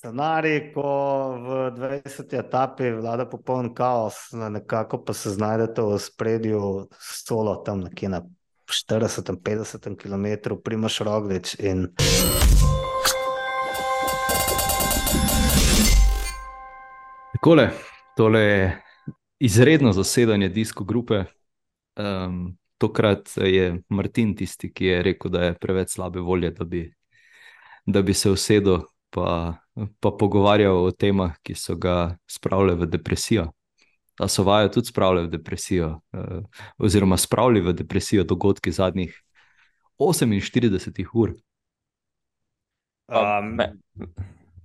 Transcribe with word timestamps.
scenarij, 0.00 0.72
ko 0.72 0.88
v 1.44 1.48
20. 1.76 2.32
etapi 2.32 2.88
vlada 2.96 3.26
popoln 3.28 3.74
kaos, 3.76 4.32
nekako 4.32 5.02
pa 5.04 5.12
se 5.12 5.30
znajdete 5.30 5.82
v 5.84 5.98
spredju 6.00 6.88
solo 6.96 7.60
tam 7.60 7.84
nekje 7.84 8.08
na 8.08 8.22
40-50 8.64 10.00
km, 10.00 10.56
primaš 10.64 11.00
roglič 11.04 11.52
in. 11.60 11.92
Takole, 17.36 17.68
tole 18.16 18.40
je 18.40 18.82
izredno 19.38 19.92
zasedanje 19.92 20.48
disko 20.48 20.84
grupe. 20.84 21.24
Um, 22.00 22.56
tokrat 22.78 23.36
je 23.36 23.82
Martin 23.88 24.32
tisti, 24.36 24.72
ki 24.72 24.84
je 24.84 25.02
rekel, 25.02 25.30
da 25.30 25.44
je 25.44 25.58
preveč 25.60 25.92
slabe 25.92 26.24
volje, 26.24 26.56
da 26.56 26.64
bi, 26.64 26.86
da 27.84 28.00
bi 28.02 28.14
se 28.14 28.30
usedel 28.30 28.80
pa, 29.10 29.59
pa 30.00 30.10
pogovarjal 30.10 30.84
o 30.84 30.90
temah, 30.90 31.36
ki 31.42 31.54
so 31.54 31.76
ga 31.76 32.16
spravile 32.30 32.74
v 32.74 32.90
depresijo. 32.90 33.50
Da 34.20 34.28
so 34.28 34.44
vaje 34.44 34.70
tudi 34.72 34.90
spravile 34.92 35.24
v 35.26 35.32
depresijo, 35.32 36.00
uh, 36.12 36.42
oziroma 36.78 37.16
spravili 37.16 37.60
v 37.64 37.72
depresijo 37.72 38.24
dogodki 38.24 38.72
zadnjih 38.72 39.14
48 40.00 41.06
ur. 41.14 41.34
Um, 43.08 43.56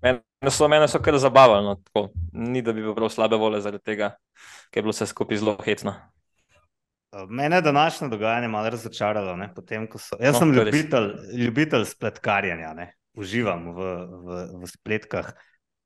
Mene 0.05 0.51
so, 0.51 0.67
mene 0.67 0.87
so 0.87 0.99
kar 1.01 1.17
zabavali, 1.17 1.65
no, 1.65 2.09
ni 2.33 2.61
da 2.61 2.73
bi 2.73 2.83
bil 2.85 2.93
prav 2.93 3.09
slabe 3.09 3.39
volje 3.41 3.63
zaradi 3.65 3.81
tega, 3.83 4.11
ker 4.69 4.79
je 4.79 4.85
bilo 4.85 4.93
vse 4.93 5.07
skupaj 5.09 5.39
zelo 5.41 5.55
hecno. 5.65 5.95
Mene 7.29 7.57
je 7.57 7.65
današnje 7.65 8.07
dogajanje 8.11 8.47
malo 8.47 8.69
razočaralo. 8.69 9.33
So... 9.97 10.17
Jaz 10.19 10.33
no, 10.33 10.39
sem 10.39 10.51
ljubitelj, 10.53 11.09
ljubitelj 11.33 11.85
spletkarjanja, 11.85 12.73
ne? 12.73 12.91
Uživam 13.15 13.71
v, 13.75 13.89
v, 14.25 14.39
v 14.61 14.71
spletkah. 14.71 15.33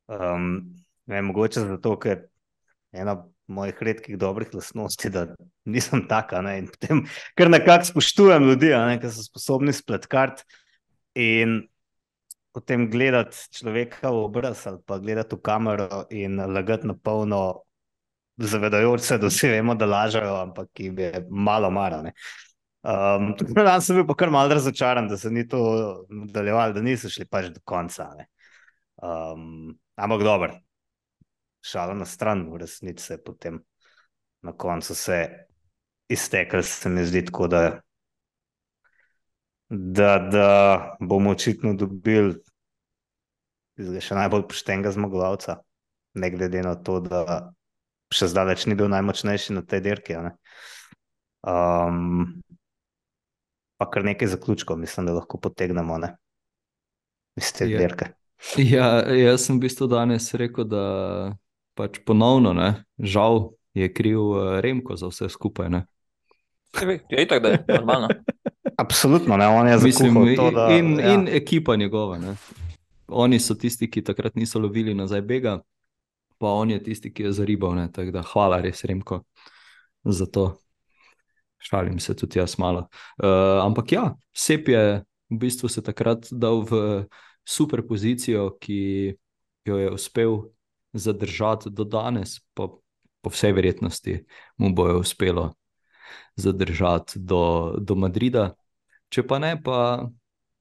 Um, 0.09 0.75
ne, 1.09 1.21
mogoče 1.21 1.65
zato, 1.67 1.95
ker 2.01 2.25
je 2.93 3.03
ena 3.03 3.19
mojih 3.49 3.81
redkih 3.81 4.17
dobrih 4.17 4.53
lastnosti, 4.53 5.09
da 5.09 5.25
nisem 5.65 6.05
taka. 6.09 6.41
Ne? 6.45 6.59
In 6.63 6.69
potem, 6.69 7.03
ker 7.37 7.49
nekako 7.49 7.89
spoštujem 7.93 8.45
ljudi, 8.51 8.73
ki 9.01 9.11
so 9.13 9.25
sposobni 9.25 9.73
spletkarti. 9.73 10.45
In 11.19 11.63
potem 12.53 12.89
gledati 12.89 13.37
človeka 13.53 14.11
v 14.13 14.21
obraz 14.25 14.65
ali 14.67 14.81
pa 14.85 14.99
gledati 15.01 15.35
v 15.35 15.41
kamero 15.41 16.05
in 16.13 16.37
lagati 16.37 16.87
na 16.87 16.93
polno, 16.93 17.63
zavedajoč 18.37 19.01
se, 19.01 19.17
da 19.17 19.27
vsi 19.27 19.49
vemo, 19.51 19.75
da 19.75 19.85
lažejo, 19.85 20.35
ampak 20.41 20.69
jim 20.79 20.99
je 20.99 21.25
malo 21.29 21.69
marane. 21.71 22.13
Um, 23.19 23.35
Danes 23.53 23.85
sem 23.85 23.99
bil 23.99 24.05
pa 24.07 24.15
kar 24.17 24.31
malce 24.33 24.55
razočaran, 24.57 25.07
da 25.11 25.17
se 25.17 25.29
ni 25.29 25.43
to 25.47 25.59
nadaljevalo, 26.09 26.73
da 26.73 26.81
niso 26.81 27.09
šli 27.11 27.27
pač 27.29 27.51
do 27.53 27.61
konca. 27.67 28.07
Um, 28.97 29.75
ampak 29.95 30.23
dobro, 30.25 30.55
šala 31.61 31.93
na 31.93 32.07
stran, 32.09 32.47
v 32.49 32.63
resnici 32.63 33.05
se 33.05 33.13
je 33.13 33.23
potem 33.23 33.59
na 34.41 34.55
koncu 34.57 34.95
se 34.95 35.19
iztekel, 36.09 36.63
se 36.63 36.89
mi 36.89 37.05
zdi 37.05 37.25
tako, 37.25 37.47
da, 37.47 37.61
da, 39.69 40.17
da 40.31 40.49
bomo 40.99 41.35
očitno 41.35 41.73
dobili 41.77 42.39
še 43.79 44.15
najbolj 44.17 44.47
poštenega 44.49 44.91
zmagovalca, 44.95 45.59
ne 46.19 46.29
glede 46.33 46.63
na 46.65 46.75
to, 46.75 46.99
da 47.03 47.41
še 48.11 48.31
zdaleč 48.31 48.65
ni 48.65 48.75
bil 48.75 48.89
najmočnejši 48.91 49.55
na 49.55 49.61
tej 49.61 49.85
dirki. 49.85 50.17
Um, 51.45 52.41
pa 53.79 53.87
kar 53.89 54.03
nekaj 54.05 54.27
zaključkov, 54.27 54.77
mislim, 54.77 55.07
da 55.07 55.13
lahko 55.13 55.39
potegnemo 55.39 55.97
ne? 55.97 56.15
iz 57.39 57.53
te 57.53 57.69
ja. 57.69 57.79
dirke. 57.79 58.11
Ja, 58.57 58.87
jaz 59.15 59.45
sem 59.47 59.57
v 59.57 59.67
bistvu 59.67 59.87
danes 59.91 60.33
rekel, 60.35 60.67
da 60.67 60.83
pač 61.79 62.01
ponovno, 62.07 62.53
ne, 62.55 62.83
žal 62.99 63.51
je 63.77 63.87
kriv 63.93 64.19
uh, 64.19 64.59
Remko 64.63 64.95
za 64.99 65.07
vse 65.11 65.29
skupaj. 65.31 65.69
Ne. 65.71 65.85
Je 67.09 67.27
tako, 67.27 67.43
da 67.47 67.49
je 67.55 67.63
normalno. 67.67 68.09
Absolutno, 68.83 69.37
ne, 69.37 69.47
on 69.47 69.67
je 69.67 69.77
Mislim, 69.83 70.19
to, 70.35 70.51
da, 70.51 70.67
in, 70.75 70.99
ja. 70.99 71.13
in 71.13 71.27
ekipa 71.31 71.75
njegova. 71.75 72.17
Ne. 72.19 72.35
Oni 73.07 73.39
so 73.39 73.55
tisti, 73.55 73.89
ki 73.91 74.03
takrat 74.03 74.35
niso 74.35 74.59
lovili 74.59 74.93
nazaj 74.95 75.21
bega, 75.21 75.59
pa 76.37 76.51
on 76.51 76.71
je 76.71 76.83
tisti, 76.83 77.13
ki 77.13 77.23
je 77.23 77.31
zaribal. 77.31 77.75
Hvala 78.33 78.61
res, 78.61 78.83
Remko, 78.83 79.23
za 80.03 80.25
to. 80.25 80.51
Šalim 81.59 81.99
se 81.99 82.15
tudi 82.15 82.39
jaz 82.39 82.57
malo. 82.59 82.87
Uh, 83.23 83.59
ampak 83.63 83.91
ja, 83.91 84.03
Sep 84.33 84.69
je 84.71 85.03
v 85.29 85.37
bistvu 85.37 85.69
se 85.69 85.83
takrat 85.83 86.27
dal 86.31 86.63
v 86.65 87.05
super 87.45 87.83
pozicijo, 87.87 88.55
ki 88.61 89.15
jo 89.65 89.77
je 89.77 89.91
uspel 89.91 90.37
zadržati 90.93 91.69
do 91.69 91.83
danes, 91.83 92.39
pa 92.53 92.69
po 93.21 93.29
vsej 93.29 93.53
verjetnosti 93.53 94.23
mu 94.57 94.73
bo 94.73 94.87
uspelo 94.99 95.53
zadržati 96.35 97.19
do, 97.19 97.75
do 97.79 97.95
Madrida. 97.95 98.53
Če 99.09 99.25
pa 99.27 99.39
ne, 99.39 99.57
pa 99.61 100.07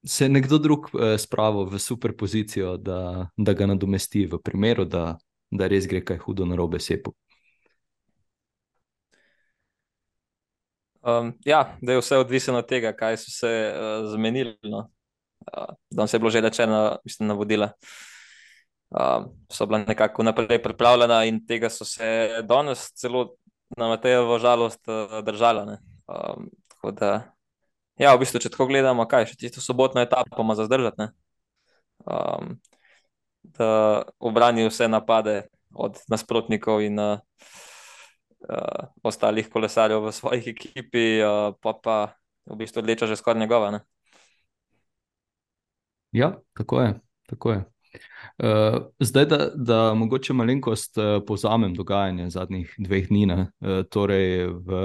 se 0.04 0.24
je 0.24 0.28
nekdo 0.28 0.58
drug 0.58 0.90
eh, 0.92 1.18
spravil 1.18 1.68
v 1.70 1.78
super 1.78 2.16
pozicijo, 2.16 2.76
da, 2.76 3.28
da 3.36 3.52
ga 3.52 3.66
nadomesti, 3.66 4.26
v 4.26 4.40
primeru, 4.42 4.84
da, 4.84 5.16
da 5.50 5.68
res 5.68 5.86
gre 5.86 6.02
kaj 6.04 6.18
hudo 6.24 6.48
na 6.48 6.56
robe 6.56 6.80
Sepu. 6.80 7.14
Um, 11.02 11.32
ja, 11.44 11.76
da 11.82 11.92
je 11.92 12.00
vse 12.00 12.18
odvisno 12.18 12.58
od 12.58 12.66
tega, 12.68 12.92
kaj 12.92 13.16
so 13.16 13.30
se 13.30 13.50
uh, 13.74 14.10
zmenili. 14.10 14.56
No. 14.62 14.90
Uh, 15.46 15.74
Danes 15.90 16.14
je 16.14 16.18
bilo 16.18 16.30
že 16.30 16.40
rečeno, 16.40 16.98
mislim, 17.04 17.28
navodila. 17.28 17.70
Uh, 18.90 19.28
so 19.52 19.66
bila 19.66 19.78
nekako 19.78 20.22
naprej 20.22 20.62
pripravljena 20.62 21.24
in 21.24 21.46
tega 21.46 21.70
so 21.70 21.84
se 21.84 22.40
danes 22.42 22.92
celo 22.92 23.34
na 23.76 23.88
Matejevo 23.88 24.38
žalost 24.38 24.80
uh, 24.88 25.24
držala. 25.24 25.78
Um, 26.08 26.50
tako 26.68 26.90
da, 26.90 27.32
ja, 27.98 28.14
v 28.14 28.24
bistvu, 28.24 28.40
če 28.40 28.50
tako 28.50 28.66
gledamo, 28.66 29.06
kaj 29.06 29.26
še 29.26 29.36
tisto 29.36 29.60
sobotno 29.60 30.00
etapo 30.00 30.42
ima 30.42 30.54
za 30.54 30.64
zdržati. 30.64 31.10
Um, 32.08 32.58
da 33.42 34.02
obrani 34.18 34.68
vse 34.68 34.88
napade 34.88 35.42
od 35.74 36.00
nasprotnikov 36.08 36.82
in 36.82 36.98
uh, 36.98 37.20
uh, 38.46 38.88
ostalih 39.02 39.48
kolesarjev 39.50 40.06
v 40.06 40.12
svoji 40.12 40.42
ekipi, 40.54 41.06
uh, 41.22 41.54
pa 41.60 41.74
pa 41.82 41.96
v 42.46 42.56
bistvu 42.56 42.82
odleča 42.82 43.06
že 43.06 43.16
skoraj 43.16 43.40
njegova. 43.40 43.70
Ne? 43.70 43.80
Ja, 46.12 46.38
tako 46.56 46.80
je. 46.80 46.94
Tako 47.28 47.52
je. 47.52 47.64
Uh, 48.38 48.86
zdaj, 49.00 49.26
da, 49.26 49.50
da 49.54 49.94
mogoče 49.94 50.32
malenkost 50.32 50.98
uh, 50.98 51.04
povzamem 51.26 51.74
dogajanje 51.74 52.30
zadnjih 52.30 52.74
dveh 52.78 53.08
dni, 53.08 53.26
uh, 53.32 53.48
torej 53.90 54.46
v, 54.46 54.82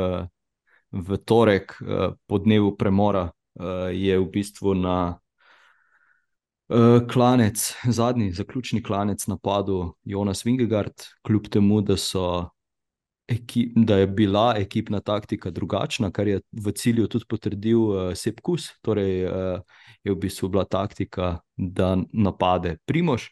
v 0.91 1.18
torek, 1.25 1.75
uh, 1.81 2.16
po 2.28 2.40
dnevu 2.40 2.78
premora, 2.78 3.30
uh, 3.30 3.91
je 3.91 4.20
v 4.20 4.30
bistvu 4.31 4.74
na 4.75 4.97
uh, 6.70 7.00
klanec, 7.12 7.75
zadnji, 7.88 8.31
zaključni 8.31 8.84
klanec 8.84 9.28
napadel 9.28 9.94
Jonas 10.03 10.46
Vingegard, 10.46 11.08
kljub 11.24 11.47
temu, 11.52 11.81
da 11.81 11.97
so 11.97 12.50
ekip, 13.28 13.72
da 13.75 13.97
je 13.97 14.07
bila 14.07 14.53
ekipna 14.57 15.00
taktika 15.00 15.51
drugačna, 15.51 16.11
kar 16.11 16.28
je 16.28 16.41
v 16.51 16.72
cilju 16.72 17.07
tudi 17.07 17.25
potrdil 17.29 17.79
uh, 17.79 18.13
Sepkus. 18.16 18.69
Torej, 18.81 19.25
uh, 19.25 19.59
je 20.03 20.11
v 20.11 20.19
bistvu 20.19 20.50
bila 20.50 20.66
taktika, 20.66 21.39
da 21.57 21.95
napade 22.13 22.78
Primož, 22.85 23.29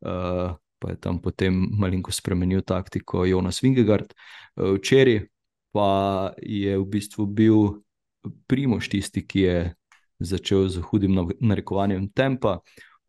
uh, 0.00 0.56
pa 0.78 0.90
je 0.90 0.96
tam 1.00 1.20
potem 1.20 1.54
malenko 1.78 2.12
spremenil 2.12 2.62
taktiko 2.62 3.24
Jonas 3.24 3.62
Vingegard. 3.62 4.12
Uh, 4.56 4.76
včeraj 4.76 5.26
pa 5.72 6.32
je 6.42 6.78
v 6.78 6.84
bistvu 6.84 7.26
bil 7.26 7.80
Primož 8.46 8.88
tisti, 8.88 9.24
ki 9.24 9.40
je 9.40 9.58
začel 10.20 10.68
z 10.68 10.84
hudim 10.84 11.16
narekovanjem 11.40 12.10
tempa. 12.12 12.58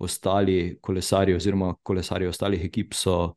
Ostali 0.01 0.79
kolesarji, 0.81 1.35
oziroma 1.35 1.75
kolesarji 1.83 2.27
ostalih 2.31 2.63
ekip, 2.65 2.95
so 2.97 3.35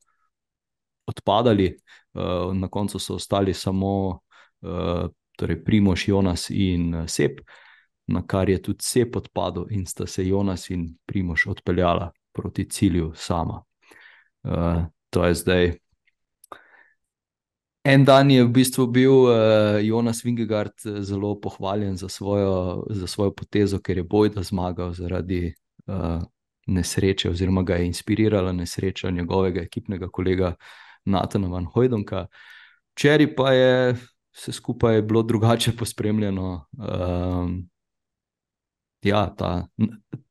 odpadali, 1.06 1.76
uh, 2.14 2.54
na 2.54 2.68
koncu 2.68 2.98
so 2.98 3.14
ostali 3.14 3.54
samo 3.54 4.20
uh, 4.60 5.08
torej 5.36 5.64
Primoš, 5.64 6.08
Jonas 6.08 6.50
in 6.50 6.94
uh, 6.94 7.06
Sep, 7.08 7.40
na 8.06 8.26
kar 8.26 8.48
je 8.48 8.62
tudi 8.62 8.82
Sep 8.82 9.16
odpadel 9.16 9.66
in 9.70 9.86
sta 9.86 10.06
se 10.06 10.26
Jonas 10.28 10.70
in 10.70 10.96
Primoš 11.06 11.46
odpeljala 11.46 12.12
proti 12.32 12.68
cilju 12.68 13.12
sama. 13.14 13.62
Uh, 14.42 14.84
to 15.10 15.24
je 15.24 15.34
zdaj. 15.34 15.72
En 17.84 18.04
dan 18.04 18.30
je 18.30 18.44
v 18.44 18.48
bistvu 18.48 18.86
bil 18.86 19.12
uh, 19.12 19.30
Jonas 19.82 20.24
Vingegard 20.24 20.72
zelo 21.00 21.40
pohvaljen 21.40 21.96
za 21.96 22.08
svojo, 22.08 22.86
za 22.90 23.06
svojo 23.06 23.34
potezo, 23.34 23.78
ker 23.78 23.96
je 23.96 24.02
bojda 24.04 24.42
zmagal 24.42 24.92
zaradi 24.92 25.54
uh, 25.86 26.22
nesreče, 26.66 27.30
oziroma 27.30 27.62
ga 27.62 27.74
je 27.74 27.86
inspirirala 27.86 28.52
nesreča 28.52 29.10
njegovega 29.10 29.60
ekipnega 29.60 30.08
kolega 30.08 30.46
uh, 30.48 30.54
Natana 31.04 31.48
Van 31.48 31.64
Hojdonka. 31.64 32.26
Včeraj 32.94 33.34
pa 33.34 33.52
je 33.52 33.94
vse 34.34 34.52
skupaj 34.52 35.02
bilo 35.02 35.22
drugače 35.22 35.76
pospremljeno. 35.76 36.66
Um, 36.72 37.68
ja, 39.02 39.34
ta 39.36 39.66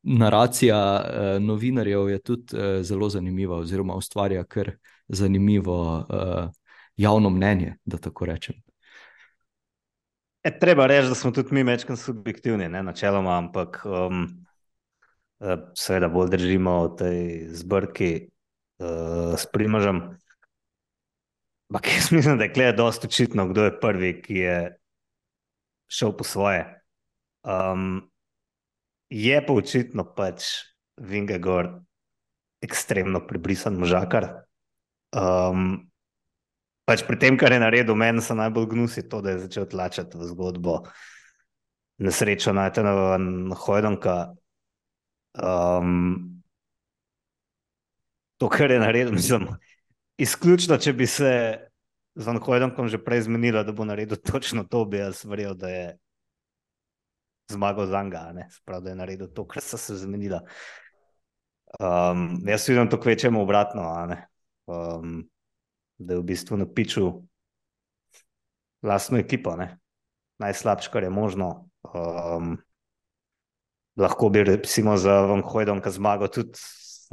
naracija 0.04 0.80
uh, 1.00 1.44
novinarjev 1.44 2.10
je 2.10 2.20
tudi 2.20 2.58
uh, 2.58 2.82
zelo 2.82 3.10
zanimiva, 3.10 3.58
oziroma 3.58 3.96
ustvarja 3.96 4.44
kar 4.44 4.72
zanimivo 5.08 5.98
uh, 5.98 6.50
javno 6.96 7.30
mnenje, 7.30 7.76
da 7.86 7.98
tako 7.98 8.26
rečem. 8.26 8.56
E, 10.44 10.60
treba 10.60 10.88
reči, 10.88 11.08
da 11.08 11.16
smo 11.16 11.32
tudi 11.32 11.54
mi 11.54 11.64
večkrat 11.64 12.00
subjektivni, 12.00 12.70
ne, 12.70 12.84
načeloma, 12.84 13.38
ampak 13.38 13.86
um, 13.86 14.28
seveda 15.76 16.08
bolj 16.08 16.30
držimo 16.30 16.74
v 16.84 16.96
tej 16.98 17.48
zbrki 17.56 18.12
uh, 18.80 19.38
s 19.38 19.48
primožem. 19.54 20.02
Ampak 21.74 21.88
jaz 21.98 22.12
mislim, 22.12 22.38
da 22.38 22.44
je 22.44 22.54
klej 22.54 22.74
dosto 22.78 23.08
očitno, 23.08 23.48
kdo 23.48 23.64
je 23.66 23.80
prvi, 23.80 24.22
ki 24.22 24.36
je 24.36 24.58
šel 25.90 26.12
po 26.18 26.24
svoje. 26.24 26.68
Um, 27.44 28.12
je 29.10 29.40
pa 29.46 29.54
očitno 29.54 30.06
pač 30.14 30.44
Vingegor 31.02 31.82
ekstremno 32.62 33.24
prebrisan 33.26 33.74
možakar. 33.74 34.46
Um, 35.18 35.90
pač 36.86 37.02
pri 37.10 37.18
tem, 37.18 37.42
kar 37.42 37.52
je 37.52 37.60
naredil, 37.66 37.98
meni 37.98 38.22
se 38.22 38.38
najbolj 38.38 38.70
gnusi 38.70 39.08
to, 39.10 39.24
da 39.26 39.34
je 39.34 39.44
začel 39.48 39.66
tlačati 39.66 40.18
v 40.18 40.30
zgodbo 40.30 40.84
nesrečo 41.98 42.54
najtenega 42.54 43.18
Hojdonka. 43.66 44.18
Um, 45.42 46.44
to, 48.38 48.46
kar 48.50 48.70
je 48.70 48.80
naredil, 48.80 49.18
mislim, 49.18 49.50
izključno, 50.18 50.78
če 50.78 50.94
bi 50.94 51.08
se 51.08 51.32
z 52.16 52.26
Van 52.26 52.38
Hojdonkom 52.38 52.88
že 52.88 53.02
prej 53.02 53.26
zmenila, 53.28 53.64
da 53.64 53.74
bo 53.74 53.86
naredil 53.86 54.18
točno 54.22 54.64
to, 54.70 54.86
bi 54.86 55.02
jaz 55.02 55.24
verjel, 55.26 55.56
da 55.58 55.70
je 55.70 55.86
zmagal 57.52 57.88
za 57.88 58.04
njega, 58.04 58.34
da 58.68 58.90
je 58.90 58.96
naredil 58.96 59.28
to, 59.34 59.48
kar 59.48 59.64
so 59.64 59.78
se 59.78 59.98
zmenila. 59.98 60.44
Um, 61.80 62.38
jaz 62.46 62.68
vidim 62.70 62.90
to 62.90 63.00
kvečemo 63.02 63.42
obratno, 63.42 63.82
um, 64.70 65.24
da 65.98 66.14
je 66.14 66.20
v 66.20 66.24
bistvu 66.24 66.58
napičil 66.58 67.12
lastno 68.84 69.18
ekipo, 69.18 69.58
najslabše, 70.38 70.92
kar 70.94 71.04
je 71.04 71.10
možno. 71.10 71.70
Um, 71.94 72.58
lahko 73.98 74.30
bi, 74.30 74.44
recimo, 74.44 74.98
za 74.98 75.22
Van 75.26 75.42
Hojdom, 75.42 75.82
ki 75.82 75.92
zmaga 75.98 76.28
tudi 76.28 76.60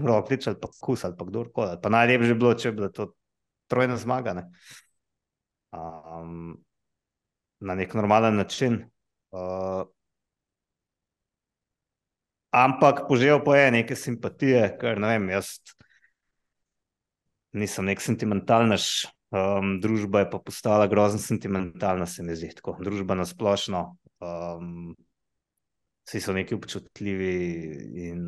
Roglič 0.06 0.46
ali 0.46 0.58
pa 0.60 0.68
Kus 0.80 1.04
ali 1.04 1.16
pa 1.18 1.26
kdorkoli. 1.28 1.78
Pa 1.82 1.92
najlepše 1.92 2.34
bi 2.34 2.40
bilo, 2.40 2.54
če 2.54 2.72
bi 2.72 2.82
bilo 2.82 2.90
to 2.94 3.12
trojna 3.70 3.96
zmaga. 3.96 4.34
Ne? 4.38 4.46
Um, 5.72 6.58
na 7.60 7.74
nek 7.74 7.94
normalen 7.94 8.36
način. 8.36 8.82
Uh, 9.30 9.84
ampak 12.50 13.04
požel 13.08 13.44
pa 13.44 13.56
je 13.56 13.70
neke 13.70 13.96
simpatije, 13.96 14.64
ker 14.80 14.98
ne 14.98 15.14
vem, 15.14 15.28
jaz 15.36 15.54
nisem 17.52 17.86
nek 17.90 18.02
sentimentalnež. 18.02 19.06
Um, 19.30 19.76
družba 19.78 20.24
je 20.24 20.30
pa 20.32 20.40
postala 20.42 20.88
grozno 20.90 21.20
sentimentalna, 21.22 22.06
se 22.06 22.24
mi 22.26 22.34
zdi 22.34 22.50
tako. 22.58 22.74
Družba 22.82 23.14
na 23.14 23.26
splošno, 23.28 23.84
um, 24.26 24.96
vsi 26.08 26.20
so 26.24 26.34
neki 26.34 26.56
občutljivi 26.58 27.36
in 28.08 28.24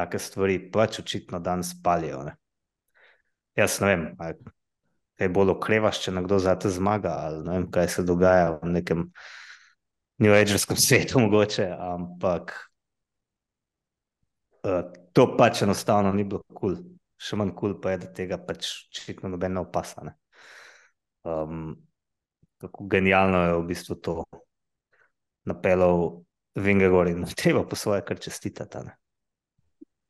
take 0.00 0.18
stvari 0.18 0.58
pač 0.72 1.00
očitno 1.04 1.40
danes 1.44 1.74
palijo. 1.84 2.24
Ne? 2.26 2.34
Jaz 3.58 3.78
ne 3.84 3.92
vem, 3.92 4.06
kaj 5.20 5.32
bolj 5.32 5.54
okrevaš, 5.54 6.04
če 6.06 6.16
nekdo 6.16 6.40
za 6.40 6.56
te 6.58 6.72
zmaga, 6.72 7.14
ali 7.26 7.44
ne 7.44 7.58
vem, 7.58 7.68
kaj 7.72 7.92
se 7.96 8.06
dogaja 8.08 8.56
v 8.56 8.72
nekem 8.78 9.10
New 10.20 10.34
Agerskem 10.36 10.80
svetu, 10.86 11.20
mogoče, 11.22 11.68
ampak 11.94 12.56
uh, 14.64 14.88
to 15.12 15.28
pač 15.36 15.62
enostavno 15.66 16.12
ni 16.16 16.24
bilo 16.24 16.42
kul. 16.48 16.80
Cool 16.80 16.88
še 17.20 17.36
manj 17.36 17.52
kul, 17.52 17.74
cool 17.74 17.80
pa 17.82 17.94
je, 17.94 18.00
da 18.04 18.10
tega 18.16 18.38
pač 18.40 18.70
očitno 18.88 19.30
noben 19.34 19.54
ne 19.56 19.64
opasa. 19.64 20.06
Ne? 20.08 20.16
Um, 21.28 21.74
kako 22.60 22.86
genialno 22.92 23.42
je 23.44 23.58
v 23.58 23.66
bistvu 23.68 23.96
to 24.00 24.14
napeljal 25.48 26.22
Vingegor 26.56 27.10
in 27.12 27.24
treba 27.36 27.64
po 27.68 27.76
svoje 27.76 28.04
kar 28.08 28.20
čestitati. 28.20 28.86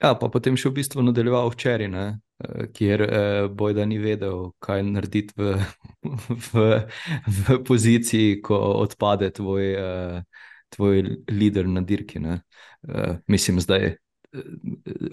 Ja, 0.00 0.14
pa 0.17 0.31
potem 0.32 0.56
še 0.56 0.70
v 0.70 0.79
bistvu 0.81 1.05
nadaljeval 1.05 1.50
včeraj, 1.52 1.88
eh, 1.93 2.67
kjer 2.73 3.02
eh, 3.05 3.49
boj 3.52 3.75
da 3.76 3.85
ni 3.85 3.99
vedel, 4.00 4.52
kaj 4.64 4.85
narediti 4.88 5.37
v, 5.37 5.58
v, 6.52 6.69
v 7.26 7.58
poziciji, 7.69 8.38
ko 8.41 8.61
odpade 8.81 9.29
tvoj, 9.37 9.67
eh, 9.76 10.47
tvoj 10.73 11.02
lider 11.29 11.69
na 11.69 11.85
dirki. 11.85 12.23
Eh, 12.25 13.19
mislim, 13.29 13.61
zdaj 13.61 13.99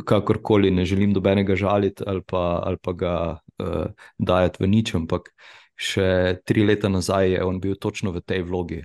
kakorkoli 0.05 0.71
ne 0.71 0.85
želim 0.85 1.13
dobenega 1.13 1.55
žaliti 1.55 2.03
ali 2.07 2.21
pa, 2.27 2.61
ali 2.63 2.77
pa 2.81 2.93
ga 2.93 3.37
uh, 3.57 3.85
dajati 4.17 4.63
v 4.63 4.67
nič, 4.67 4.93
ampak 4.95 5.31
še 5.77 6.37
tri 6.45 6.65
leta 6.65 6.89
nazaj 6.89 7.31
je 7.31 7.43
on 7.43 7.59
bil 7.61 7.75
točno 7.75 8.11
v 8.11 8.21
tej 8.21 8.43
vlogi, 8.45 8.83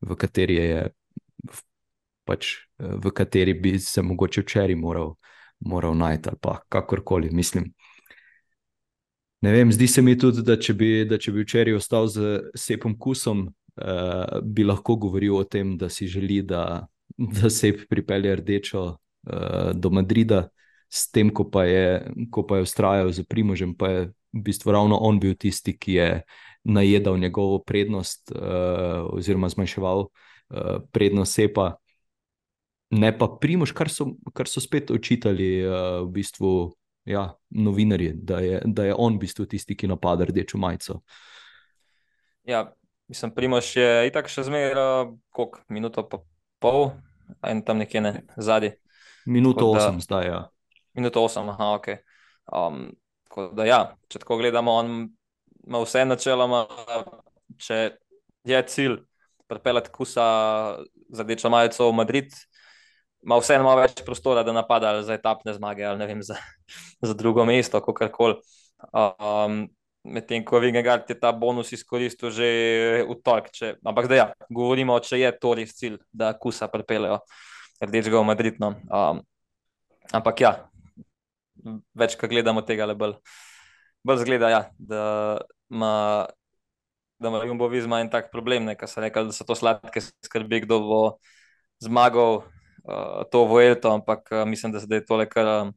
v 0.00 0.16
kateri 0.16 0.56
je. 0.56 0.88
Pač, 2.26 2.48
eh, 2.80 2.96
v 2.98 3.12
kateri 3.14 3.54
bi 3.54 3.78
se 3.78 4.02
mogoče 4.02 4.42
včeraj 4.42 4.74
moral, 4.76 5.14
moral 5.60 5.96
najti, 5.96 6.28
ali 6.28 6.38
pa 6.40 6.58
kakorkoli. 6.68 7.30
Mislim. 7.30 7.72
Ne 9.40 9.52
vem, 9.52 9.72
zdi 9.72 9.86
se 9.86 10.02
mi 10.02 10.16
tudi, 10.18 10.42
da 10.42 10.56
če 10.58 10.74
bi, 10.74 10.90
da 11.08 11.18
če 11.18 11.32
bi 11.32 11.44
včeraj 11.44 11.76
ostal 11.76 12.08
z 12.10 12.38
sepom 12.56 12.96
kusom, 12.98 13.46
uh, 13.46 14.38
bi 14.42 14.64
lahko 14.64 14.96
govoril 14.96 15.36
o 15.36 15.44
tem, 15.44 15.76
da 15.78 15.90
si 15.92 16.08
želi, 16.08 16.40
da, 16.42 16.86
da 17.16 17.50
sep 17.52 17.84
pripelje 17.90 18.36
rdečo 18.40 18.84
uh, 18.86 19.70
do 19.74 19.92
Madrida, 19.92 20.46
s 20.88 21.10
tem, 21.12 21.30
ko 21.30 21.48
pa 21.50 21.66
je, 21.68 21.86
ko 22.30 22.46
pa 22.46 22.58
je 22.58 22.66
ustrajal 22.66 23.12
za 23.12 23.24
Primožem, 23.28 23.74
pa 23.76 23.90
je 23.92 24.02
v 24.36 24.42
bistvu 24.48 24.72
ravno 24.72 24.98
on 24.98 25.20
bil 25.20 25.34
tisti, 25.34 25.76
ki 25.76 25.92
je 25.92 26.10
najedal 26.64 27.18
njegovo 27.18 27.58
prednost 27.62 28.32
uh, 28.34 29.06
oziroma 29.12 29.48
zmanjševal 29.48 30.08
uh, 30.08 30.80
prednost 30.92 31.38
sepa. 31.38 31.76
Ne 32.90 33.10
pa 33.18 33.26
Primož, 33.40 33.72
kar 33.74 33.90
so, 33.90 34.12
kar 34.34 34.46
so 34.46 34.62
spet 34.62 34.90
očitali 34.94 35.48
uh, 35.66 36.04
v 36.06 36.10
bistvu 36.20 36.50
ja, 37.06 37.34
novinarji, 37.50 38.12
da 38.14 38.38
je, 38.40 38.60
da 38.64 38.84
je 38.84 38.94
on 38.94 39.16
v 39.16 39.24
bistvu 39.26 39.46
tisti, 39.46 39.76
ki 39.78 39.90
napada 39.90 40.26
rdečo 40.26 40.58
majico. 40.58 41.00
Ja, 42.46 42.72
mislim, 43.08 43.32
Primož 43.34 43.72
je 43.76 44.06
itak 44.10 44.30
še 44.30 44.46
zmeraj, 44.46 45.10
koliko 45.34 45.62
minuto 45.68 46.06
pa 46.06 46.22
pol, 46.62 46.90
in 47.50 47.62
tam 47.66 47.82
nekje 47.82 48.02
ne, 48.02 48.12
zadnji. 48.36 48.74
Minuto 49.26 49.70
8, 49.74 50.00
zdaj. 50.06 50.26
Ja. 50.26 50.40
Minuto 50.94 51.22
8, 51.26 51.50
aha, 51.50 51.72
ok. 51.78 51.88
Um, 52.54 52.82
da, 53.54 53.66
ja, 53.66 53.80
če 54.10 54.22
tako 54.22 54.38
gledamo, 54.38 54.74
on 54.78 54.92
ima 55.66 55.82
vse 55.82 56.04
načeloma, 56.06 56.64
če 57.58 57.80
je 58.46 58.60
cilj 58.70 59.00
pripeljati 59.50 59.90
kusa 59.94 60.26
za 61.10 61.26
rdečo 61.26 61.50
majico 61.50 61.90
v 61.90 61.96
Madrid. 61.98 62.34
Ma 63.26 63.40
vseeno 63.42 63.64
ima 63.66 63.74
več 63.80 64.04
prostora, 64.06 64.44
da 64.46 64.54
napada 64.54 64.92
za 65.02 65.16
etapne 65.18 65.54
zmage 65.56 65.82
ali 65.84 66.06
vem, 66.06 66.22
za, 66.22 66.36
za 67.02 67.14
drugo 67.14 67.44
mesto, 67.44 67.80
kako 67.82 68.08
koli. 68.14 68.38
Um, 68.92 69.66
Medtem 70.06 70.44
ko 70.46 70.60
Vingegard 70.62 71.08
je 71.10 71.16
ta 71.18 71.32
bonus 71.34 71.72
izkoristil 71.74 72.30
že 72.30 72.46
v 73.02 73.16
torek. 73.26 73.50
Ampak 73.82 74.06
da 74.06 74.14
ja, 74.14 74.26
govorimo, 74.46 74.94
če 75.02 75.18
je 75.18 75.32
to 75.34 75.54
res 75.58 75.74
cilj, 75.74 75.98
da 76.14 76.30
kusa 76.38 76.68
pripeljejo 76.70 77.18
rdečega 77.82 78.20
v 78.22 78.28
Madrid. 78.28 78.60
No. 78.62 78.76
Um, 78.86 79.24
ampak 80.14 80.44
ja, 80.44 80.52
več, 81.90 82.14
ko 82.14 82.30
gledamo 82.30 82.62
tega, 82.62 82.86
le 82.86 82.94
bolj, 82.94 83.18
bolj 84.06 84.22
zgleda, 84.22 84.52
ja, 84.52 84.62
da 84.78 85.02
ima. 85.66 85.92
Da 87.16 87.30
ima 87.32 87.40
Jumbo 87.48 87.66
Visma 87.72 88.02
en 88.04 88.10
tak 88.12 88.26
problem, 88.28 88.68
ker 88.76 88.90
so 88.92 89.00
rekli, 89.00 89.30
da 89.30 89.32
so 89.32 89.46
to 89.48 89.54
sladke 89.56 90.02
skrbi, 90.04 90.66
kdo 90.66 90.76
bo 90.84 90.98
zmagal 91.80 92.42
uh, 92.88 93.22
to 93.30 93.44
vojelto, 93.44 93.92
ampak 93.94 94.28
uh, 94.32 94.44
mislim, 94.48 94.72
da 94.72 94.80
se 94.80 94.86
je 94.90 95.04
to 95.04 95.16
le 95.16 95.28
kar 95.28 95.46
um, 95.46 95.74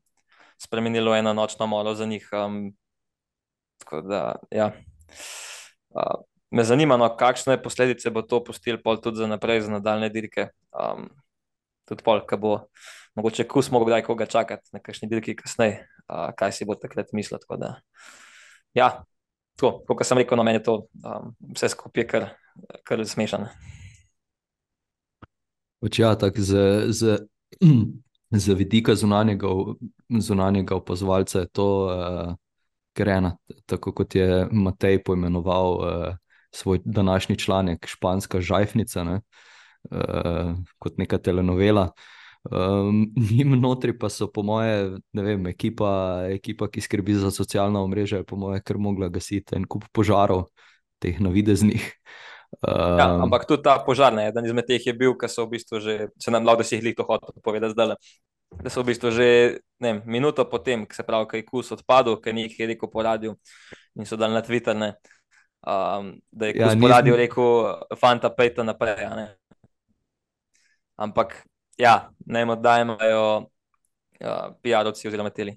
spremenilo 0.61 1.15
eno 1.15 1.33
nočno 1.33 1.67
molo 1.67 1.95
za 1.95 2.05
njih. 2.05 2.29
Um, 2.33 2.73
da, 4.09 4.35
ja. 4.51 4.71
uh, 5.89 6.21
me 6.51 6.63
zanima, 6.63 6.97
no, 6.97 7.09
kakšne 7.17 7.61
posledice 7.61 8.09
bo 8.09 8.21
to 8.21 8.43
pustil 8.43 8.81
pol 8.83 9.01
tudi 9.01 9.17
za 9.17 9.27
naprej, 9.27 9.61
za 9.61 9.71
nadaljne 9.71 10.09
dirke. 10.09 10.49
Um, 10.73 11.09
tudi 11.89 12.05
pol, 12.05 12.21
ki 12.29 12.37
bo 12.37 12.55
mogoče 13.17 13.47
kus 13.49 13.71
mogel 13.73 13.89
kdaj 13.89 14.05
koga 14.05 14.25
čakati 14.29 14.69
na 14.73 14.81
kakšni 14.83 15.09
dirki 15.09 15.35
kasneje, 15.35 15.81
kaj 16.07 16.53
si 16.53 16.67
bo 16.69 16.77
takrat 16.77 17.13
mislil. 17.17 17.41
Tako 17.41 17.57
da, 17.61 17.73
ja, 18.77 18.91
tako, 19.57 19.81
kot 19.87 20.07
sem 20.07 20.21
rekel, 20.21 20.37
na 20.37 20.45
meni 20.45 20.61
je 20.61 20.67
to 20.69 20.75
um, 21.01 21.33
vse 21.55 21.71
skupaj 21.73 22.07
kar, 22.07 22.29
kar 22.85 23.05
smešano. 23.05 23.49
Ja, 25.81 26.15
tako 26.15 26.41
z, 26.41 26.53
z, 26.91 27.17
z 28.43 28.53
vidika 28.53 28.95
zunanjega, 28.95 29.47
zunanjega 30.09 30.75
opazovalca 30.75 31.39
je 31.39 31.47
to 31.47 31.67
uh, 31.85 32.33
grena, 32.95 33.37
tako 33.65 33.93
kot 33.93 34.15
je 34.15 34.47
Matej 34.51 35.03
poimenoval 35.03 35.73
uh, 35.73 36.15
svoj 36.51 36.79
današnji 36.85 37.37
članek, 37.37 37.87
španska 37.87 38.41
žajfnica. 38.41 39.03
Ne? 39.03 39.21
Uh, 39.91 40.55
kot 40.79 40.97
neka 40.97 41.17
telenovela. 41.17 41.91
Um, 42.51 43.13
njim 43.31 43.59
notri 43.59 43.97
pa 43.99 44.09
so, 44.09 44.27
po 44.31 44.43
moje, 44.43 44.97
ne 45.13 45.23
vem, 45.23 45.47
ekipa, 45.47 46.23
ekipa 46.29 46.67
ki 46.67 46.81
skrbi 46.81 47.13
za 47.13 47.31
socialno 47.31 47.83
omrežje, 47.83 48.23
po 48.23 48.35
moje, 48.35 48.61
ker 48.61 48.77
mogla 48.77 49.09
gasiti 49.09 49.55
en 49.55 49.65
kup 49.67 49.87
požarov, 49.91 50.47
teh 50.99 51.19
navideznih. 51.19 51.93
Um, 52.49 52.97
ja, 52.97 53.05
ampak 53.21 53.45
tudi 53.45 53.61
ta 53.63 53.77
požar, 53.79 54.11
ne, 54.11 54.31
eden 54.33 54.47
izmed 54.49 54.65
teh 54.65 54.81
je 54.81 54.93
bil, 54.97 55.13
ki 55.13 55.29
so 55.29 55.45
v 55.45 55.53
bistvu 55.53 55.79
že, 55.79 55.93
se 56.17 56.33
nam 56.33 56.43
lahko, 56.43 56.63
da 56.63 56.67
si 56.67 56.75
jih 56.75 56.89
lahko 56.89 57.05
hotel 57.15 57.43
povedati 57.45 57.75
zdaj. 57.77 57.93
Da 58.49 58.73
so 58.73 58.81
v 58.81 58.89
bistvu 58.89 59.13
že 59.13 59.27
ne, 59.79 60.01
minuto 60.09 60.43
potem, 60.49 60.83
ko 60.89 60.97
se 60.97 61.05
pravi, 61.05 61.29
kaj 61.29 61.45
kus 61.45 61.69
odpadel, 61.77 62.17
ker 62.17 62.33
ni 62.33 62.49
jih 62.49 62.73
rekel 62.73 62.89
po 62.89 63.05
radiju 63.05 63.37
in 63.95 64.09
so 64.09 64.17
dal 64.17 64.33
na 64.33 64.41
Twitter, 64.41 64.73
ne, 64.73 64.97
um, 65.61 66.17
da 66.33 66.49
je 66.49 66.57
ja, 66.57 66.65
kus 66.65 66.75
ja, 66.75 66.81
po 66.81 66.89
radiju 66.89 67.15
rekel, 67.21 67.47
fanta, 68.01 68.33
pejte 68.33 68.65
naprej. 68.65 69.05
Ampak 70.99 71.45
ja, 71.79 72.09
ne 72.25 72.43
da 72.59 72.81
imajo 72.81 73.23
uh, 73.45 74.51
PR-ovci 74.59 75.07
oziroma 75.07 75.29
teli. 75.29 75.53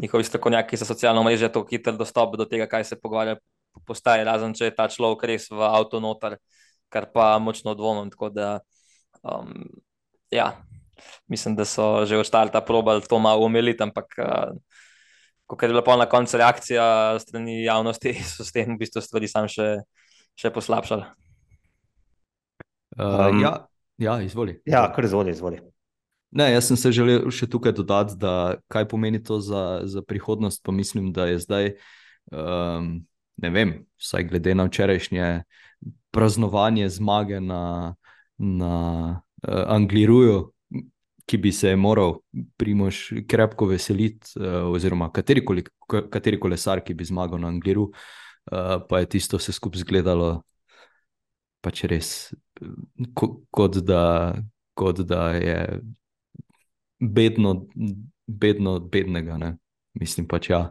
Njihovi 0.00 0.24
strokovnjaki 0.24 0.76
za 0.76 0.86
socialno 0.86 1.26
mrežo 1.26 1.50
je 1.50 1.52
tako 1.52 1.68
hiter 1.68 1.98
dostop 1.98 2.38
do 2.38 2.46
tega, 2.48 2.64
kaj 2.70 2.84
se 2.84 2.96
pogovarja, 2.96 3.36
postaje, 3.86 4.24
razen 4.24 4.54
če 4.56 4.70
je 4.70 4.76
ta 4.76 4.88
človek 4.90 5.24
res 5.30 5.48
v 5.50 5.62
avtu 5.66 6.00
noter, 6.02 6.38
kar 6.92 7.08
pa 7.14 7.32
močno 7.42 7.74
dvomim. 7.78 8.10
Tako 8.10 8.30
da, 8.34 8.50
um, 9.22 9.64
ja, 10.30 10.52
mislim, 11.30 11.56
da 11.56 11.64
so 11.64 12.06
že 12.06 12.18
ostali 12.20 12.52
ta 12.52 12.60
probal 12.60 13.00
to 13.00 13.18
malo 13.18 13.46
umiliti, 13.46 13.82
ampak 13.82 14.18
uh, 14.18 14.52
ko 15.46 15.58
je 15.58 15.72
bila 15.72 15.96
na 15.96 16.06
koncu 16.06 16.36
reakcija 16.36 17.18
strani 17.18 17.62
javnosti, 17.64 18.14
so 18.36 18.44
s 18.44 18.52
tem 18.52 18.74
v 18.74 18.78
bistvu 18.78 19.02
stvari 19.02 19.28
sam 19.28 19.48
še, 19.50 19.82
še 20.38 20.52
poslabšali. 20.54 21.04
Uh, 22.98 23.30
um, 23.30 23.42
ja. 23.42 23.54
Ja, 24.00 24.16
izvoli. 24.24 24.56
Ja, 24.64 24.86
kar 24.94 25.04
izvoli, 25.04 25.34
izvoli. 25.36 25.58
Ne, 26.32 26.46
jaz 26.54 26.70
sem 26.70 26.78
se 26.80 26.92
želel 26.94 27.26
še 27.34 27.44
tukaj 27.50 27.74
dodati, 27.76 28.14
da 28.16 28.56
kaj 28.72 28.86
pomeni 28.88 29.20
to 29.20 29.40
za, 29.44 29.82
za 29.84 30.00
prihodnost. 30.00 30.62
Pa 30.64 30.72
mislim, 30.72 31.10
da 31.12 31.26
je 31.28 31.40
zdaj, 31.42 31.68
um, 32.32 33.02
ne 33.42 33.50
vem, 33.50 33.74
vsaj 34.00 34.24
glede 34.28 34.54
na 34.54 34.66
včerajšnje 34.68 35.42
praznovanje 36.10 36.88
zmage 36.88 37.40
na, 37.40 37.94
na 38.38 38.72
uh, 39.48 39.64
Angliruju, 39.66 40.52
ki 41.26 41.38
bi 41.38 41.52
se 41.52 41.76
moral 41.76 42.16
primož 42.58 42.96
krepko 43.28 43.66
veseliti, 43.70 44.34
uh, 44.36 44.68
oziroma 44.72 45.10
katerikoli, 45.12 45.64
kateri 45.86 46.40
kolesar, 46.40 46.82
ki 46.84 46.94
bi 46.94 47.06
zmagal 47.06 47.40
na 47.40 47.48
Angliru, 47.48 47.90
uh, 47.90 48.76
pa 48.88 49.00
je 49.00 49.12
tisto 49.16 49.38
vse 49.38 49.52
skupaj 49.52 49.84
izgledalo 49.84 50.42
pač 51.60 51.84
res, 51.84 52.32
kot 53.52 53.80
da, 53.84 54.02
kot 54.74 55.02
da 55.04 55.30
je 55.36 55.56
bedno, 57.00 57.66
bedno 58.26 58.78
od 58.80 58.88
bednega. 58.90 59.36
Ne? 59.38 59.56
Mislim 60.00 60.28
pač 60.28 60.50
ja. 60.50 60.62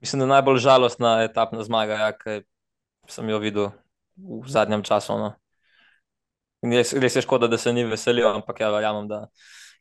Mislim, 0.00 0.20
da 0.20 0.24
je 0.24 0.28
najbolj 0.28 0.58
žalostna 0.58 1.22
etapna 1.22 1.62
zmaga, 1.62 1.92
ja, 1.92 2.12
ki 2.16 2.40
sem 3.08 3.28
jo 3.28 3.38
videl 3.38 3.70
v 4.16 4.48
zadnjem 4.48 4.82
času. 4.82 5.16
No. 5.18 5.32
Res, 6.64 6.92
res 6.92 7.16
je 7.16 7.24
škoda, 7.24 7.48
da 7.48 7.58
se 7.58 7.72
ni 7.72 7.84
veselil, 7.84 8.28
ampak 8.28 8.60
ja, 8.60 8.70
verjamem, 8.72 9.08
da 9.08 9.26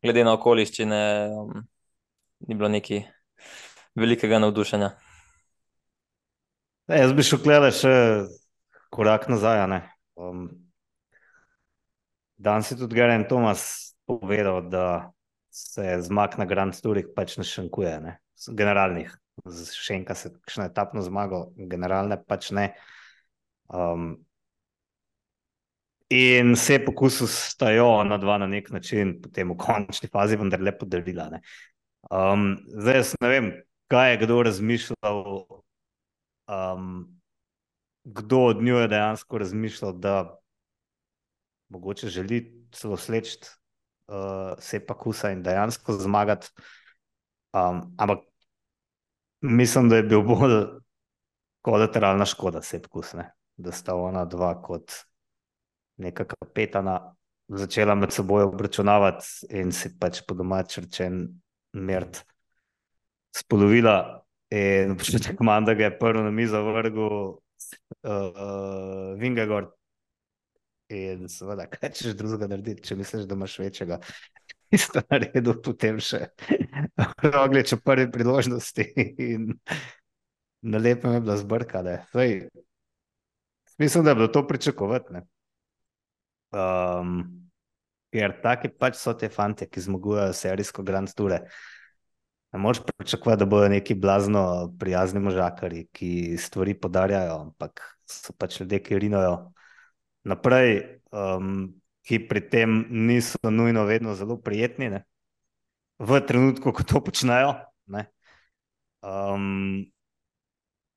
glede 0.03 0.23
na 0.23 0.33
okoliščine 0.35 0.99
um, 1.35 1.61
ni 2.47 2.55
bilo 2.55 2.71
neki 2.71 3.03
velikega 3.99 4.39
navdušenja. 4.43 4.91
E, 6.89 6.99
jaz 6.99 7.13
bi 7.15 7.23
šel 7.23 7.43
gledati 7.43 7.79
še 7.81 7.93
korak 8.95 9.27
nazaj. 9.31 9.63
Um, 10.19 10.47
Danes 12.39 12.71
je 12.71 12.79
tudi 12.79 12.95
Garen 12.95 13.27
Thomas 13.27 13.95
povedal, 14.07 14.61
da 14.71 15.11
se 15.51 15.97
zmag 16.01 16.39
na 16.39 16.47
Grand 16.47 16.75
Tourih 16.81 17.11
pač 17.15 17.37
ne 17.37 17.43
šankuje, 17.43 17.99
ne? 18.03 18.19
generalnih. 18.55 19.11
Še 19.47 19.99
enkrat 19.99 20.19
se 20.19 20.31
kakšno 20.33 20.65
etapno 20.69 21.03
zmago, 21.05 21.49
generalne 21.57 22.19
pač 22.21 22.51
ne. 22.55 22.71
Um, 23.69 24.17
in 26.09 26.55
se 26.57 26.79
je 26.79 26.85
pokusil 26.85 27.29
stajo 27.29 28.03
na 28.03 28.17
dva 28.17 28.39
na 28.41 28.47
nek 28.49 28.71
način, 28.73 29.19
potem 29.21 29.53
v 29.53 29.59
končni 29.61 30.09
fazi, 30.09 30.39
vendar 30.41 30.61
lepo 30.61 30.87
delila. 30.89 31.29
Um, 32.09 32.55
zdaj, 32.73 32.99
jaz 33.01 33.13
ne 33.21 33.29
vem, 33.29 33.51
kaj 33.91 34.11
je 34.11 34.19
kdo 34.25 34.41
razmišljal. 34.49 35.23
Um, 36.49 36.91
kdo 38.03 38.39
od 38.49 38.63
njo 38.63 38.79
je 38.79 38.87
dejansko 38.87 39.37
razmišljal, 39.37 39.93
da 40.01 40.15
mogoče 41.69 42.09
želi 42.09 42.41
celo 42.73 42.97
sleči 42.97 43.37
uh, 44.07 44.57
se 44.59 44.79
pa 44.85 44.97
kusa 44.97 45.31
in 45.31 45.43
dejansko 45.43 45.93
zmagati. 45.93 46.49
Um, 47.53 47.93
ampak 47.97 48.28
mislim, 49.41 49.89
da 49.89 49.99
je 49.99 50.03
bil 50.03 50.21
bolj 50.21 50.57
kolateralna 51.61 52.25
škoda, 52.25 52.61
se 52.61 52.81
pkusne, 52.81 53.31
da 53.57 53.71
sta 53.71 53.95
ona 53.95 54.25
dva 54.25 54.53
kot 54.61 54.91
neka 55.99 56.25
kapetana 56.25 57.15
začela 57.49 57.95
med 57.95 58.13
seboj 58.13 58.43
obračunavati 58.43 59.49
in 59.59 59.71
si 59.75 59.91
pač 59.99 60.21
po 60.27 60.35
domač 60.37 60.77
rečen 60.77 61.25
mert 61.73 62.23
spolovila. 63.35 64.21
In 64.53 64.95
če 65.05 65.19
če 65.21 65.35
komanda 65.37 65.75
ga 65.77 65.89
je 65.89 65.97
prvo 65.99 66.23
na 66.25 66.31
mizo 66.33 66.61
vrgel, 66.65 67.35
uh, 68.01 69.13
Vingegor. 69.19 69.69
In 70.89 71.27
seveda, 71.29 71.67
kaj 71.69 71.91
češ 71.93 72.15
drugega 72.17 72.47
narediti, 72.49 72.87
če 72.87 72.97
misliš, 72.97 73.27
da 73.29 73.37
imaš 73.37 73.59
večjega. 73.61 73.99
Isto 74.77 75.01
naredil, 75.09 75.55
potem 75.65 75.97
še 75.97 76.29
roglič 77.25 77.73
v 77.73 77.81
prvi 77.81 78.07
priložnosti 78.11 78.85
in 79.17 79.53
na 80.61 80.77
lepem 80.77 81.15
je 81.17 81.21
bila 81.25 81.37
zbrkane. 81.39 81.95
Mislim, 83.79 84.03
da 84.03 84.11
je 84.11 84.15
bilo 84.15 84.27
to 84.27 84.43
pričakovati. 84.47 85.23
Um, 86.51 87.49
ker 88.13 88.33
taki 88.43 88.71
pač 88.73 88.97
so 88.99 89.13
te 89.17 89.29
fante, 89.29 89.69
ki 89.69 89.85
zmagujejo 89.85 90.33
serijsko 90.33 90.83
Grand 90.83 91.13
Tour. 91.15 91.37
Ne 92.49 92.59
moreš 92.59 92.81
pričakovati, 92.89 93.39
da 93.39 93.45
bodo 93.45 93.69
neki 93.69 93.95
blazno 93.95 94.73
prijazni 94.79 95.21
možakari, 95.21 95.85
ki 95.93 96.37
stvari 96.37 96.73
podarjajo, 96.73 97.37
ampak 97.45 97.83
so 98.09 98.33
pač 98.33 98.59
ljudje, 98.61 98.81
ki 98.83 98.99
rinajo 99.05 99.35
naprej, 100.29 100.99
um, 101.13 101.69
ki 102.09 102.17
pri 102.25 102.41
tem 102.49 102.87
niso 102.89 103.37
nujno 103.53 103.83
vedno 103.85 104.15
zelo 104.17 104.39
prijetni. 104.41 104.89
Ne? 104.89 105.03
V 106.01 106.17
trenutku, 106.25 106.73
ko 106.73 106.81
to 106.81 107.03
počnejo. 107.05 107.53
Um, 108.99 109.85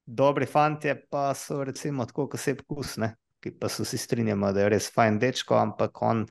dobri 0.06 0.46
fanti 0.46 0.94
pa 1.10 1.34
so, 1.34 1.60
recimo, 1.64 2.06
tako, 2.08 2.26
kot 2.32 2.40
se 2.40 2.56
pkusne, 2.58 3.12
ki 3.44 3.52
pa 3.60 3.68
so 3.68 3.84
si 3.84 4.00
strinjali, 4.00 4.54
da 4.56 4.64
je 4.64 4.72
res 4.72 4.88
fajn 4.94 5.20
dečko, 5.22 5.54
ampak 5.60 6.02
on, 6.02 6.24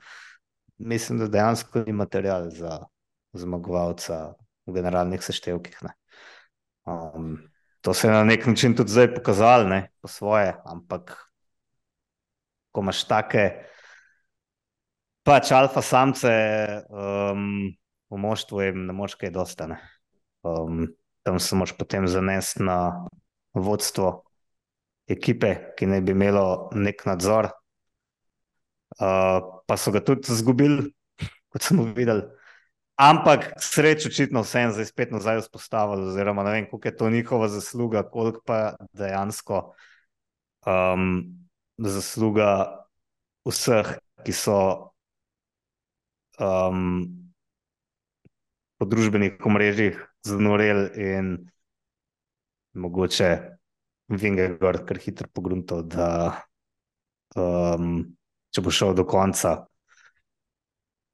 mislim, 0.82 1.22
da 1.22 1.30
dejansko 1.30 1.86
ni 1.86 1.94
material 1.96 2.50
za 2.50 2.82
zmagovalca 3.38 4.34
v 4.66 4.74
generalnih 4.76 5.22
seštevkih. 5.22 5.78
Um, 6.84 7.38
to 7.80 7.94
se 7.94 8.08
je 8.08 8.12
na 8.12 8.24
nek 8.26 8.46
način 8.46 8.76
tudi 8.76 8.92
zdaj 8.92 9.14
pokazalo, 9.14 9.68
ne 9.68 9.92
po 10.02 10.10
svoje, 10.10 10.52
ampak 10.66 11.14
ko 12.72 12.82
imaš 12.82 13.06
take, 13.08 13.71
pač 15.26 15.52
alfa 15.54 15.82
samce 15.82 16.32
um, 16.90 17.70
v 18.10 18.18
moštvu, 18.18 18.60
jim 18.66 18.84
ne 18.88 18.96
moš 18.96 19.16
kaj 19.20 19.32
dostane. 19.34 19.78
Um, 20.42 20.88
tam 21.22 21.38
se 21.38 21.56
moš 21.56 21.76
potem 21.78 22.08
zanesti 22.10 22.62
na 22.66 23.06
vodstvo 23.54 24.22
ekipe, 25.10 25.54
ki 25.78 25.86
naj 25.86 26.02
bi 26.02 26.14
imelo 26.16 26.70
nek 26.74 27.04
nadzor. 27.06 27.52
Uh, 28.98 29.62
pa 29.66 29.78
so 29.80 29.92
ga 29.94 30.02
tudi 30.04 30.28
izgubili, 30.32 30.90
kot 31.52 31.64
smo 31.64 31.86
videli. 31.96 32.26
Ampak 33.00 33.54
srečo 33.62 34.10
očitno 34.12 34.42
vse 34.44 34.66
en 34.66 34.74
zdaj 34.74 34.90
spet 34.90 35.14
nazaj 35.14 35.40
vzpostavili, 35.40 36.10
oziroma 36.12 36.44
ne 36.44 36.52
vem, 36.52 36.66
koliko 36.70 36.88
je 36.88 36.96
to 36.96 37.10
njihova 37.10 37.48
zasluga, 37.48 38.02
koliko 38.02 38.42
pa 38.46 38.74
dejansko 38.92 39.62
um, 40.66 41.24
zasluga 41.78 42.50
vseh, 43.48 43.96
ki 44.22 44.34
so 44.36 44.91
um, 46.40 47.08
po 48.78 48.86
družbenih 48.88 49.40
omrežjih 49.46 49.98
znoreli 50.26 50.88
in 50.96 51.34
mogoče 52.74 53.30
Vingegor 54.12 54.82
kar 54.86 54.98
hitro 55.00 55.28
pogrunto, 55.32 55.80
da 55.82 56.42
um, 57.36 58.02
če 58.52 58.64
bo 58.64 58.72
šel 58.74 58.96
do 58.98 59.06
konca, 59.08 59.54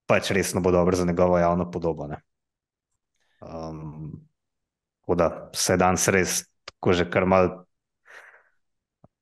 pač 0.09 0.33
resno 0.35 0.63
bo 0.65 0.73
dobro 0.75 0.97
za 0.97 1.07
njegovo 1.07 1.39
javno 1.39 1.69
podobo. 1.71 2.09
Um, 3.41 4.27
da 5.09 5.51
se 5.55 5.77
danes 5.77 6.09
res 6.09 6.43
tako 6.65 6.93
že 6.93 7.07
kar 7.11 7.25
mal 7.27 7.49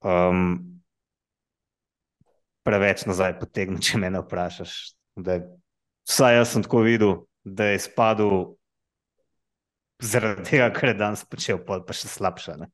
um, 0.02 0.80
preveč 2.66 3.04
nazaj 3.06 3.36
potegne, 3.38 3.78
če 3.82 4.00
me 4.02 4.10
ne 4.10 4.22
vprašaš. 4.24 4.96
Da 5.16 5.38
je 5.38 5.46
Vsaj 6.06 6.36
jaz 6.38 6.52
sem 6.54 6.62
tako 6.62 6.84
videl, 6.86 7.16
da 7.44 7.72
je 7.72 7.80
spadal 7.82 8.54
zaradi 10.02 10.44
tega, 10.50 10.70
ker 10.74 10.92
je 10.92 10.98
danes 11.00 11.24
počel, 11.26 11.58
pa 11.66 11.80
še 11.96 12.10
slabše. 12.12 12.56
Ne? 12.60 12.70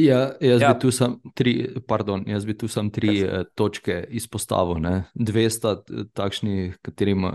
Ja, 0.00 0.32
jaz, 0.40 0.62
ja. 0.62 0.72
Bi 0.72 0.80
tu 0.80 0.90
sam 0.94 1.16
tri, 1.36 1.52
pardon, 1.86 2.22
jaz 2.28 2.44
bi 2.48 2.54
tu 2.58 2.68
sam 2.68 2.90
tri 2.92 3.20
uh, 3.24 3.42
točke 3.54 4.02
izpostavil. 4.16 4.80
Ne. 4.82 4.94
Dve 5.14 5.44
sta 5.52 5.74
eh, 5.76 6.06
takšni, 6.16 6.72
katerim 6.84 7.26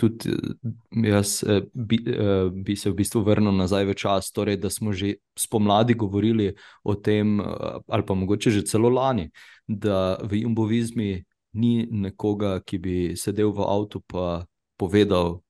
tudi 0.00 0.32
eh, 0.32 0.72
jaz 1.10 1.38
uh, 1.44 1.60
bi, 1.74 2.00
uh, 2.14 2.48
bi 2.52 2.76
se 2.76 2.90
v 2.90 2.98
bistvu 3.00 3.22
vrnil 3.26 3.56
nazaj 3.58 3.88
v 3.90 3.96
čas. 3.98 4.32
Torej, 4.32 4.60
da 4.62 4.70
smo 4.72 4.92
že 4.96 5.18
spomladi 5.38 5.98
govorili 5.98 6.52
o 6.84 6.94
tem, 6.94 7.38
uh, 7.40 7.80
ali 7.88 8.06
pa 8.06 8.16
mogoče 8.16 8.54
že 8.56 8.66
celo 8.68 8.88
lani, 8.88 9.28
da 9.66 10.16
v 10.22 10.44
imbovizmi 10.44 11.10
ni 11.52 11.86
nekoga, 11.90 12.60
ki 12.60 12.78
bi 12.78 12.96
sedel 13.16 13.52
v 13.52 13.64
avtu 13.64 14.02
in 14.14 14.46
povedal 14.76 15.40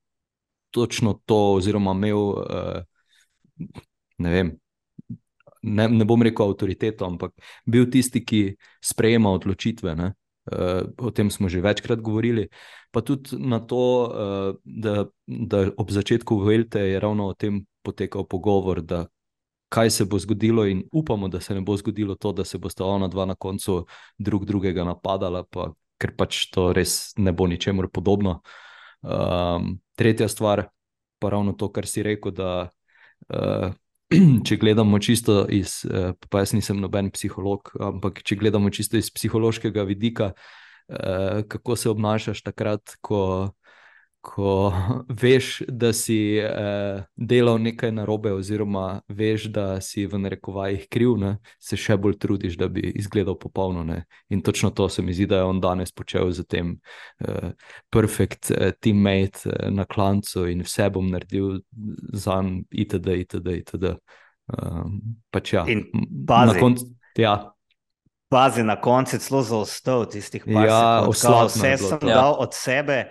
točno 0.71 1.21
to, 1.26 1.59
oziroma 1.59 1.93
imel. 1.93 2.19
Uh, 2.19 2.83
ne 4.19 4.31
vem, 4.31 4.52
ne, 5.62 5.88
ne 5.88 6.05
bom 6.05 6.23
rekel 6.23 6.50
avtoriteto, 6.50 7.07
ampak 7.07 7.35
bil 7.67 7.88
tisti, 7.90 8.25
ki 8.25 8.57
sprejema 8.85 9.31
odločitve. 9.31 9.95
Ne? 9.97 10.12
Uh, 10.49 10.88
o 10.99 11.11
tem 11.11 11.31
smo 11.31 11.49
že 11.49 11.61
večkrat 11.61 12.00
govorili. 12.00 12.49
Pa 12.90 13.00
tudi 13.00 13.37
na 13.38 13.61
to, 13.61 13.83
uh, 14.09 14.57
da, 14.64 15.07
da 15.26 15.71
ob 15.76 15.90
začetku 15.90 16.38
Velte 16.40 16.81
je 16.81 17.00
ravno 17.00 17.28
o 17.28 17.35
tem 17.35 17.67
potekal 17.83 18.25
pogovor, 18.25 18.83
kaj 19.69 19.90
se 19.90 20.05
bo 20.05 20.19
zgodilo, 20.19 20.64
in 20.67 20.83
upamo, 20.93 21.28
da 21.28 21.40
se 21.40 21.55
ne 21.55 21.61
bo 21.61 21.76
zgodilo 21.76 22.14
to, 22.14 22.33
da 22.33 22.45
se 22.45 22.59
bosta 22.59 22.85
ona 22.85 23.09
dva 23.09 23.26
na 23.26 23.35
koncu 23.35 23.87
drug 24.19 24.45
drugega 24.45 24.85
napadala, 24.85 25.45
pa, 25.45 25.73
ker 25.99 26.14
pač 26.17 26.47
to 26.55 26.71
res 26.73 27.12
ne 27.19 27.33
bo 27.33 27.47
ničemur 27.50 27.90
podobno. 27.90 28.40
Um, 29.02 29.76
tretja 29.99 30.28
stvar, 30.28 30.69
pa 31.19 31.31
ravno 31.35 31.52
to, 31.59 31.71
kar 31.75 31.87
si 31.87 32.02
rekel, 32.07 32.35
da 32.35 32.71
uh, 33.35 33.75
če 34.47 34.57
gledamo 34.57 34.99
čisto 34.99 35.43
iz, 35.52 35.83
eh, 35.85 36.12
pa 36.31 36.45
jaz 36.45 36.55
nisem 36.57 36.81
noben 36.81 37.11
psiholog, 37.12 37.75
ampak 37.90 38.23
če 38.25 38.38
gledamo 38.40 38.71
čisto 38.73 38.97
iz 38.97 39.11
psihološkega 39.12 39.85
vidika, 39.88 40.33
eh, 40.88 41.43
kako 41.49 41.76
se 41.76 41.90
obnašaš 41.90 42.43
takrat, 42.47 42.97
ko 43.00 43.52
ko 44.21 44.73
veš, 45.09 45.63
da 45.69 45.93
si 45.93 46.39
eh, 46.39 47.03
delal 47.17 47.61
nekaj 47.63 47.93
narobe, 47.93 48.33
oziroma 48.33 49.01
veš, 49.09 49.49
da 49.55 49.81
si 49.81 50.07
v 50.07 50.19
narekovajih 50.19 50.87
kriv, 50.91 51.15
ne, 51.21 51.37
se 51.63 51.79
še 51.79 51.97
bolj 51.97 52.19
trudiš, 52.19 52.57
da 52.59 52.69
bi 52.69 52.83
izgledal 52.99 53.39
popolno. 53.39 53.85
Ne. 53.87 54.03
In 54.29 54.43
točno 54.43 54.71
to 54.71 54.89
se 54.89 55.03
mi 55.03 55.15
zdi, 55.15 55.27
da 55.27 55.43
je 55.43 55.51
on 55.51 55.61
danes 55.61 55.93
počel 55.93 56.33
z 56.33 56.45
tem 56.49 56.75
eh, 57.21 57.53
perfect 57.91 58.51
eh, 58.51 58.73
teammate 58.81 59.49
eh, 59.51 59.71
na 59.71 59.85
klancu 59.85 60.49
in 60.51 60.65
vse 60.67 60.91
bom 60.91 61.11
naredil 61.11 61.61
za 62.13 62.43
njim, 62.43 62.65
itd. 62.71 63.15
itd., 63.23 63.61
itd. 63.63 63.95
Um, 64.49 65.01
pač 65.31 65.53
ja. 65.53 65.65
In 65.69 65.85
pazi, 66.27 66.55
na 66.55 66.61
koncu. 66.61 66.87
Ja. 67.21 67.35
Pazi, 68.33 68.63
na 68.65 68.79
koncu 68.81 69.17
je 69.17 69.21
celo 69.21 69.43
zaostal 69.45 70.07
tistih 70.09 70.45
par 70.45 70.67
ja, 70.67 70.83
sekund. 71.13 71.53
Vse 71.53 71.73
sem 71.83 72.09
ja. 72.09 72.15
dal 72.15 72.37
od 72.41 72.57
sebe, 72.57 73.03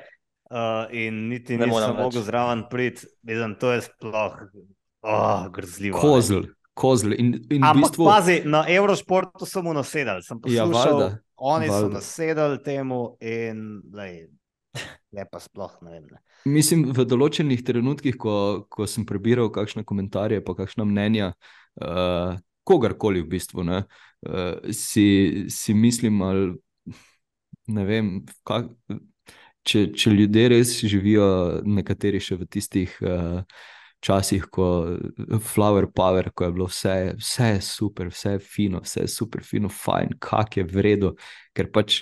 uh, 0.52 0.88
in 0.92 1.28
niti 1.30 1.58
ne 1.58 1.68
nisem 1.68 1.96
mogel 1.96 2.24
zraven 2.24 2.66
priti, 2.70 3.08
to 3.60 3.72
je 3.72 3.82
sploh 3.82 4.40
oh, 5.02 5.48
grozljivo. 5.54 6.00
Kozel, 6.00 6.44
kozel. 6.74 7.14
In, 7.18 7.34
in 7.50 7.64
Ampak, 7.64 7.92
bistvu... 7.92 8.06
pazi, 8.06 8.42
na 8.46 8.66
Eurošportu 8.70 9.46
so 9.46 9.62
mu 9.62 9.74
nasedali, 9.74 10.24
sem 10.24 10.40
ja, 10.46 10.66
poslušal, 10.66 11.02
ja, 11.02 11.12
oni 11.36 11.70
valda. 11.70 11.88
so 11.88 11.94
nasedali 11.94 12.64
temu 12.64 13.02
in 13.22 13.82
lej, 13.94 14.28
lepa 15.16 15.40
sploh 15.40 15.78
ne 15.82 15.92
vem. 15.98 16.10
Ne. 16.12 16.22
Mislim, 16.48 16.88
v 16.96 17.06
določenih 17.08 17.64
trenutkih, 17.66 18.18
ko, 18.20 18.68
ko 18.72 18.88
sem 18.88 19.06
prebiral 19.08 19.50
kakšne 19.54 19.84
komentarje, 19.88 20.44
pa 20.46 20.56
kakšna 20.58 20.86
mnenja, 20.88 21.34
uh, 21.82 22.38
kogarkoli 22.68 23.24
v 23.24 23.32
bistvu, 23.36 23.66
ne, 23.68 23.84
uh, 24.28 24.72
si, 24.76 25.48
si 25.52 25.76
mislim, 25.76 26.22
ali 26.24 26.48
ne 27.68 27.84
vem, 27.88 28.12
kak, 28.48 28.72
če, 29.68 29.88
če 29.94 30.14
ljudje 30.14 30.46
res 30.54 30.76
živijo, 30.88 31.28
nekateri 31.68 32.22
še 32.24 32.38
v 32.40 32.48
tistih 32.52 32.94
uh, 33.04 33.42
časih, 34.04 34.46
ko 34.54 34.68
je 35.18 35.40
flower 35.44 35.90
power, 35.94 36.30
ko 36.32 36.48
je 36.48 36.56
bilo 36.56 36.68
vse, 36.70 36.96
vse 37.20 37.50
super, 37.66 38.12
vse 38.14 38.38
fino, 38.44 38.84
vse 38.86 39.08
super 39.12 39.44
fino, 39.46 39.72
fajn, 39.74 40.18
kak 40.24 40.60
je 40.62 40.68
vredno. 40.68 41.16
Ker 41.58 41.72
pač 41.74 42.02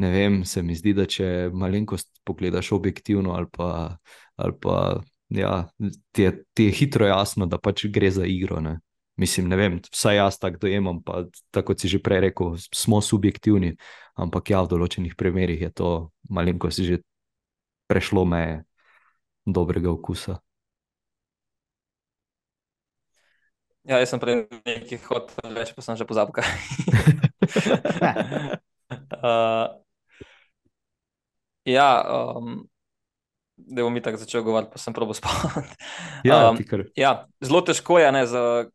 ne 0.00 0.12
vem, 0.12 0.40
se 0.44 0.62
mi 0.62 0.76
zdi, 0.76 0.94
da 0.96 1.06
če 1.08 1.50
malenkost 1.56 2.22
pogledaš 2.26 2.72
objektivno 2.76 3.36
ali 3.36 3.52
pa. 3.52 3.68
Ali 4.36 4.52
pa 4.60 4.78
Ja, 5.28 5.66
ti, 6.12 6.22
je, 6.22 6.44
ti 6.54 6.64
je 6.64 6.70
hitro 6.70 7.06
jasno, 7.06 7.46
da 7.50 7.58
pač 7.58 7.86
gre 7.90 8.10
za 8.14 8.26
igro. 8.30 8.60
Ne? 8.62 8.76
Mislim, 9.16 9.48
ne 9.48 9.56
vem, 9.56 9.78
vsaj 9.92 10.16
jaz 10.16 10.38
tako 10.38 10.66
dojemam. 10.66 11.00
Pa, 11.02 11.24
tako 11.50 11.72
kot 11.72 11.80
si 11.80 11.88
že 11.88 12.02
prej 12.04 12.28
rekel, 12.28 12.56
smo 12.74 13.00
subjektivni, 13.00 13.76
ampak 14.20 14.52
ja, 14.52 14.60
v 14.60 14.76
določenih 14.76 15.16
primerih 15.16 15.60
je 15.68 15.70
to 15.72 15.90
malenkost 16.28 16.84
že 16.84 17.00
prešlo 17.88 18.26
meje 18.28 18.64
dobrega 19.46 19.88
okusa. 19.88 20.36
Ja, 23.86 24.02
jaz 24.02 24.10
sem 24.10 24.20
prej 24.20 24.50
nekaj 24.66 24.98
hotel 25.06 25.54
reči, 25.54 25.72
pa 25.72 25.80
sem 25.80 25.94
že 25.94 26.04
pozabil. 26.04 26.34
uh, 29.22 29.70
ja, 31.62 31.90
um, 32.02 32.66
da 33.56 33.86
bom 33.86 33.94
mi 33.94 34.02
tako 34.02 34.18
začel 34.18 34.42
govoriti, 34.42 34.74
pa 34.74 34.82
sem 34.82 34.90
prav 34.90 35.14
spomnil. 35.14 35.70
Ja, 36.26 36.50
um, 36.50 36.58
ja, 36.98 37.30
zelo 37.38 37.62
težko 37.62 38.02
je 38.02 38.10
ne, 38.10 38.26
za 38.26 38.66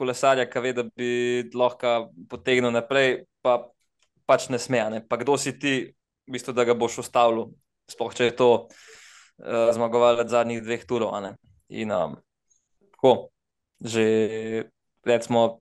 kolesarja, 0.00 0.48
ki 0.48 0.62
ve, 0.64 0.72
da 0.76 0.84
bi 0.88 1.10
lahko 1.52 2.10
potegnil 2.30 2.72
naprej, 2.72 3.24
pa 3.44 3.60
pač 4.24 4.48
ne 4.48 4.60
sme. 4.62 4.80
Ne. 4.94 5.00
Pa 5.04 5.20
kdo 5.20 5.36
si 5.36 5.52
ti, 5.60 5.74
v 6.24 6.36
bistvu, 6.36 6.54
da 6.56 6.64
ga 6.64 6.76
boš 6.78 7.02
ustavil, 7.04 7.50
sploh 7.90 8.14
če 8.16 8.30
je 8.30 8.36
to 8.38 8.50
uh, 8.64 9.68
zmagovalec 9.76 10.30
zadnjih 10.32 10.62
dveh 10.64 10.86
turov. 10.88 11.12
In 11.68 11.92
um, 11.92 12.16
tako, 12.96 13.30
že 13.82 14.04
recimo, 15.04 15.60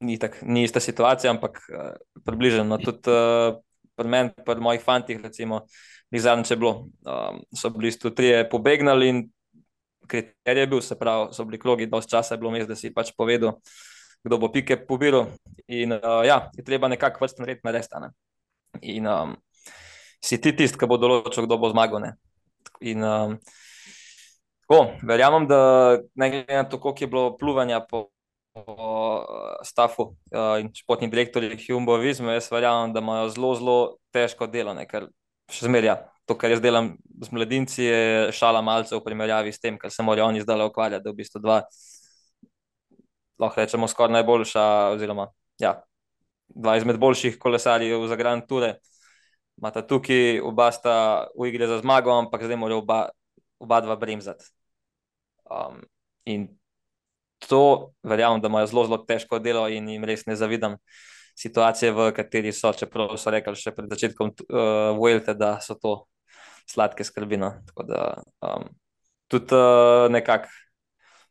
ni, 0.00 0.16
tak, 0.20 0.40
ni 0.46 0.64
ista 0.64 0.80
situacija, 0.80 1.34
ampak 1.34 1.60
uh, 1.68 1.92
približno. 2.24 2.80
Tudi 2.80 3.12
uh, 3.12 3.58
pri 3.96 4.08
meni, 4.08 4.32
pri 4.46 4.62
mojih 4.62 4.82
fantih, 4.84 5.20
recimo, 5.20 5.66
zadnjič 6.12 6.56
bilo. 6.56 6.88
Um, 7.04 7.42
so 7.52 7.68
bili 7.74 7.92
tu 7.92 8.14
trije 8.14 8.46
pobegnali 8.48 9.08
in 9.08 9.18
kriterij 10.08 10.62
je 10.62 10.70
bil, 10.70 10.80
se 10.80 10.96
pravi, 10.98 11.34
so 11.34 11.44
bili 11.44 11.58
krogi, 11.58 11.86
dosti 11.86 12.10
časa 12.10 12.34
je 12.34 12.40
bilo 12.40 12.50
mes, 12.50 12.66
da 12.66 12.76
si 12.76 12.92
pač 12.94 13.12
povedal, 13.16 13.58
kdo 14.24 14.38
bo 14.38 14.50
pike 14.52 14.78
pobiral. 14.86 15.30
In 15.68 15.96
uh, 15.96 16.22
ja, 16.26 16.48
je 16.56 16.64
treba 16.64 16.88
nekako 16.88 17.24
vrsten 17.24 17.46
red 17.46 17.62
narediti. 17.64 18.00
Ne? 18.02 18.10
In 18.82 19.06
um, 19.06 19.36
si 20.24 20.40
ti 20.40 20.54
tisti, 20.56 20.78
ki 20.78 20.88
bo 20.90 20.98
določil, 21.00 21.46
kdo 21.46 21.58
bo 21.60 21.70
zmagal. 21.72 22.02
Ne? 22.02 22.12
In 22.80 23.04
um, 23.04 23.38
tako, 24.66 24.82
verjamem, 25.06 25.48
da 25.50 25.60
ne 26.14 26.30
glede 26.32 26.60
na 26.60 26.66
to, 26.66 26.80
koliko 26.82 27.04
je 27.04 27.12
bilo 27.14 27.30
pluvanja 27.38 27.80
po. 27.86 28.08
Stafu 29.68 30.14
uh, 30.32 30.54
in 30.62 30.70
športni 30.72 31.10
direktorji 31.12 31.58
Humbo 31.66 31.98
Vizmo, 32.00 32.30
jaz 32.32 32.46
verjamem, 32.48 32.94
da 32.94 33.02
imajo 33.04 33.26
zelo, 33.34 33.50
zelo 33.58 33.74
težko 34.16 34.48
delo, 34.48 34.72
ne? 34.72 34.86
ker 34.88 35.10
še 35.52 35.66
zmerja 35.68 35.98
to, 36.26 36.34
kar 36.34 36.50
jaz 36.50 36.60
delam 36.60 36.96
z 37.22 37.30
mladinci, 37.32 37.82
je 37.84 38.32
šala 38.34 38.62
malce 38.62 38.96
v 38.96 39.02
primerjavi 39.04 39.52
s 39.54 39.62
tem, 39.62 39.78
kar 39.78 39.92
se 39.94 40.02
morajo 40.02 40.26
oni 40.32 40.42
zdaj 40.42 40.66
ukvarjati. 40.66 41.04
Da 41.04 41.12
v 41.12 41.20
bistvu 41.20 41.42
dva, 41.42 41.60
lahko 43.38 43.62
rečemo, 43.62 43.88
skoraj 43.88 44.18
najboljša, 44.18 44.64
oziroma 44.96 45.28
ja, 45.62 45.76
dva 46.48 46.76
izmed 46.76 46.98
boljših 46.98 47.38
kolesarjev 47.38 48.08
za 48.10 48.18
Grand 48.18 48.46
Tour. 48.48 48.72
Mata 49.62 49.80
tukaj, 49.86 50.40
oba 50.44 50.68
sta 50.74 50.96
v 51.38 51.48
igri 51.48 51.68
za 51.70 51.78
zmago, 51.80 52.12
ampak 52.12 52.44
zdaj 52.44 52.58
morajo 52.60 52.82
oba, 52.82 53.00
oba 53.62 53.80
dva 53.80 53.96
bremzati. 53.96 54.50
Um, 55.46 55.80
in 56.26 56.48
to 57.46 57.92
verjamem, 58.02 58.42
da 58.42 58.50
imajo 58.50 58.66
zelo, 58.66 58.84
zelo 58.90 58.98
težko 59.06 59.38
delo 59.38 59.68
in 59.70 59.88
jim 59.88 60.04
res 60.04 60.26
ne 60.26 60.34
zavidam 60.36 60.74
situacije, 61.38 61.92
v 61.92 62.10
kateri 62.16 62.52
so, 62.52 62.72
čeprav 62.72 63.14
so 63.20 63.30
rekli 63.30 63.54
še 63.56 63.72
pred 63.76 63.88
začetkom 63.92 64.32
uh, 64.34 64.92
Vuelte, 64.98 65.36
da 65.36 65.56
so 65.60 65.76
to 65.78 65.94
sladke 66.66 67.04
skrbi. 67.04 67.36
No. 67.40 67.52
Tako 67.66 67.86
da 67.88 68.00
um, 68.42 68.68
tudi 69.28 69.54
uh, 69.54 70.10
nekako 70.12 70.48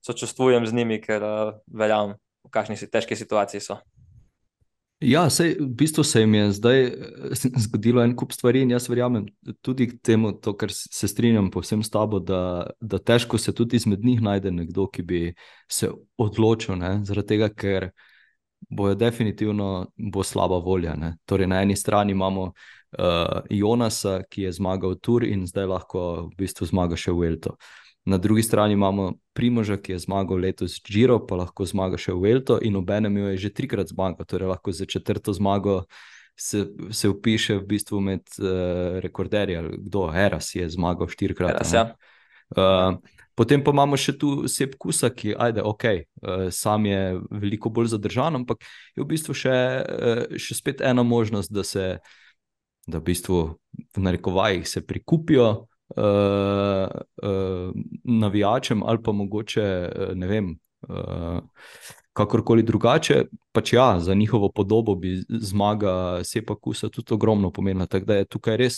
sočustvujem 0.06 0.68
z 0.68 0.74
njimi, 0.74 1.02
ker 1.02 1.24
uh, 1.24 1.58
verjamem, 1.68 2.16
v 2.46 2.54
kakšni 2.54 2.78
si 2.78 2.90
težki 2.92 3.18
situaciji 3.18 3.64
so. 3.64 3.80
Ja, 5.04 5.26
sej, 5.30 5.58
v 5.60 5.68
bistvu 5.76 6.04
se 6.08 6.22
jim 6.22 6.34
je 6.34 6.52
zdaj 6.56 6.80
zgodilo 7.66 8.04
en 8.04 8.16
kup 8.16 8.32
stvari, 8.32 8.62
in 8.64 8.72
jaz 8.72 8.88
verjamem 8.90 9.26
tudi 9.62 9.90
temu, 10.00 10.32
to, 10.40 10.54
kar 10.58 10.72
se 10.72 11.08
strinjam 11.08 11.50
povsem 11.52 11.84
s 11.84 11.92
tabo, 11.92 12.20
da, 12.24 12.70
da 12.80 12.98
težko 12.98 13.38
se 13.38 13.54
tudi 13.54 13.76
izmed 13.76 14.06
njih 14.06 14.22
najde 14.22 14.52
nekdo, 14.52 14.88
ki 14.88 15.04
bi 15.04 15.22
se 15.68 15.92
odločil. 16.18 16.78
Ne? 16.80 17.00
Zaradi 17.06 17.36
tega, 17.36 17.50
ker 17.52 17.90
bojo 18.70 18.96
definitivno 18.96 19.92
bo 19.98 20.24
slaba 20.24 20.58
volja. 20.64 20.96
Torej, 21.26 21.48
na 21.48 21.62
eni 21.62 21.76
strani 21.76 22.16
imamo 22.16 22.54
uh, 23.00 23.42
Jonasa, 23.50 24.22
ki 24.30 24.48
je 24.48 24.52
zmagal 24.52 24.96
Tur 25.02 25.24
in 25.24 25.46
zdaj 25.48 25.68
lahko 25.68 26.02
v 26.32 26.36
bistvu 26.40 26.68
zmaga 26.70 27.00
še 27.00 27.14
v 27.16 27.32
Elto. 27.32 27.56
Na 28.06 28.18
drugi 28.22 28.44
strani 28.46 28.74
imamo 28.78 29.14
Primoža, 29.34 29.78
ki 29.78 29.96
je 29.96 30.04
zmagal 30.06 30.44
letos 30.46 30.78
Giro, 30.86 31.20
pa 31.26 31.40
lahko 31.42 31.66
zmaga 31.66 31.98
še 31.98 32.14
v 32.14 32.36
Elto 32.36 32.60
in 32.62 32.78
obenem 32.78 33.18
jo 33.18 33.32
je 33.34 33.38
že 33.48 33.54
trikrat 33.54 33.90
zmagal, 33.90 34.26
torej 34.26 34.52
lahko 34.54 34.72
za 34.72 34.86
četrto 34.86 35.34
zmago 35.34 35.84
se, 36.38 36.68
se 36.92 37.10
upiše 37.10 37.58
v 37.58 37.66
bistvu 37.66 38.02
med 38.02 38.22
uh, 38.40 39.00
rekorderji, 39.02 39.80
kdo 39.88 40.12
Eras 40.14 40.56
je 40.56 40.70
zmagal 40.70 41.08
štirikrat. 41.08 41.56
Eras, 41.56 41.74
ja. 41.74 41.96
uh, 42.56 43.00
Potem 43.36 43.60
pa 43.60 43.74
imamo 43.76 43.98
še 44.00 44.14
tu 44.16 44.48
Sep 44.48 44.78
Kusa, 44.80 45.10
ki 45.12 45.34
ajde, 45.36 45.60
okay, 45.68 46.06
uh, 46.24 46.48
sam 46.56 46.86
je 46.88 47.20
veliko 47.36 47.68
bolj 47.68 47.92
zadržan, 47.92 48.40
ampak 48.40 48.64
je 48.96 49.04
v 49.04 49.08
bistvu 49.10 49.36
še, 49.36 49.56
uh, 49.84 50.38
še 50.40 50.56
spet 50.56 50.80
ena 50.80 51.04
možnost, 51.04 51.52
da 51.52 51.66
se 51.68 51.98
da 52.86 53.00
v, 53.00 53.04
bistvu 53.12 53.40
v 53.96 54.02
narekovajih 54.02 54.68
se 54.68 54.82
prikupijo 54.86 55.50
uh, 55.50 56.88
uh, 57.24 57.72
navijačem 58.04 58.84
ali 58.84 59.04
pa 59.04 59.12
mogoče 59.12 59.68
uh, 59.90 60.16
ne 60.16 60.28
vem. 60.28 60.56
Uh, 60.88 61.40
Kakorkoli 62.16 62.64
drugače, 62.64 63.26
pač 63.52 63.74
ja, 63.74 64.00
za 64.00 64.14
njihovo 64.16 64.48
podobo 64.48 64.94
bi 64.96 65.18
zmaga 65.30 66.24
Sepa 66.24 66.56
Kusa 66.56 66.88
tudi 66.90 67.14
ogromno 67.14 67.52
pomenila. 67.52 67.86
Tako 67.92 68.06
da 68.06 68.16
je 68.16 68.26
tukaj 68.26 68.58
res 68.58 68.78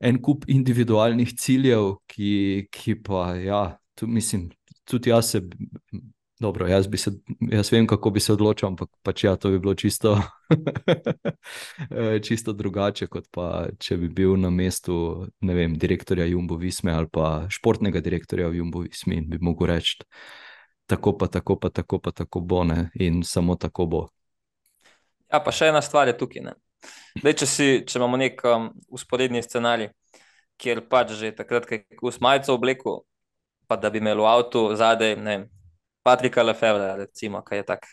en 0.00 0.20
kup 0.22 0.44
individualnih 0.48 1.32
ciljev, 1.38 1.96
ki, 2.06 2.68
ki 2.70 2.94
pa, 3.02 3.32
ja, 3.40 3.62
tu, 3.98 4.06
mislim, 4.06 4.50
tudi 4.84 5.10
jaz 5.10 5.32
se. 5.34 5.42
Dobro, 6.40 6.66
jaz, 6.68 6.86
se, 6.96 7.10
jaz 7.40 7.72
vem, 7.72 7.86
kako 7.86 8.10
bi 8.10 8.20
se 8.20 8.32
odločil, 8.32 8.68
ampak 8.68 8.90
pač 9.02 9.24
ja, 9.24 9.36
to 9.40 9.48
bi 9.48 9.58
bilo 9.58 9.72
čisto, 9.74 10.18
čisto 12.26 12.52
drugače, 12.52 13.06
kot 13.08 13.30
pa 13.32 13.70
če 13.80 13.96
bi 13.96 14.10
bil 14.12 14.36
na 14.36 14.50
mestu 14.52 15.24
vem, 15.40 15.78
direktorja 15.80 16.26
Jumbo 16.28 16.58
Visme 16.60 16.92
ali 16.92 17.08
pa 17.08 17.46
športnega 17.48 18.04
direktorja 18.04 18.50
Jumbo 18.52 18.84
Visme 18.84 19.16
in 19.16 19.30
bi 19.32 19.40
mogel 19.40 19.72
reči, 19.72 20.04
tako 20.86 21.16
pa 21.16 21.30
tako, 21.32 21.56
pa 21.56 21.72
tako 21.72 22.02
pa 22.04 22.12
tako 22.12 22.44
bo 22.44 22.64
ne? 22.68 22.90
in 23.00 23.24
samo 23.24 23.56
tako 23.56 23.86
bo. 23.86 24.04
Ja, 25.32 25.40
pa 25.40 25.50
še 25.50 25.72
ena 25.72 25.80
stvar 25.80 26.12
je 26.12 26.18
tukaj. 26.20 26.52
Dej, 27.24 27.32
če, 27.32 27.48
si, 27.48 27.72
če 27.88 27.96
imamo 27.96 28.20
nek 28.20 28.44
um, 28.44 28.68
usporedni 28.92 29.40
scenarij, 29.40 29.88
kjer 30.60 30.84
pač 30.84 31.16
že 31.16 31.32
takrat, 31.32 31.64
ko 31.64 31.80
je 31.80 31.96
kus 31.96 32.20
majico 32.20 32.60
oblekel, 32.60 33.04
pa 33.66 33.80
da 33.80 33.88
bi 33.88 34.04
imel 34.04 34.20
v 34.20 34.28
avtu 34.36 34.68
zadaj, 34.76 35.16
ne 35.16 35.32
vem, 35.32 35.52
Patrika 36.06 36.44
Lefebvre, 36.46 36.92
recimo, 37.02 37.42
ki 37.42 37.60
je 37.60 37.66
tak 37.66 37.86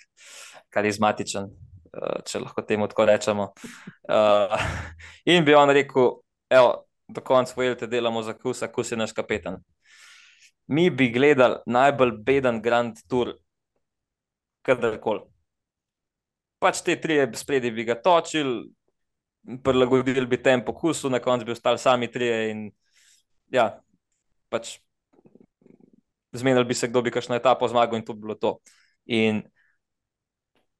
karizmatičen, 0.73 1.49
uh, 1.49 2.21
če 2.29 2.43
lahko 2.43 2.61
temu 2.69 2.87
tako 2.91 3.07
rečemo. 3.09 3.49
Uh, 4.05 4.53
in 5.33 5.45
bi 5.45 5.57
on 5.57 5.73
rekel, 5.73 6.11
evo, 6.53 6.75
do 7.09 7.25
konca 7.25 7.57
vojete 7.57 7.89
delamo 7.89 8.21
za 8.23 8.37
kus, 8.37 8.61
a 8.61 8.69
kus 8.69 8.93
je 8.93 9.01
naš 9.01 9.15
kapetan. 9.17 9.57
Mi 10.69 10.87
bi 10.93 11.09
gledali 11.11 11.59
najbolj 11.65 12.17
beden 12.23 12.61
Grand 12.61 13.01
Tour, 13.09 13.33
kadarkoli 14.63 15.33
pač 16.63 16.79
te 16.85 16.95
tri 17.03 17.19
spredi 17.35 17.71
bi 17.75 17.83
ga 17.87 17.97
točili, 17.99 18.63
prilagodili 19.63 20.25
bi 20.29 20.39
tempo 20.39 20.73
kusu, 20.75 21.11
na 21.11 21.19
koncu 21.19 21.47
bi 21.49 21.55
ostali 21.55 21.81
sami 21.81 22.07
tri. 22.11 22.29
In, 22.51 22.67
ja, 23.51 23.67
pač 24.49 24.77
zmenili 26.33 26.65
bi 26.65 26.77
se, 26.77 26.87
kdo 26.87 27.01
bi 27.01 27.11
kakšno 27.11 27.35
etapo 27.35 27.67
zmagal, 27.67 27.99
in 27.99 28.05
to 28.05 28.13
bi 28.13 28.25
bilo 28.25 28.35
to. 28.35 28.57
In 29.05 29.43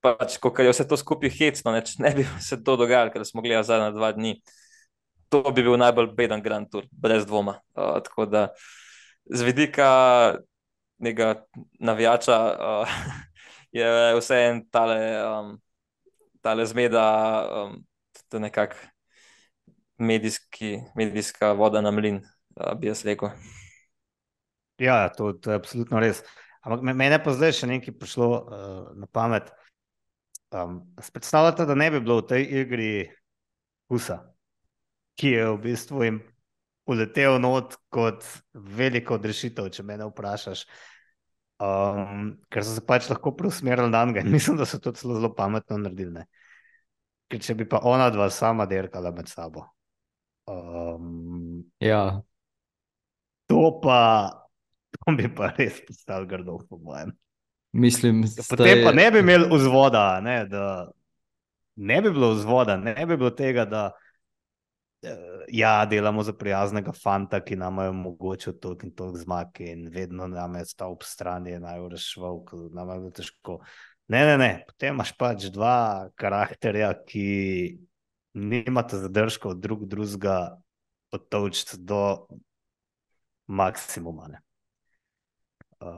pač, 0.04 0.38
ko 0.42 0.52
je 0.58 0.72
vse 0.74 0.88
to 0.88 1.00
skupaj 1.00 1.32
hecno, 1.32 1.74
ne, 1.76 1.84
ne 2.04 2.14
bi 2.18 2.28
se 2.48 2.60
to 2.64 2.78
dogajalo, 2.80 3.14
ker 3.14 3.26
smo 3.28 3.42
gledali 3.46 3.68
zadnja 3.68 3.92
dva 3.96 4.12
dni. 4.16 4.38
To 5.34 5.42
bi 5.50 5.66
bil 5.66 5.78
najbolj 5.82 6.12
beden 6.18 6.44
Grand 6.46 6.70
Tour, 6.70 6.86
brez 6.92 7.26
dvoma. 7.26 7.58
Uh, 7.74 7.98
tako 8.06 8.28
da 8.30 8.48
z 9.26 9.42
vidika 9.48 9.90
nekega 11.02 11.46
navijača 11.80 12.38
uh, 12.54 12.98
je 13.78 13.88
vse 14.20 14.42
en 14.50 14.66
tale. 14.70 15.00
Um, 15.26 15.60
ta 16.44 16.54
le 16.54 16.66
zmeda, 16.66 17.04
um, 17.64 17.86
to 18.30 18.38
je 18.38 18.42
nekako 18.42 18.76
medijski, 19.98 20.80
medijska 20.96 21.52
voda 21.52 21.82
na 21.82 21.92
mlin, 21.92 22.20
uh, 22.56 22.74
bi 22.80 22.88
jaz 22.88 23.06
rekel. 23.06 23.30
Ja, 24.82 25.10
to, 25.14 25.34
to 25.34 25.52
je 25.52 25.60
absolutno 25.60 26.00
res. 26.02 26.24
Ampak 26.64 26.82
meni 26.96 27.20
pa 27.20 27.34
zdaj 27.36 27.58
še 27.60 27.70
nekaj 27.70 27.98
prišlo 28.00 28.28
uh, 28.30 28.86
na 28.98 29.10
pamet. 29.12 29.52
Um, 30.54 30.82
Predstavljate, 30.96 31.66
da 31.66 31.76
ne 31.76 31.90
bi 31.92 32.00
bilo 32.00 32.22
v 32.22 32.28
tej 32.30 32.46
igri 32.62 32.92
Husa, 33.92 34.22
ki 35.20 35.34
je 35.34 35.50
v 35.50 35.60
bistvu 35.66 36.06
jim 36.06 36.22
uletel 36.90 37.40
not 37.42 37.78
kot 37.94 38.26
veliko 38.54 39.18
odrešitev, 39.18 39.70
če 39.74 39.86
me 39.88 39.98
vprašaš. 40.04 40.66
Um, 41.64 42.34
ker 42.52 42.66
so 42.66 42.74
se 42.76 42.82
pač 42.84 43.08
lahko 43.12 43.32
preusmerili 43.38 43.92
na 43.92 44.04
njega 44.06 44.24
in 44.24 44.32
mislim, 44.36 44.58
da 44.58 44.66
so 44.66 44.80
to 44.82 44.92
zelo, 44.98 45.20
zelo 45.20 45.34
pametno 45.36 45.78
naredili. 45.80 46.26
Ker 47.32 47.42
če 47.42 47.56
bi 47.60 47.68
pa 47.70 47.82
ona 47.88 48.10
dva 48.14 48.30
sama 48.34 48.66
derkala 48.70 49.14
med 49.16 49.30
sabo. 49.32 49.68
Um, 50.50 51.64
ja. 51.80 52.22
To 53.48 53.80
pa, 53.84 54.00
to 54.94 55.16
bi 55.18 55.30
pa 55.36 55.52
res 55.58 55.82
postal 55.88 56.28
grdo, 56.30 56.60
po 56.70 56.78
mojem. 56.78 57.14
Mislim, 57.74 58.22
da 58.22 58.46
potem 58.50 58.84
pa 58.86 58.94
ne 58.94 59.10
bi 59.12 59.24
imeli 59.26 59.50
vzvoda, 59.50 60.22
ne, 60.22 60.44
da 60.46 60.66
ne 61.76 62.02
bi 62.02 62.12
bilo 62.14 62.34
vzvoda, 62.38 62.78
ne 62.78 63.06
bi 63.06 63.18
bilo 63.18 63.32
tega, 63.34 63.66
da 63.66 63.92
ja, 65.52 65.86
delamo 65.86 66.24
za 66.24 66.34
prijaznega 66.34 66.92
fanta, 67.04 67.40
ki 67.44 67.56
nam 67.56 67.78
je 67.78 67.90
omogočil 67.90 68.54
to 68.62 68.76
in 68.84 68.92
to 68.96 69.12
zmag, 69.16 69.60
in 69.60 69.88
vedno 69.92 70.28
nam 70.28 70.56
je 70.56 70.66
stal 70.66 70.94
ob 70.94 71.04
strani, 71.04 71.52
je 71.52 71.60
naj 71.60 71.80
urešval, 71.80 72.44
ker 72.48 72.70
nam 72.72 72.90
je 72.90 73.00
bilo 73.00 73.12
težko. 73.12 73.58
Ne, 74.08 74.26
ne, 74.26 74.38
ne, 74.38 74.52
potem 74.68 74.96
imaš 74.96 75.14
pač 75.18 75.50
dva 75.52 76.10
karakterja, 76.20 76.92
ki 77.08 77.28
nimata 78.34 79.00
zadržkov 79.00 79.56
drug 79.62 79.86
drugega 79.90 80.58
odtočiti 81.14 81.78
do 81.80 82.28
maksimuma. 83.48 84.28
Ne. 84.32 84.43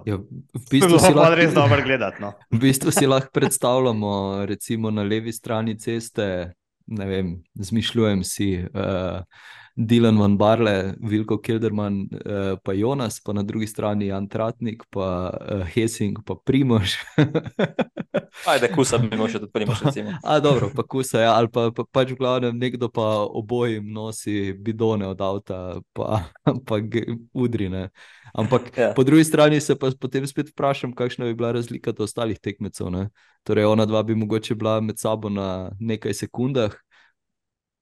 Ja, 0.05 0.17
v 0.17 0.63
bistvu 0.71 0.99
si 0.99 1.11
lahko 1.13 1.35
res 1.35 1.53
dobro 1.53 1.81
gledati. 1.83 2.21
No. 2.23 2.33
V 2.53 2.59
bistvu 2.61 2.91
si 2.91 3.07
lahko 3.07 3.31
predstavljamo, 3.33 4.45
recimo 4.45 4.91
na 4.91 5.03
levi 5.03 5.33
strani 5.33 5.77
ceste, 5.79 6.53
ne 6.87 7.05
vem, 7.05 7.35
zmišljujem 7.53 8.23
si. 8.23 8.49
Uh, 8.73 9.21
Dilan 9.75 10.15
van 10.17 10.37
Barle, 10.39 10.93
Vilko 11.03 11.37
Kilderman, 11.43 11.97
uh, 12.07 12.55
pa 12.63 12.73
Jonas, 12.73 13.19
pa 13.19 13.33
na 13.35 13.43
drugi 13.43 13.67
strani 13.67 14.07
Jan 14.07 14.27
Tratnik, 14.31 14.85
pa 14.89 15.07
uh, 15.35 15.65
Hesing, 15.73 16.21
pa 16.25 16.35
Primož. 16.35 16.95
Ajde, 18.51 18.69
kusa 18.71 18.97
bi 18.97 19.09
imel 19.11 19.27
še 19.31 19.41
tudi 19.43 19.51
Primož. 19.57 19.83
A, 20.23 20.39
dobro, 20.39 20.69
pa 20.75 20.85
kusa, 20.87 21.25
ja, 21.25 21.33
ali 21.35 21.51
pa, 21.51 21.67
pa 21.75 21.83
pač 21.83 22.13
v 22.13 22.19
glavnem 22.21 22.55
nekdo 22.55 22.87
pa 22.87 23.25
obojim 23.27 23.91
nosi 23.91 24.53
bidone 24.55 25.09
od 25.11 25.23
avta, 25.27 25.59
pa, 25.91 26.23
pa 26.67 26.79
udrine. 27.35 27.89
Ampak 28.35 28.71
ja. 28.77 28.89
po 28.95 29.03
drugi 29.03 29.23
strani 29.27 29.59
se 29.59 29.75
pa 29.79 29.91
potem 29.99 30.27
spet 30.27 30.55
vprašam, 30.55 30.95
kakšna 30.95 31.27
bi 31.27 31.35
bila 31.35 31.51
razlika 31.55 31.91
do 31.91 32.07
ostalih 32.07 32.39
tekmecev. 32.39 32.91
Ne? 32.91 33.09
Torej, 33.43 33.67
ona 33.67 33.85
dva 33.87 34.03
bi 34.03 34.15
mogoče 34.15 34.55
bila 34.55 34.79
med 34.81 34.99
sabo 34.99 35.29
na 35.29 35.71
nekaj 35.79 36.15
sekundah, 36.15 36.75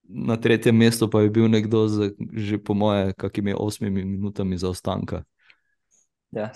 na 0.03 0.37
tretjem 0.37 0.75
mestu 0.77 1.09
pa 1.09 1.21
je 1.21 1.29
bil 1.29 1.47
nekdo 1.47 1.87
z, 1.87 2.11
že 2.33 2.57
po 2.57 2.73
moje, 2.73 3.13
kakimi 3.13 3.53
osmimi 3.57 4.05
minutami 4.05 4.57
zaostanka. 4.57 5.23
Ja, 6.33 6.49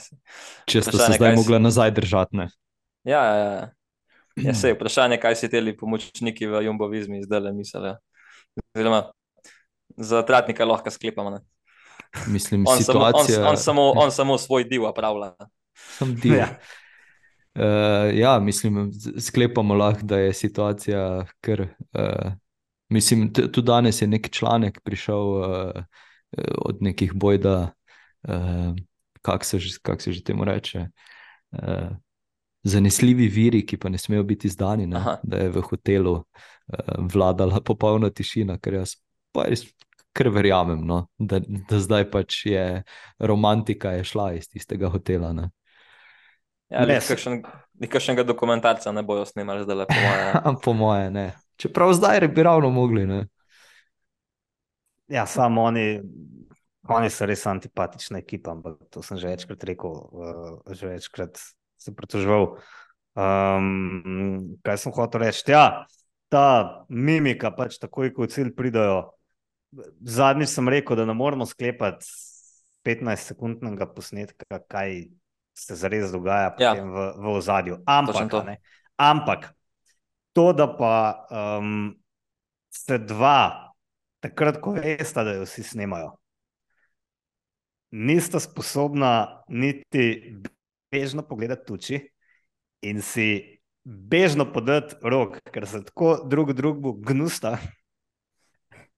Če 0.65 0.81
ste 0.81 0.97
se 0.97 1.11
zdaj 1.17 1.35
mogli 1.37 1.59
nazaj 1.61 1.91
držati. 1.91 2.37
Ne? 2.37 2.47
Ja, 3.05 3.21
ja, 3.23 3.35
ja. 3.37 3.65
ja 4.49 4.53
se 4.53 4.71
je 4.71 4.77
vprašanje, 4.77 5.19
kaj 5.21 5.37
si 5.37 5.49
teli 5.53 5.75
pomočniki 5.77 6.49
v 6.49 6.65
Jumbovizmi 6.65 7.21
zdaj 7.23 7.45
le 7.45 7.53
mislijo. 7.53 7.93
Oziroma, 8.73 9.03
za 9.97 10.23
tratnika 10.25 10.65
lahko 10.65 10.91
sklepamo. 10.91 11.29
Ne? 11.37 11.39
Mislim, 12.27 12.65
on, 12.67 12.81
situacija... 12.81 13.35
samo, 13.35 13.45
on, 13.45 13.51
on, 13.51 13.57
samo, 13.57 13.91
on 13.95 14.11
samo 14.11 14.37
svoj 14.37 14.65
div 14.65 14.89
upravlja. 14.89 15.35
Sam 15.97 16.15
div. 16.15 16.33
Ja. 16.41 16.49
Uh, 17.57 18.17
ja, 18.17 18.39
mislim, 18.39 18.91
sklepamo 19.19 19.73
lahko, 19.73 20.01
da 20.03 20.17
je 20.17 20.33
situacija 20.33 21.25
kar 21.41 21.61
uh, 21.61 22.33
Mislim, 22.89 23.33
tudi 23.33 23.61
danes 23.61 24.01
je 24.01 24.07
neki 24.07 24.31
članek 24.33 24.81
prišel 24.83 25.19
uh, 25.19 25.71
od 26.57 26.81
nekih 26.81 27.13
bojda, 27.13 27.71
uh, 28.27 28.75
kako 29.21 29.45
se, 29.45 29.59
kak 29.81 30.01
se 30.01 30.11
že 30.11 30.23
temu 30.23 30.43
reče. 30.43 30.87
Uh, 31.51 31.89
zanesljivi 32.63 33.27
viri, 33.27 33.65
ki 33.65 33.77
pa 33.77 33.89
ne 33.89 33.97
smejo 33.97 34.23
biti 34.23 34.49
zdani, 34.49 34.87
ne, 34.87 35.03
da 35.23 35.37
je 35.37 35.49
v 35.49 35.61
hotelu 35.61 36.13
uh, 36.13 36.23
vladala 37.13 37.61
popolna 37.61 38.09
tišina, 38.09 38.57
ker 38.59 38.81
jaz 38.81 38.97
pa 39.31 39.45
res 39.47 39.65
kar 40.17 40.31
verjamem, 40.33 40.81
no, 40.87 41.03
da, 41.17 41.39
da 41.45 41.79
zdaj 41.79 42.07
pač 42.11 42.41
je 42.49 42.63
romantika 43.19 43.93
je 43.97 44.07
šla 44.07 44.31
iz 44.39 44.49
tistega 44.49 44.89
hotela. 44.89 45.33
Ne. 45.33 45.49
Ja, 46.73 46.87
Nekakšnega 47.77 48.25
dokumentarca 48.25 48.91
ne 48.91 49.03
bojo 49.05 49.27
snimali, 49.29 49.63
zdaj 49.63 49.77
le 49.77 49.85
po 49.87 49.99
moje. 50.01 50.31
po 50.65 50.73
moje, 50.73 51.11
ne. 51.13 51.27
Čeprav 51.57 51.93
zdaj 51.97 52.27
bi 52.27 52.43
ravno 52.43 52.69
mogli. 52.69 53.05
Ne? 53.07 53.25
Ja, 55.07 55.25
samo 55.25 55.63
oni, 55.63 56.01
oni 56.89 57.09
so 57.09 57.25
res 57.25 57.45
antipatična 57.47 58.19
ekipa, 58.19 58.51
ampak 58.51 58.77
to 58.91 59.01
sem 59.03 59.17
že 59.17 59.31
večkrat 59.31 59.63
rekel, 59.63 59.91
uh, 59.91 60.73
že 60.73 60.87
večkrat 60.87 61.39
se 61.77 61.95
pritoževal. 61.95 62.57
Um, 63.17 64.57
kaj 64.61 64.77
sem 64.77 64.93
hotel 64.93 65.25
reči? 65.25 65.47
Ja, 65.51 65.87
ta 66.29 66.85
mimika, 66.89 67.51
pač 67.55 67.79
takoj, 67.81 68.11
ko 68.13 68.27
v 68.27 68.31
cilj 68.31 68.53
pridajo. 68.55 69.13
Zadnjič 70.05 70.53
sem 70.53 70.69
rekel, 70.69 70.99
da 70.99 71.05
ne 71.07 71.15
moramo 71.17 71.47
sklepati 71.47 72.05
15-sekundnega 72.87 73.89
posnetka, 73.91 74.61
kaj 74.69 75.07
se 75.57 75.75
zares 75.75 76.11
dogaja 76.13 76.53
ja. 76.61 76.73
v, 76.77 77.07
v 77.17 77.33
ozadju. 77.33 77.81
Ampak, 77.89 78.29
to. 78.29 78.43
ampak 79.01 79.49
to, 80.37 80.51
da 80.53 80.67
pa 80.77 81.25
um, 81.33 81.95
se 82.69 82.97
dva 83.01 83.73
takrat, 84.21 84.59
ko 84.61 84.75
veste, 84.75 85.23
da 85.25 85.33
jo 85.33 85.47
vsi 85.47 85.63
snemajo. 85.65 86.11
Nista 87.97 88.39
sposobna 88.39 89.41
niti 89.49 90.35
bežno 90.91 91.23
pogledati 91.25 91.65
tuči 91.65 92.01
in 92.85 93.01
si 93.01 93.57
bežno 93.83 94.45
podati 94.53 94.99
rok, 95.01 95.39
ker 95.53 95.65
se 95.67 95.81
tako 95.87 96.19
drug 96.29 96.53
drugemu 96.53 96.93
gnusta, 97.07 97.55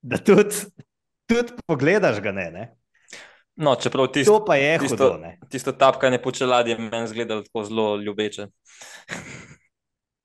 da 0.01 0.17
tudi, 0.17 0.65
tudi 1.29 1.55
pogledaš 1.67 2.19
ga 2.25 2.35
ne. 2.35 2.49
ne? 2.51 2.65
No, 3.55 3.77
čeprav 3.79 4.11
tisto, 4.11 4.39
to 4.39 4.45
pa 4.45 4.59
je 4.59 4.75
tisto, 4.79 4.97
hudo. 4.97 5.31
Tisto 5.49 5.71
tapkanje 5.71 6.19
po 6.19 6.31
čeladi 6.35 6.75
je 6.75 6.77
meni 6.79 7.07
zgledalo 7.07 7.47
tako 7.47 7.63
zelo 7.63 7.95
ljubeče. 7.95 8.47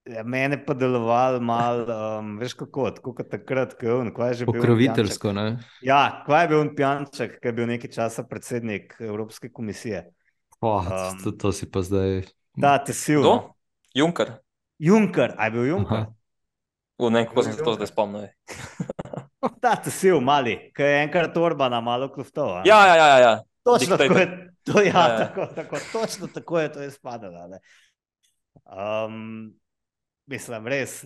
Ja, 0.05 0.21
mene 0.23 0.59
pa 0.61 0.75
delovalo 0.77 1.39
malo, 1.41 1.85
um, 2.19 2.35
veš 2.37 2.53
kako, 2.61 2.91
tako 2.99 3.15
kot 3.17 3.31
takrat, 3.33 3.73
ko 3.81 3.87
je 3.87 3.95
on, 3.95 4.11
kaj 4.13 4.29
je 4.29 4.35
že 4.35 4.47
bilo. 4.47 4.61
Pokroviteljsko, 4.61 5.33
ne? 5.33 5.45
Ja, 5.81 6.01
kaj 6.27 6.45
je 6.45 6.51
bil 6.51 6.61
on 6.61 6.71
pijanček, 6.77 7.39
ki 7.41 7.49
je 7.49 7.53
bil 7.57 7.71
nekaj 7.71 7.93
časa 7.95 8.27
predsednik 8.29 8.93
Evropske 9.01 9.49
komisije. 9.49 10.03
Oh, 10.61 10.85
um, 10.85 11.17
to, 11.25 11.33
to 11.33 11.55
si 11.57 11.71
pa 11.71 11.81
zdaj. 11.81 12.27
Da, 12.53 12.77
te 12.85 12.93
si 12.93 13.17
v. 13.17 13.33
Junker. 13.97 14.37
Junker, 14.77 15.33
aj 15.41 15.55
bil 15.57 15.71
Junker. 15.73 16.05
V 17.01 17.11
ne, 17.11 17.25
kako 17.25 17.49
sem 17.49 17.57
se 17.57 17.65
to 17.65 17.75
zdaj 17.81 17.89
spomnil. 17.91 18.29
da, 19.65 19.75
te 19.81 19.89
si 19.89 20.13
v 20.13 20.21
mali, 20.21 20.59
ki 20.77 20.85
je 20.85 21.03
enkrat 21.09 21.33
torba 21.33 21.73
na 21.73 21.81
malo 21.81 22.13
kluftov. 22.13 22.61
Ja, 22.69 22.85
ja, 22.93 22.95
ja, 23.01 23.19
ja. 23.25 23.35
Točno 23.65 23.97
tako 23.97 24.21
je, 24.21 24.29
to, 24.69 24.85
ja, 24.85 24.93
ja, 24.93 25.09
ja. 25.09 25.19
Tako, 25.25 25.49
tako, 25.57 25.85
točno 25.93 26.29
tako 26.29 26.61
je 26.61 26.73
to 26.73 26.85
izpadalo. 26.93 27.57
Um, 28.69 29.55
mislim, 30.31 30.67
res 30.67 31.03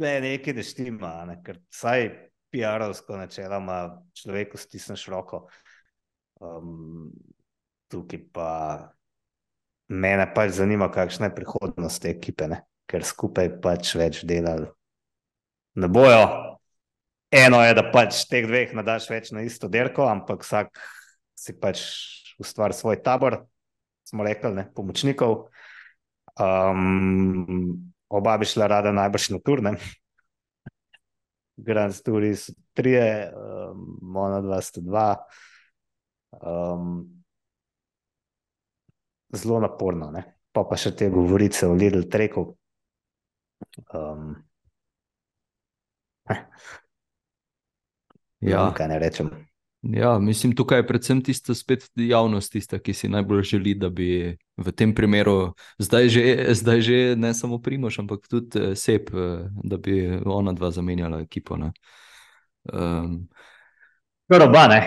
je 0.00 0.20
nekaj, 0.20 0.56
da 0.56 0.62
štima, 0.64 1.12
ne? 1.28 1.36
ker 1.44 1.60
vsaj 1.72 2.08
PR-ovsko 2.50 3.18
načeloma 3.20 3.80
človeku 4.16 4.58
stisneš 4.58 5.06
roko. 5.12 5.44
Um, 6.40 7.10
tukaj 7.92 8.22
pa 8.32 8.50
mene 9.90 10.26
pač 10.34 10.56
zanima, 10.58 10.90
kakšna 10.92 11.28
je 11.28 11.36
prihodnost 11.36 12.02
te 12.02 12.14
ekipe, 12.14 12.48
ne? 12.48 12.62
ker 12.90 13.04
skupaj 13.06 13.52
pač 13.62 13.94
več 13.98 14.24
delali. 14.26 14.70
Ne 15.78 15.88
bojo. 15.88 16.24
Eno 17.30 17.60
je, 17.62 17.74
da 17.78 17.84
pač 17.92 18.24
teh 18.26 18.48
dveh 18.48 18.72
nadaš 18.74 19.06
več 19.10 19.30
na 19.30 19.44
isto 19.46 19.68
derko, 19.70 20.08
ampak 20.10 20.42
vsak 20.42 20.80
si 21.38 21.54
pač 21.54 21.84
ustvari 22.42 22.74
svoj 22.74 22.98
tabor, 23.04 23.44
smo 24.08 24.26
rekli, 24.26 24.50
ne, 24.56 24.64
pomočnikov. 24.74 25.52
Um, 26.38 27.92
oba 28.08 28.36
bi 28.38 28.48
šla 28.48 28.66
rada 28.70 28.92
najbrž 28.92 29.30
na 29.34 29.40
turne. 29.44 29.76
Grand 31.56 31.96
Tours 32.04 32.50
3, 32.74 33.32
um, 33.36 33.86
Mona 34.02 34.40
202. 34.40 35.06
Um, 36.40 36.92
zelo 39.32 39.60
naporno, 39.60 40.10
ne? 40.10 40.40
pa 40.52 40.64
pa 40.66 40.78
še 40.78 40.92
te 40.98 41.10
govorice 41.14 41.68
o 41.70 41.74
Lidl 41.78 42.06
Treku. 42.10 42.46
Um, 43.94 44.34
ja, 48.50 48.66
kaj 48.76 48.90
ne 48.90 48.98
rečem. 49.02 49.30
Ja, 49.82 50.18
mislim, 50.18 50.52
tukaj 50.56 50.78
je 50.78 50.86
predvsem 50.86 51.22
tista 51.24 51.54
spet 51.54 51.86
javnost, 51.96 52.52
tista, 52.52 52.78
ki 52.78 52.92
si 52.94 53.08
najbolj 53.08 53.42
želi, 53.42 53.74
da 53.74 53.88
bi 53.88 54.36
v 54.56 54.72
tem 54.76 54.92
primeru, 54.94 55.54
zdaj 55.80 56.08
že, 56.08 56.24
zdaj 56.52 56.80
že 56.80 56.98
ne 57.16 57.32
samo 57.34 57.58
Primoš, 57.62 57.98
ampak 57.98 58.28
tudi 58.28 58.60
uh, 58.60 58.74
Sep, 58.76 59.08
uh, 59.14 59.48
da 59.64 59.76
bi 59.80 60.20
ona 60.24 60.52
dva 60.52 60.70
zamenjala 60.70 61.22
ekipo. 61.24 61.56
Um, 61.56 63.28
Kroba, 64.30 64.68
ne. 64.68 64.80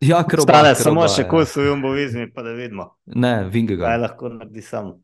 Ja, 0.00 0.22
kroba. 0.24 0.52
Stane 0.52 0.74
samo 0.78 1.02
še 1.10 1.24
ja. 1.24 1.28
ko 1.28 1.42
so 1.44 1.60
v 1.60 1.72
Jumbovizmi, 1.72 2.30
pa 2.32 2.46
da 2.46 2.54
vidimo. 2.54 2.92
Ne, 3.10 3.48
Vingega. 3.50 3.88
Kaj 3.88 3.98
lahko 4.04 4.30
naredi 4.30 4.62
sam. 4.62 4.94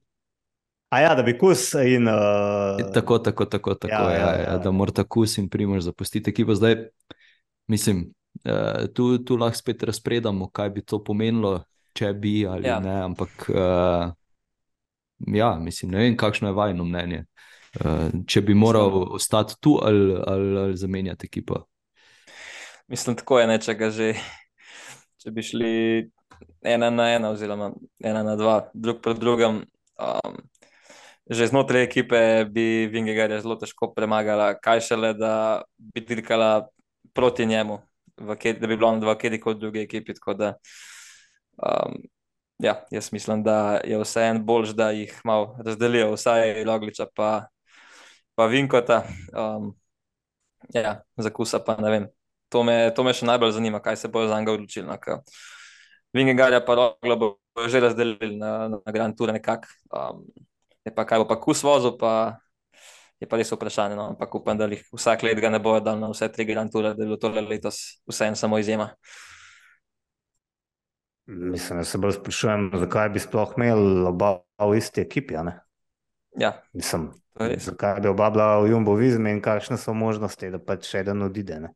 A 0.95 1.01
ja, 1.03 1.15
da 1.19 1.25
bi 1.27 1.35
kus 1.39 1.73
in... 1.83 2.07
Uh... 2.07 2.79
Tako, 2.95 3.19
tako, 3.19 3.49
tako, 3.51 3.75
tako, 3.75 3.93
ja, 3.93 4.13
ja, 4.15 4.21
ja, 4.21 4.35
ja, 4.39 4.53
ja. 4.53 4.59
da 4.63 4.71
mora 4.71 5.05
kus 5.05 5.41
in 5.43 5.51
Primoš 5.51 5.89
zapustiti 5.89 6.31
ekipo. 6.31 6.55
Zdaj, 6.55 6.77
mislim, 7.67 8.07
uh, 8.45 8.87
tu, 8.95 9.19
tu 9.25 9.37
lahko 9.37 9.59
spet 9.59 9.83
razpredamo, 9.83 10.51
kaj 10.51 10.71
bi 10.71 10.83
to 10.83 11.01
pomenilo, 11.05 11.59
če 11.95 12.13
bi 12.13 12.43
ali 12.47 12.69
ja. 12.69 12.81
ne. 12.83 12.97
Ampak, 13.09 13.49
uh, 13.49 14.11
ja, 15.35 15.55
mislim, 15.61 15.95
ne 15.95 16.05
vem, 16.05 16.17
kakšno 16.17 16.51
je 16.51 16.59
vajno 16.59 16.85
mnenje. 16.85 17.25
Uh, 17.81 18.11
če 18.27 18.43
bi 18.47 18.55
moral 18.55 18.91
mislim, 18.91 19.15
ostati 19.19 19.55
tu 19.61 19.79
ali, 19.83 20.19
ali, 20.27 20.59
ali 20.59 20.77
zamenjati 20.77 21.27
ekipo. 21.27 21.65
Mislim, 22.89 23.17
tako 23.17 23.41
je, 23.41 23.47
ne, 23.47 23.59
če, 23.59 23.77
že, 23.91 24.11
če 25.23 25.33
bi 25.35 25.43
šli 25.43 25.73
ena 26.65 26.91
na 26.91 27.09
ena, 27.15 27.31
oziroma 27.35 27.73
ena 28.05 28.23
na 28.23 28.37
dva, 28.37 28.59
drug 28.75 29.01
proti 29.03 29.21
drugem. 29.21 29.65
Um, 29.95 30.43
že 31.31 31.47
znotraj 31.49 31.87
ekipe 31.87 32.45
bi 32.53 32.85
Vingegarja 32.93 33.39
zelo 33.41 33.57
težko 33.57 33.89
premagala, 33.97 34.51
kaj 34.61 34.83
šele, 34.91 35.15
da 35.17 35.63
bi 35.79 36.03
dirkala 36.05 36.67
proti 37.17 37.47
njemu 37.47 37.79
kjer, 38.39 38.59
da 38.61 38.67
bi 38.67 38.77
bilo 38.77 38.97
na 38.97 39.15
kjer 39.19 39.41
koli 39.41 39.59
druge 39.61 39.81
ekipi. 39.83 40.15
Da, 40.39 40.55
um, 41.57 41.97
ja, 42.59 42.85
jaz 42.91 43.13
mislim, 43.13 43.43
da 43.43 43.81
je 43.85 43.99
vse 43.99 44.21
en 44.21 44.45
boljš, 44.47 44.75
da 44.79 44.91
jih 44.91 45.21
malo 45.25 45.57
razdelijo, 45.65 46.13
vsaj 46.15 46.65
Rogliča 46.65 47.07
pa, 47.15 47.47
pa 48.35 48.47
Vinkota. 48.47 49.03
Um, 49.33 49.75
ja, 50.75 51.03
za 51.17 51.31
kusa 51.31 51.59
pa 51.59 51.77
ne 51.77 51.91
vem. 51.91 52.07
To 52.49 52.63
me, 52.63 52.93
to 52.95 53.03
me 53.05 53.13
še 53.15 53.27
najbolj 53.27 53.57
zanima, 53.57 53.81
kaj 53.83 53.97
se 53.97 54.09
bojo 54.09 54.29
za 54.29 54.39
njega 54.39 54.53
odločili. 54.53 54.87
No, 54.87 55.21
Vingegarja 56.15 56.61
pa 56.65 56.75
Rogla 56.75 57.17
bo 57.17 57.39
že 57.69 57.81
razdelili 57.81 58.37
na, 58.37 58.69
na 58.69 58.93
Grand 58.93 59.17
Tour 59.17 59.33
nekako. 59.33 59.69
Um, 59.91 60.27
pa 60.95 61.05
kaj 61.07 61.23
bo 61.23 61.27
pa 61.29 61.39
kus 61.41 61.63
vozil, 61.63 61.95
pa 61.99 62.39
je 63.21 63.29
pa 63.29 63.39
res 63.41 63.53
vprašanje. 63.53 63.97
No? 63.97 64.09
Ampak 64.15 64.35
upam, 64.35 64.59
da 64.59 64.69
jih 64.71 64.83
vsak 64.93 65.23
let 65.27 65.41
ga 65.41 65.51
ne 65.51 65.61
bo 65.63 65.77
dal 65.81 66.01
na 66.01 66.11
vse 66.13 66.29
tri 66.33 66.47
granture, 66.49 66.95
da 66.95 67.03
je 67.03 67.09
bilo 67.09 67.21
to 67.21 67.31
letos 67.31 68.01
vseeno 68.11 68.37
samo 68.37 68.59
izjema. 68.59 68.91
Mislim, 71.27 71.79
da 71.79 71.85
se 71.85 71.99
bolj 71.99 72.19
sprašujem, 72.19 72.71
zakaj 72.75 73.09
bi 73.09 73.21
sploh 73.21 73.55
imel 73.57 74.07
oba 74.11 74.35
v 74.61 74.77
isti 74.77 75.01
ekipi. 75.01 75.39
Ja, 76.37 76.53
Mislim, 76.73 77.09
zakaj 77.57 78.01
bi 78.01 78.09
oba 78.09 78.29
bila 78.31 78.59
v 78.61 78.69
Jumbo 78.71 78.95
vizmi 78.95 79.33
in 79.33 79.41
kakšne 79.41 79.79
so 79.81 79.95
možnosti, 79.95 80.51
da 80.51 80.61
pač 80.61 80.91
še 80.91 81.01
eden 81.01 81.25
odide. 81.25 81.61
Ne? 81.65 81.73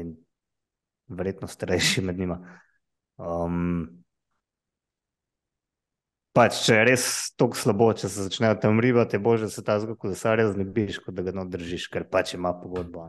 In 0.00 0.14
verjetno 1.08 1.48
starejši 1.48 2.06
med 2.08 2.18
njima. 2.18 2.40
Um, 3.18 3.97
pač, 6.38 6.60
če 6.62 6.76
je 6.76 6.82
res 6.86 7.04
tako 7.38 7.58
slabo, 7.58 7.88
če 7.98 8.08
se 8.10 8.26
začnejo 8.28 8.58
tam 8.62 8.78
ribati, 8.82 9.16
je 9.18 9.22
bolje, 9.22 9.48
da 9.48 9.52
se 9.52 9.64
ta 9.66 9.78
zgolj 9.82 9.98
kolesarja 10.04 10.52
znebiš, 10.52 11.00
kot 11.02 11.16
da 11.16 11.24
ga 11.26 11.44
držiš, 11.50 11.88
ker 11.90 12.06
pač 12.10 12.36
ima 12.38 12.52
pogodbo. 12.54 13.08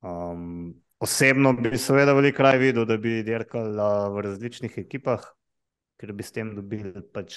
Um, 0.00 0.72
osebno 1.02 1.52
bi 1.58 1.76
seveda 1.80 2.14
veliko 2.16 2.40
kraj 2.40 2.60
videl, 2.62 2.86
da 2.88 2.96
bi 3.00 3.18
dirkal 3.26 3.74
v 4.14 4.24
različnih 4.30 4.78
ekipah, 4.80 5.26
ker 6.00 6.14
bi 6.16 6.24
s 6.24 6.32
tem 6.32 6.54
dobili 6.56 7.04
pač 7.12 7.36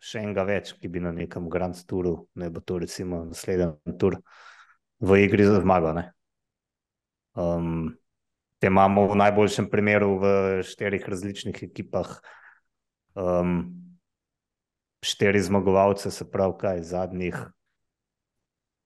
še 0.00 0.22
enega 0.22 0.46
več, 0.48 0.72
ki 0.78 0.88
bi 0.88 1.02
na 1.04 1.12
nekem 1.12 1.50
Grand 1.52 1.76
Touru, 1.88 2.28
ne 2.38 2.48
bo 2.54 2.62
to 2.64 2.78
recimo 2.80 3.24
naslednji 3.26 3.98
tur 4.00 4.20
v 5.02 5.22
igri 5.26 5.44
za 5.44 5.60
zmago. 5.60 5.92
Um, 7.38 7.92
te 8.62 8.70
imamo 8.70 9.08
v 9.10 9.18
najboljšem 9.20 9.68
primeru 9.70 10.16
v 10.22 10.34
štirih 10.66 11.04
različnih 11.04 11.66
ekipah 11.68 12.16
um, 13.18 13.58
štiri 15.02 15.42
zmagovalce, 15.42 16.10
se 16.10 16.30
pravi, 16.30 16.54
kaj 16.60 16.82
zadnjih 16.82 17.36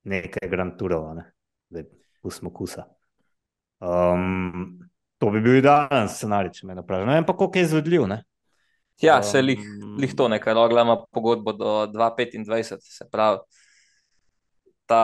nekaj 0.05 0.49
Grand 0.51 0.79
Tourov, 0.79 1.12
ne? 1.14 1.29
zdaj 1.71 1.85
pustimo 2.23 2.51
kusa. 2.51 2.85
Um, 3.81 4.79
to 5.18 5.31
bi 5.31 5.40
bil 5.40 5.59
idealen 5.61 6.09
scenarij, 6.11 6.53
če 6.59 6.66
me 6.66 6.77
napravi. 6.79 7.07
Ne 7.07 7.18
vem 7.18 7.27
pa, 7.27 7.37
koliko 7.37 7.59
je 7.59 7.68
izvedljiv. 7.68 8.07
Ne? 8.11 8.23
Ja, 9.03 9.23
se 9.23 9.40
um, 9.40 9.47
lih, 9.47 9.62
lih 9.99 10.14
to 10.18 10.29
nekaj, 10.31 10.55
rogla 10.55 10.85
ima 10.87 10.99
pogodbo 11.11 11.55
do 11.57 11.73
2025, 11.95 12.79
se 12.83 13.09
pravi. 13.11 13.42
Ta 14.87 15.03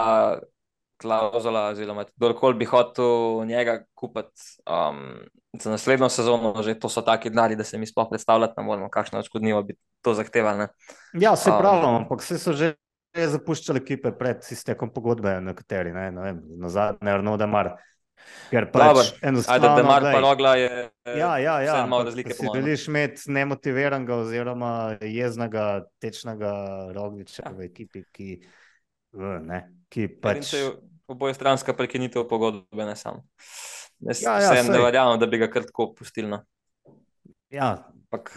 klauzula, 1.00 1.68
oziroma 1.72 2.04
kdorkoli 2.10 2.58
bi 2.58 2.68
hotel 2.68 3.44
njega 3.46 3.78
kupiti 3.94 4.42
um, 4.66 5.20
za 5.58 5.70
naslednjo 5.70 6.08
sezono, 6.08 6.52
že 6.62 6.78
to 6.78 6.88
so 6.88 7.02
taki 7.02 7.30
denari, 7.30 7.56
da 7.56 7.64
se 7.64 7.78
mi 7.78 7.86
sploh 7.86 8.08
predstavljati 8.10 8.54
ne 8.56 8.64
moremo, 8.66 8.90
kakšno 8.90 9.18
odškodnino 9.18 9.62
bi 9.62 9.78
to 10.02 10.14
zahtevali. 10.14 10.58
Ne? 10.58 10.68
Ja, 11.20 11.36
se 11.36 11.50
um, 11.50 11.58
pravi, 11.58 11.86
ampak 11.86 12.22
vse 12.22 12.38
so 12.38 12.52
že. 12.52 12.74
Je 13.16 13.24
zapuščal 13.32 13.78
ekipe 13.80 14.10
pred 14.14 14.44
iztekom 14.52 14.90
pogodbe, 14.92 15.30
nekateri, 15.40 15.94
ne, 15.94 16.10
ne 16.12 16.24
vem, 16.26 16.42
na 16.60 16.68
zadnje, 16.70 17.08
Arno, 17.10 17.38
da 17.40 17.46
mar. 17.48 17.70
Ker 18.50 18.66
pač 18.72 19.14
enostavno. 19.24 19.54
Ajde, 19.54 19.82
da 19.82 19.86
mar 19.88 20.04
pa 20.04 20.20
rogla 20.20 20.52
je. 20.60 20.68
Ja, 21.16 21.30
ja, 21.40 21.56
ja. 21.64 21.78
Malo 21.88 22.08
razlike. 22.08 22.36
Če 22.36 22.52
želiš 22.52 22.86
imeti 22.90 23.32
nemotiviranega 23.32 24.20
oziroma 24.24 24.72
jeznega, 25.00 25.64
tečnega 26.02 26.52
rogliča 26.96 27.46
ja. 27.46 27.52
v 27.56 27.68
ekipi, 27.68 28.04
ki, 28.12 28.28
ne, 29.14 29.64
ki 29.88 30.08
pač. 30.20 30.54
Oboje 31.08 31.32
stranska 31.34 31.72
prekinitev 31.72 32.26
pogodbe, 32.28 32.84
ne 32.84 32.92
samo. 32.96 33.22
Jaz 34.04 34.20
ja, 34.22 34.34
ja, 34.44 34.62
ne 34.62 34.78
verjamem, 34.78 35.16
da 35.20 35.26
bi 35.26 35.38
ga 35.40 35.48
kar 35.50 35.64
tako 35.64 35.94
pustili. 35.96 36.28
No. 36.28 36.42
Ja, 37.50 37.70
ampak. 37.88 38.34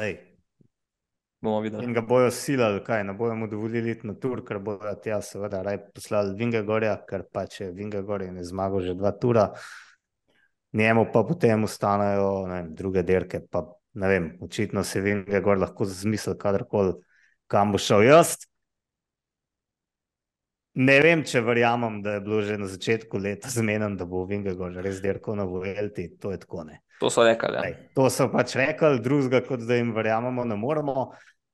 In 1.41 1.93
ga 1.93 2.03
bojo 2.05 2.29
silali, 2.31 2.83
kaj 2.85 3.03
ne 3.03 3.15
bojo 3.17 3.35
mu 3.35 3.47
dovolili 3.49 3.95
iti 3.95 4.07
na 4.07 4.13
tur, 4.13 4.43
ker 4.45 4.59
bojo 4.61 4.93
tja, 5.01 5.17
seveda, 5.25 5.63
raj 5.65 5.79
poslali 5.89 6.35
Vingegorja, 6.37 6.93
ker 7.09 7.23
pa 7.33 7.47
če 7.49 7.71
Vingegorje 7.73 8.29
ne 8.31 8.45
zmaga 8.45 8.81
že 8.85 8.93
dva 8.93 9.11
tura, 9.17 9.47
njemu 10.77 11.07
pa 11.13 11.23
potem 11.25 11.65
ustanejo 11.65 12.29
vem, 12.45 12.69
druge 12.77 13.01
derke. 13.03 13.41
Pa, 13.49 13.65
ne 13.97 14.11
vem, 14.13 14.27
očitno 14.45 14.83
se 14.85 15.01
Vingegor 15.01 15.57
lahko 15.57 15.85
zmisli, 15.89 16.37
kadarkoli, 16.37 16.93
kam 17.49 17.73
bo 17.73 17.81
šel 17.81 18.05
jaz. 18.05 18.37
Ne 20.79 21.01
vem, 21.03 21.19
če 21.27 21.41
verjamem, 21.43 21.97
da 22.03 22.13
je 22.15 22.21
bilo 22.23 22.37
že 22.47 22.55
na 22.55 22.67
začetku 22.71 23.19
leta 23.19 23.49
zmeden, 23.51 23.97
da 23.99 24.05
bo 24.07 24.23
Vingegor 24.27 24.77
res 24.79 25.01
derko 25.03 25.35
na 25.35 25.43
Vuelti. 25.43 26.07
To 26.23 26.31
je 26.31 26.39
tako 26.39 26.63
ne. 26.69 26.79
To 27.01 27.09
so 27.11 27.25
rekli. 27.27 27.57
Ja. 27.57 27.71
To 27.97 28.07
so 28.13 28.29
pač 28.31 28.55
rekli, 28.55 29.01
drugega, 29.03 29.41
kot 29.43 29.65
da 29.67 29.75
jim 29.75 29.91
verjamemo, 29.95 30.45
ne 30.47 30.55
moremo. 30.55 31.09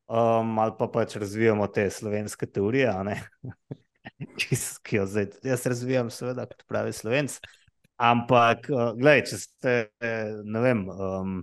Um, 0.08 0.54
ali 0.62 0.76
pa 0.78 0.88
pač 0.94 1.18
razvijamo 1.18 1.66
te 1.74 1.88
slovenske 1.92 2.46
teorije, 2.46 2.94
ki, 4.38 4.60
ki 4.86 5.00
jo 5.02 5.08
zdaj 5.10 5.32
jaz 5.50 5.66
razvijam, 5.66 6.14
seveda, 6.14 6.46
kot 6.52 6.62
pravi 6.70 6.94
slovenc. 6.94 7.40
Ampak, 7.98 8.70
uh, 8.70 8.92
gledaj, 9.00 9.26
če 9.32 9.42
ste, 9.42 9.76
ne 10.46 10.62
vem, 10.62 10.86
um, 10.94 11.34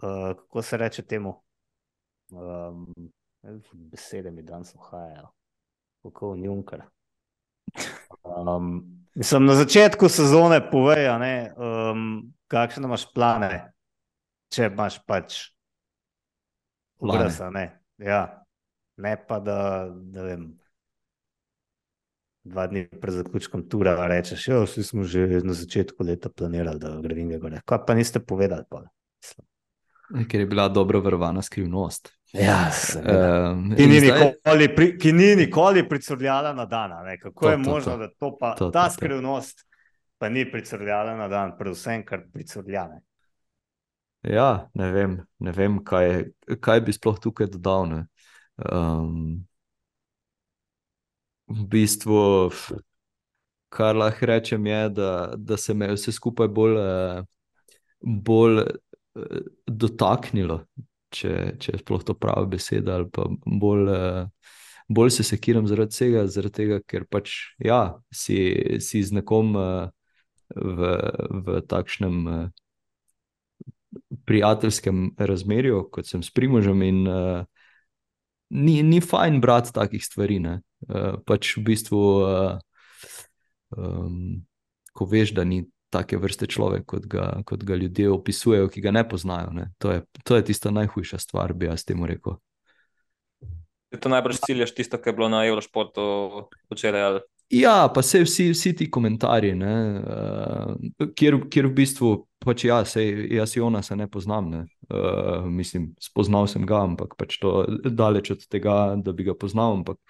uh, 0.00 0.32
kako 0.40 0.64
se 0.64 0.80
reče 0.80 1.04
temu, 1.04 1.36
um, 2.32 2.88
besede 3.92 4.32
mi 4.32 4.42
danes 4.46 4.72
uhajajo 4.78 5.28
kako 6.02 6.34
Junker. 6.38 6.82
Um, 8.22 8.84
mislim, 9.14 9.44
na 9.44 9.54
začetku 9.54 10.08
sezone 10.08 10.70
povejo, 10.70 11.14
um, 11.92 12.32
kakšne 12.46 12.84
imaš 12.84 13.06
plane, 13.14 13.72
če 14.52 14.68
imaš 14.72 14.98
pač 15.06 15.38
vrsa. 17.00 17.50
Ne. 17.50 17.66
Ja. 17.98 18.44
ne 18.96 19.16
pa 19.28 19.40
da, 19.40 19.88
da 19.92 20.26
vem. 20.26 20.50
Dva 22.42 22.66
dni 22.66 22.88
pred 23.00 23.14
zaključkom 23.14 23.68
tura 23.70 23.94
rečeš, 24.10 24.48
da 24.50 24.82
smo 24.82 25.04
že 25.06 25.40
na 25.44 25.54
začetku 25.54 26.02
leta 26.02 26.28
planirali, 26.28 26.80
da 26.82 26.96
gre 26.98 27.14
Vinge 27.14 27.38
gore. 27.38 27.60
Kaj 27.64 27.84
pa 27.86 27.94
niste 27.94 28.18
povedali? 28.18 28.66
Pa? 28.68 28.82
Ker 30.28 30.40
je 30.40 30.46
bila 30.46 30.66
dobro 30.68 31.00
vrvana 31.00 31.42
skrivnost. 31.42 32.10
Ja, 32.32 32.70
um, 32.96 33.74
ki, 33.76 33.86
ni 33.86 34.00
zdaj... 34.00 34.20
nikoli, 34.20 34.68
pri, 34.74 34.86
ki 34.98 35.12
ni 35.12 35.34
nikoli 35.36 35.88
pricrljala 35.88 36.54
na 36.56 36.64
dan. 36.66 36.90
Kako 37.20 37.44
to, 37.44 37.50
je 37.50 37.56
to, 37.56 37.70
možno, 37.70 37.92
to, 37.92 37.98
da 37.98 38.08
to 38.08 38.36
pa, 38.40 38.54
to, 38.54 38.70
ta 38.70 38.88
to, 38.88 38.94
skrivnost 38.94 39.66
pa 40.18 40.28
ni 40.28 40.50
pricrljala 40.50 41.16
na 41.16 41.28
dan, 41.28 41.52
predvsem 41.58 42.04
kar 42.06 42.22
pricrljane? 42.32 43.02
Ja, 44.22 44.70
ne 44.74 44.90
vem, 44.92 45.18
ne 45.38 45.52
vem 45.52 45.80
kaj, 45.84 46.24
kaj 46.60 46.80
bi 46.80 46.94
sploh 46.94 47.18
tukaj 47.20 47.50
dodal. 47.52 48.04
Um, 48.56 49.42
v 51.52 51.66
bistvu, 51.68 52.22
kar 53.68 53.98
lahko 53.98 54.30
rečem, 54.30 54.66
je, 54.66 54.88
da, 54.88 55.10
da 55.36 55.58
se 55.60 55.74
me 55.74 55.90
je 55.90 55.98
vse 55.98 56.16
skupaj 56.16 56.48
bolj, 56.48 56.78
bolj 58.00 58.62
eh, 58.62 59.44
dotaknilo 59.66 60.62
če, 61.12 61.32
če 61.60 61.74
je 61.74 61.80
sploh 61.82 62.04
to 62.06 62.16
prava 62.18 62.44
beseda, 62.50 62.98
ali 62.98 63.08
pa 63.12 63.26
bolj, 63.44 63.90
uh, 63.92 64.52
bolj 64.92 65.14
se 65.18 65.26
sekiram 65.26 65.68
zaradi 65.70 65.96
tega, 65.98 66.26
zaradi 66.30 66.58
tega 66.60 66.80
ker 66.86 67.06
pač 67.10 67.34
ja, 67.62 67.98
si, 68.14 68.38
si 68.82 69.02
z 69.04 69.20
nekom 69.20 69.54
uh, 69.58 69.92
v, 70.56 70.92
v 71.44 71.62
takšnem 71.68 72.18
uh, 72.26 72.44
prijateljskem 74.28 75.12
razmerju, 75.20 75.86
kot 75.92 76.08
sem 76.08 76.22
s 76.24 76.32
primožem. 76.32 76.82
In, 76.86 77.02
uh, 77.08 77.44
ni, 78.52 78.80
ni 78.82 79.00
fajn 79.04 79.40
brati 79.40 79.74
takih 79.76 80.04
stvari. 80.04 80.40
Uh, 80.42 81.20
pač 81.28 81.56
v 81.58 81.66
bistvu. 81.72 82.02
Uh, 82.24 82.56
um, 83.76 84.42
Ko 84.92 85.06
veš, 85.08 85.30
da 85.32 85.40
ni 85.48 85.62
take 85.92 86.18
vrste 86.20 86.48
človek, 86.50 86.86
kot 86.88 87.06
ga, 87.10 87.26
kot 87.48 87.64
ga 87.68 87.76
ljudje 87.78 88.08
opisujejo, 88.10 88.70
ki 88.72 88.84
ga 88.84 88.94
ne 88.94 89.04
poznajo. 89.08 89.52
Ne? 89.56 89.68
To, 89.82 89.92
je, 89.92 90.04
to 90.24 90.38
je 90.38 90.46
tista 90.48 90.72
najhujša 90.72 91.20
stvar, 91.22 91.52
bi 91.52 91.68
jaz 91.68 91.84
temu 91.84 92.08
rekel. 92.08 92.38
Je 93.92 94.00
to 94.00 94.08
najbrž 94.08 94.40
ciljaš 94.46 94.72
tisto, 94.74 94.96
kar 94.96 95.12
je 95.12 95.16
bilo 95.20 95.28
na 95.28 95.44
Eurošportu 95.44 96.02
včeraj? 96.72 97.02
Ali? 97.10 97.20
Ja, 97.52 97.90
pa 97.94 98.00
se 98.02 98.22
vsi, 98.24 98.48
vsi 98.50 98.70
ti 98.76 98.86
komentarji, 98.90 99.52
uh, 99.60 101.10
kjer, 101.12 101.36
kjer 101.52 101.66
v 101.68 101.72
bistvu, 101.76 102.12
pač 102.40 102.64
ja, 102.64 102.78
sej, 102.88 103.10
jaz 103.36 103.52
Jona 103.58 103.82
se 103.84 103.96
ne 103.96 104.06
poznam, 104.08 104.48
ne? 104.48 104.62
Uh, 104.88 105.44
mislim, 105.44 105.90
spoznal 106.00 106.48
sem 106.48 106.64
ga, 106.68 106.80
ampak 106.88 107.12
pač 107.20 107.36
to 107.42 107.66
daleč 107.84 108.32
od 108.32 108.46
tega, 108.48 108.94
da 108.96 109.12
bi 109.12 109.28
ga 109.28 109.36
poznal. 109.36 109.76
Ampak, 109.82 110.00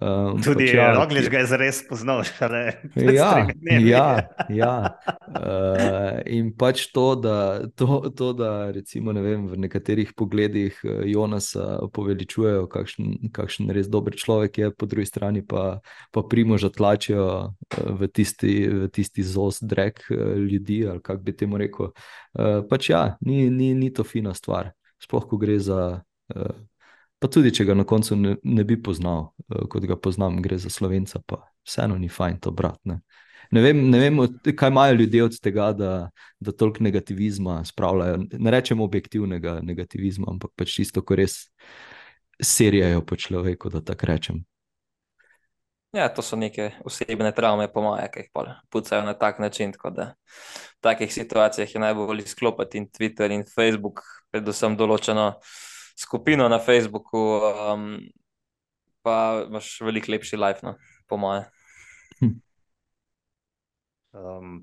Um, 0.00 0.40
Tudi 0.42 0.66
ja, 0.74 0.88
Roglič 0.90 1.28
ga 1.30 1.38
je 1.38 1.46
zares 1.46 1.78
poznal, 1.86 2.24
šele 2.26 2.72
ja, 2.98 3.46
ja, 3.78 4.06
ja. 4.60 4.74
Uh, 5.30 6.18
in 6.26 6.50
pač 6.58 6.88
to, 6.90 7.14
da, 7.14 7.68
to, 7.78 8.10
to, 8.10 8.32
da 8.34 8.72
recimo, 8.74 9.14
ne 9.14 9.22
vem, 9.22 9.46
v 9.46 9.60
nekaterih 9.62 10.10
pogledih 10.18 10.80
eh, 10.82 11.04
Jonasa 11.12 11.86
poveličujejo, 11.94 12.66
kakšen, 12.72 13.30
kakšen 13.34 13.70
res 13.70 13.86
dober 13.86 14.18
človek 14.18 14.58
je, 14.58 14.72
po 14.74 14.90
drugi 14.90 15.06
strani 15.06 15.44
pa, 15.46 15.78
pa 16.10 16.26
primoža 16.26 16.74
tlačijo 16.74 17.28
eh, 17.46 17.86
v 17.94 18.10
tisti, 18.10 18.54
v 18.66 18.90
tisti 18.90 19.22
zos 19.22 19.62
drek 19.62 20.08
ljudi, 20.10 20.82
ali 20.90 21.06
kako 21.06 21.22
bi 21.22 21.38
temu 21.38 21.62
rekel. 21.62 21.94
Uh, 22.34 22.66
pač 22.66 22.90
ja, 22.90 23.14
ni, 23.22 23.46
ni, 23.46 23.70
ni 23.78 23.94
to 23.94 24.02
fina 24.02 24.34
stvar, 24.34 24.74
sploh 24.98 25.30
ko 25.30 25.38
gre 25.38 25.62
za. 25.62 26.02
Uh, 26.34 26.50
Pa 27.24 27.30
tudi, 27.32 27.48
če 27.56 27.64
ga 27.64 27.72
na 27.72 27.86
koncu 27.88 28.18
ne, 28.20 28.34
ne 28.44 28.62
bi 28.68 28.76
poznal, 28.76 29.30
uh, 29.48 29.62
kot 29.72 29.86
ga 29.88 29.96
poznam, 29.96 30.42
gre 30.44 30.58
za 30.60 30.68
slovenca, 30.68 31.22
pa 31.24 31.38
vseeno 31.64 31.96
ni 31.96 32.10
fajn 32.12 32.36
to 32.44 32.52
brati. 32.52 32.90
Ne. 32.90 32.98
Vem, 33.64 33.80
ne 33.88 34.00
vem, 34.02 34.20
kaj 34.44 34.68
imajo 34.68 34.98
ljudje 34.98 35.24
od 35.24 35.38
tega, 35.40 35.70
da, 35.72 36.10
da 36.36 36.52
toliko 36.52 36.84
negativizma 36.84 37.62
spravljajo. 37.64 38.18
Ne 38.28 38.52
rečem 38.52 38.84
objektivnega 38.84 39.62
negativizma, 39.64 40.28
ampak 40.36 40.52
pač 40.52 40.76
čisto, 40.76 41.00
ko 41.00 41.16
res 41.16 41.46
serijajo 42.44 43.00
po 43.08 43.16
človeku, 43.16 43.72
da 43.72 43.80
tako 43.80 44.12
rečem. 44.12 44.44
Ja, 45.96 46.10
to 46.12 46.20
so 46.26 46.36
neke 46.36 46.74
osebne 46.84 47.32
travme, 47.32 47.72
po 47.72 47.88
mojem, 47.88 48.12
ki 48.12 48.26
jih 48.26 48.54
pucajo 48.68 49.08
na 49.08 49.16
tak 49.16 49.40
način. 49.40 49.72
Da 49.72 50.12
v 50.12 50.80
takih 50.84 51.08
situacijah 51.08 51.72
je 51.72 51.80
najbolj 51.80 52.26
izklopiti 52.28 52.84
in 52.84 52.92
Twitter 52.92 53.32
in 53.32 53.48
Facebook, 53.48 54.04
predvsem 54.28 54.76
določeno 54.76 55.38
skupino 55.96 56.48
na 56.48 56.58
Facebooku, 56.58 57.40
um, 57.74 57.98
pa 59.02 59.44
imaš 59.48 59.80
veliko 59.80 60.12
lepši 60.12 60.36
life, 60.36 60.66
no, 60.66 60.76
po 61.06 61.16
moje. 61.16 61.44
Um, 64.14 64.60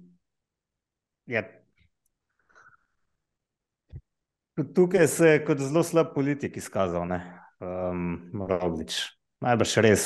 ja. 1.25 1.43
Tukaj 4.75 5.07
se 5.07 5.27
je 5.27 5.45
kot 5.45 5.59
zelo 5.59 5.84
slab 5.84 6.13
politik 6.15 6.57
izkazal, 6.57 7.07
um, 7.59 8.45
Roglič. 8.47 9.01
Najbrž 9.41 9.77
res 9.84 10.05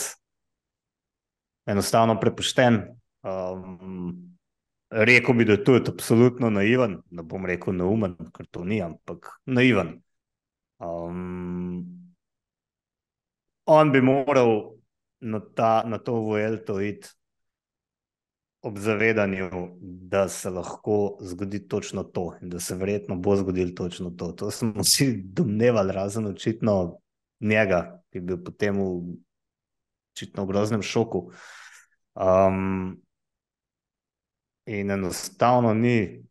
enostavno 1.69 2.17
prepušten. 2.19 2.79
Um, 3.25 4.37
rekel 4.89 5.33
bi, 5.35 5.45
da 5.45 5.57
je 5.57 5.63
to 5.63 5.75
absolutno 5.87 6.49
naiven, 6.49 6.99
ne 7.11 7.23
bom 7.23 7.45
rekel 7.45 7.73
neumen, 7.73 8.15
ker 8.33 8.47
to 8.51 8.63
ni, 8.63 8.81
ampak 8.81 9.29
naiven. 9.45 9.99
Um, 10.79 12.11
on 13.65 13.91
bi 13.91 14.01
moral 14.01 14.75
na, 15.19 15.39
ta, 15.39 15.83
na 15.87 15.97
to 15.97 16.13
Vuelto 16.13 16.81
iti 16.81 17.09
ob 18.65 18.77
zavedanju, 18.77 19.49
da 19.81 20.27
se 20.29 20.49
lahko 20.49 21.17
zgodi 21.21 21.67
točno 21.67 22.03
to 22.03 22.33
in 22.41 22.49
da 22.49 22.59
se 22.59 22.75
verjetno 22.75 23.15
bo 23.15 23.35
zgodilo 23.35 23.71
točno 23.71 24.09
to. 24.09 24.31
To 24.31 24.51
smo 24.51 24.81
vsi 24.81 25.21
domnevali, 25.25 25.93
razen 25.93 26.25
očitno 26.25 26.99
njega, 27.39 28.01
ki 28.09 28.17
je 28.17 28.21
bil 28.21 28.43
potem 28.43 28.79
v 28.79 29.17
očitno 30.15 30.45
groznem 30.45 30.81
šoku. 30.81 31.29
Um, 32.15 33.01
in 34.65 34.91
enostavno 34.91 35.73
ni 35.73 36.24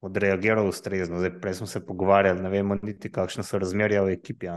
odreagiral 0.00 0.68
ustrezno. 0.68 1.18
Zdaj, 1.18 1.40
prej 1.40 1.54
smo 1.54 1.66
se 1.66 1.86
pogovarjali, 1.86 2.42
ne 2.42 2.50
vemo 2.50 2.76
niti, 2.82 3.12
kakšne 3.12 3.44
so 3.44 3.58
razmerja 3.58 4.02
v 4.02 4.16
ekipi. 4.16 4.48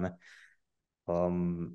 Um, 1.05 1.73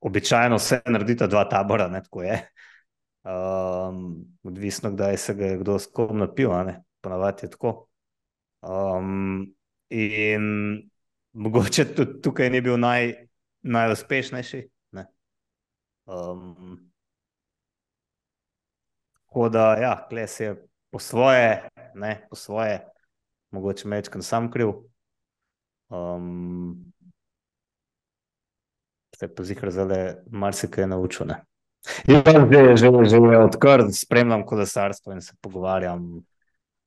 običajno 0.00 0.58
se 0.58 0.80
naredita 0.86 1.26
dva 1.26 1.44
tabora, 1.48 1.88
ne 1.88 2.02
tako 2.02 2.22
je. 2.22 2.40
Um, 3.22 4.24
odvisno, 4.42 4.90
kdaj 4.90 5.16
se 5.16 5.34
ga 5.34 5.46
je 5.46 5.58
kdo 5.58 5.78
skom 5.78 6.18
napil, 6.18 6.50
ponavadi 7.00 7.46
je 7.46 7.50
tako. 7.50 7.86
Um, 8.60 9.54
in 9.90 10.82
mogoče 11.32 11.94
tudi 11.94 12.20
tukaj 12.20 12.50
ni 12.50 12.60
bil 12.60 12.78
naj, 12.78 13.14
najuspešnejši. 13.62 14.68
Um, 16.10 16.90
tako 19.26 19.48
da, 19.48 19.74
ja, 19.74 20.06
kles 20.08 20.40
je 20.40 20.69
po 20.90 20.98
svoje, 20.98 21.68
ne, 21.94 22.26
po 22.30 22.36
svoje, 22.36 22.80
mogoče 23.50 23.88
mečkam 23.88 24.22
sam 24.22 24.50
kriv. 24.50 24.72
Um, 25.88 26.92
se 29.16 29.34
pa 29.34 29.44
zihar 29.44 29.70
zale 29.70 30.16
marsikaj 30.30 30.86
naučil, 30.86 31.26
ne. 31.26 31.44
Ja, 32.04 32.20
že, 32.24 32.76
že, 32.76 32.88
že 33.08 33.18
odkar 33.40 33.84
spremljam 33.92 34.44
kolesarstvo 34.46 35.12
in 35.12 35.20
se 35.20 35.32
pogovarjam 35.40 36.20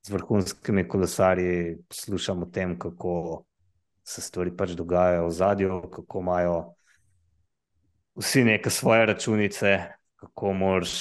z 0.06 0.10
vrhunskimi 0.10 0.88
kolesarji, 0.88 1.78
poslušam 1.88 2.44
o 2.44 2.46
tem, 2.46 2.78
kako 2.80 3.44
se 4.04 4.22
stvari 4.22 4.52
pač 4.58 4.76
dogajajo 4.78 5.28
v 5.28 5.32
zadju, 5.32 5.82
kako 5.92 6.20
imajo 6.20 6.58
vsi 8.16 8.44
neke 8.44 8.70
svoje 8.70 9.06
računice, 9.06 9.80
kako 10.16 10.54
moraš, 10.54 10.94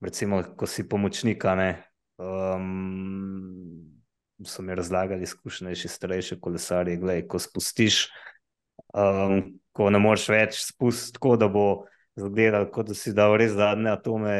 recimo, 0.00 0.42
ko 0.56 0.66
si 0.66 0.88
pomočnika, 0.88 1.54
ne, 1.54 1.85
um, 2.18 3.96
so 4.44 4.62
mi 4.62 4.74
razlagali 4.74 5.22
izkušnejši, 5.22 5.88
starejši 5.88 6.40
kolesarji, 6.40 6.96
gledaj, 6.96 7.26
ko 7.28 7.38
spustiš, 7.38 8.06
um, 8.94 9.42
ko 9.72 9.90
ne 9.90 9.98
moreš 9.98 10.28
več 10.28 10.60
spustiti 10.64 11.16
tako, 11.18 11.36
da 11.40 11.48
bo 11.48 11.66
izgledal, 12.16 12.68
kot 12.72 12.92
da 12.92 12.96
si 12.96 13.14
dal 13.16 13.36
res 13.36 13.52
zadnje 13.56 13.92
atome, 13.92 14.36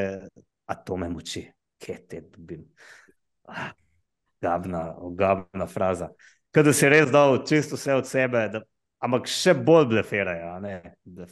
atome 0.67 1.09
moči, 1.13 1.47
kje 1.83 1.99
te 2.09 2.23
dobim. 2.33 2.65
Ah, 3.49 3.73
gabna, 4.43 4.89
gabna 5.17 5.67
fraza. 5.67 6.11
Kaj 6.51 6.65
da 6.65 6.73
si 6.73 6.89
res 6.89 7.11
dal 7.13 7.43
čisto 7.47 7.77
vse 7.77 7.95
od 7.95 8.09
sebe, 8.09 8.47
da, 8.53 8.63
ampak 9.05 9.29
še 9.29 9.55
bolj 9.55 9.91
bleferajo, 9.93 10.55
ne? 10.65 10.79
da 11.05 11.29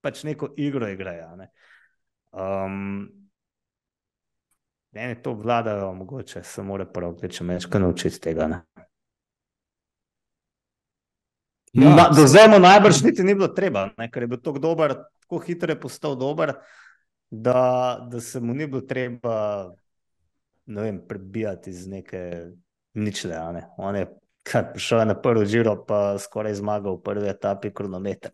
pač 0.00 0.24
neko 0.24 0.54
igro 0.56 0.88
igrajo. 0.88 1.34
Ne? 1.36 1.50
Um, 2.32 3.10
Eni 4.92 5.22
to 5.22 5.34
vladajo, 5.34 5.92
mogoče 5.94 6.42
se 6.42 6.62
mora 6.62 6.84
prav, 6.84 7.18
če 7.28 7.44
me 7.44 7.58
nekaj 7.58 7.80
naučiti 7.80 8.20
tega. 8.20 8.48
Ne? 8.50 8.60
Ja, 11.72 11.94
Na, 11.94 12.08
do 12.10 12.26
zdaj 12.26 12.48
mu 12.50 12.58
najbrž 12.58 13.04
niti 13.06 13.22
ni 13.22 13.34
bilo 13.34 13.48
treba, 13.54 13.88
ne? 13.98 14.08
ker 14.10 14.26
je 14.26 14.30
bil 14.32 14.40
tako 14.42 14.58
dober, 14.58 14.96
tako 15.22 15.38
hitro 15.44 15.70
je 15.70 15.80
postal 15.80 16.16
dober, 16.18 16.56
da, 17.30 17.60
da 18.10 18.20
se 18.20 18.40
mu 18.40 18.54
ni 18.54 18.66
bilo 18.66 18.82
treba 18.82 19.70
ne 20.70 20.82
vem, 20.82 21.00
prebijati 21.08 21.70
iz 21.70 21.86
neke 21.86 22.46
ničle. 22.94 23.52
Ne? 23.52 23.68
On 23.76 23.96
je 23.96 24.06
prišel 24.74 24.98
je 24.98 25.06
na 25.06 25.14
prvi 25.14 25.46
žiro, 25.46 25.76
pa 25.86 26.18
skoraj 26.18 26.54
zmagal 26.60 26.98
v 26.98 27.02
prvi 27.02 27.28
etapi 27.28 27.70
kronometra. 27.74 28.30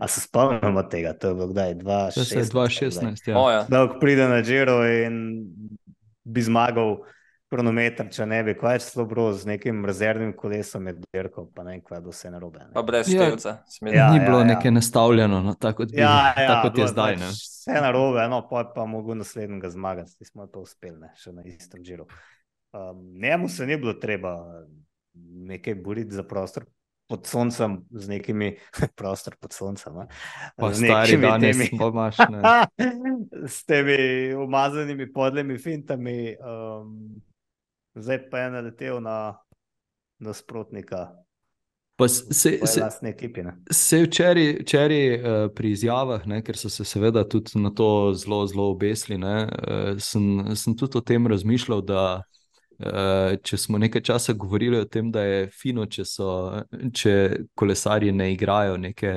A 0.00 0.08
se 0.08 0.20
spomnimo 0.20 0.82
tega, 0.82 1.12
to 1.12 1.32
je 1.32 1.34
bilo 1.34 1.48
kdaj 1.48 1.74
2016. 1.74 3.30
Ja. 3.30 3.50
Ja. 3.52 3.64
Da, 3.68 3.88
ko 3.88 3.98
pride 4.00 4.28
na 4.28 4.42
žiro 4.42 4.82
in 4.86 5.44
bi 6.24 6.42
zmagal 6.42 7.02
kronometer, 7.52 8.08
če 8.12 8.24
ne 8.28 8.40
bi, 8.46 8.54
kaj 8.56 8.78
je 8.80 9.04
bilo 9.08 9.26
z 9.36 9.48
nekim 9.50 9.84
rezervnim 9.88 10.32
kolesom, 10.36 10.86
je 10.88 10.94
dirkal, 11.12 11.48
pa 11.52 11.66
ne 11.66 11.76
vem, 11.76 11.82
kaj 11.84 12.00
bo 12.00 12.14
vse 12.14 12.30
narobe. 12.32 12.64
Pa 12.72 12.84
brez 12.86 13.10
števca. 13.10 13.56
Ja, 13.82 13.92
ja, 13.92 14.06
ni 14.14 14.22
bilo 14.24 14.40
ja, 14.40 14.46
ja. 14.46 14.50
nekaj 14.54 14.72
nastavljeno, 14.72 15.42
no, 15.44 15.54
tako, 15.60 15.84
bi, 15.90 16.00
ja, 16.00 16.32
ja, 16.32 16.48
tako 16.62 16.80
je 16.80 16.86
zdaj. 16.94 17.18
Ne? 17.20 17.28
Pač 17.28 17.42
vse 17.42 17.82
narobe, 17.84 18.24
no, 18.32 18.40
pa 18.48 18.64
je 18.64 18.70
pa 18.76 18.86
mogo 18.88 19.16
naslednjega 19.18 19.72
zmagati, 19.74 20.28
smo 20.28 20.48
to 20.48 20.64
uspeli, 20.64 20.96
ne, 21.02 21.12
še 21.20 21.34
na 21.36 21.44
istem 21.48 21.84
žiru. 21.84 22.08
Um, 22.72 23.04
njemu 23.20 23.52
se 23.52 23.68
ni 23.68 23.76
bilo 23.76 23.92
treba 24.00 24.38
nekaj 25.14 25.74
boriti 25.74 26.14
za 26.14 26.22
prostor 26.22 26.64
pod 27.08 27.26
soncem, 27.26 27.84
z 27.90 28.08
nekimi 28.08 28.56
prostor 28.98 29.36
pod 29.40 29.52
soncem. 29.52 29.92
Z 30.72 30.80
nekimi 30.80 31.28
temi, 31.40 31.68
pomaš, 31.78 32.16
ne. 32.30 32.40
s 33.54 33.64
temi 33.64 34.34
umazanimi 34.34 35.12
podlemi 35.12 35.58
fintami. 35.58 36.36
Um, 36.40 37.20
zdaj 37.94 38.30
pa 38.30 38.38
je 38.38 38.50
naletel 38.50 39.00
na 39.00 39.36
nasprotnika. 40.18 41.10
Pa 41.96 42.08
se 42.08 43.98
je 43.98 44.06
včeraj, 44.06 44.56
včeraj 44.62 45.14
uh, 45.14 45.50
pri 45.54 45.70
izjavah, 45.70 46.24
ne, 46.26 46.40
ker 46.42 46.56
so 46.56 46.70
se 46.72 46.84
seveda 46.88 47.28
tudi 47.28 47.60
na 47.60 47.70
to 47.70 48.14
zelo, 48.16 48.46
zelo 48.46 48.70
obesili, 48.72 49.18
ne, 49.20 49.44
uh, 49.44 50.00
sem, 50.00 50.56
sem 50.56 50.76
tudi 50.76 50.98
o 50.98 51.04
tem 51.04 51.26
razmišljal, 51.28 51.84
da 51.84 52.22
Eh, 52.22 52.41
če 53.42 53.56
smo 53.56 53.78
nekaj 53.78 54.02
časa 54.02 54.32
govorili 54.32 54.78
o 54.78 54.84
tem, 54.84 55.10
da 55.12 55.22
je 55.22 55.48
fino, 55.50 55.86
če, 55.86 56.04
so, 56.08 56.28
če 56.94 57.14
kolesarji 57.54 58.12
ne 58.12 58.32
igrajo 58.32 58.76
neke 58.80 59.12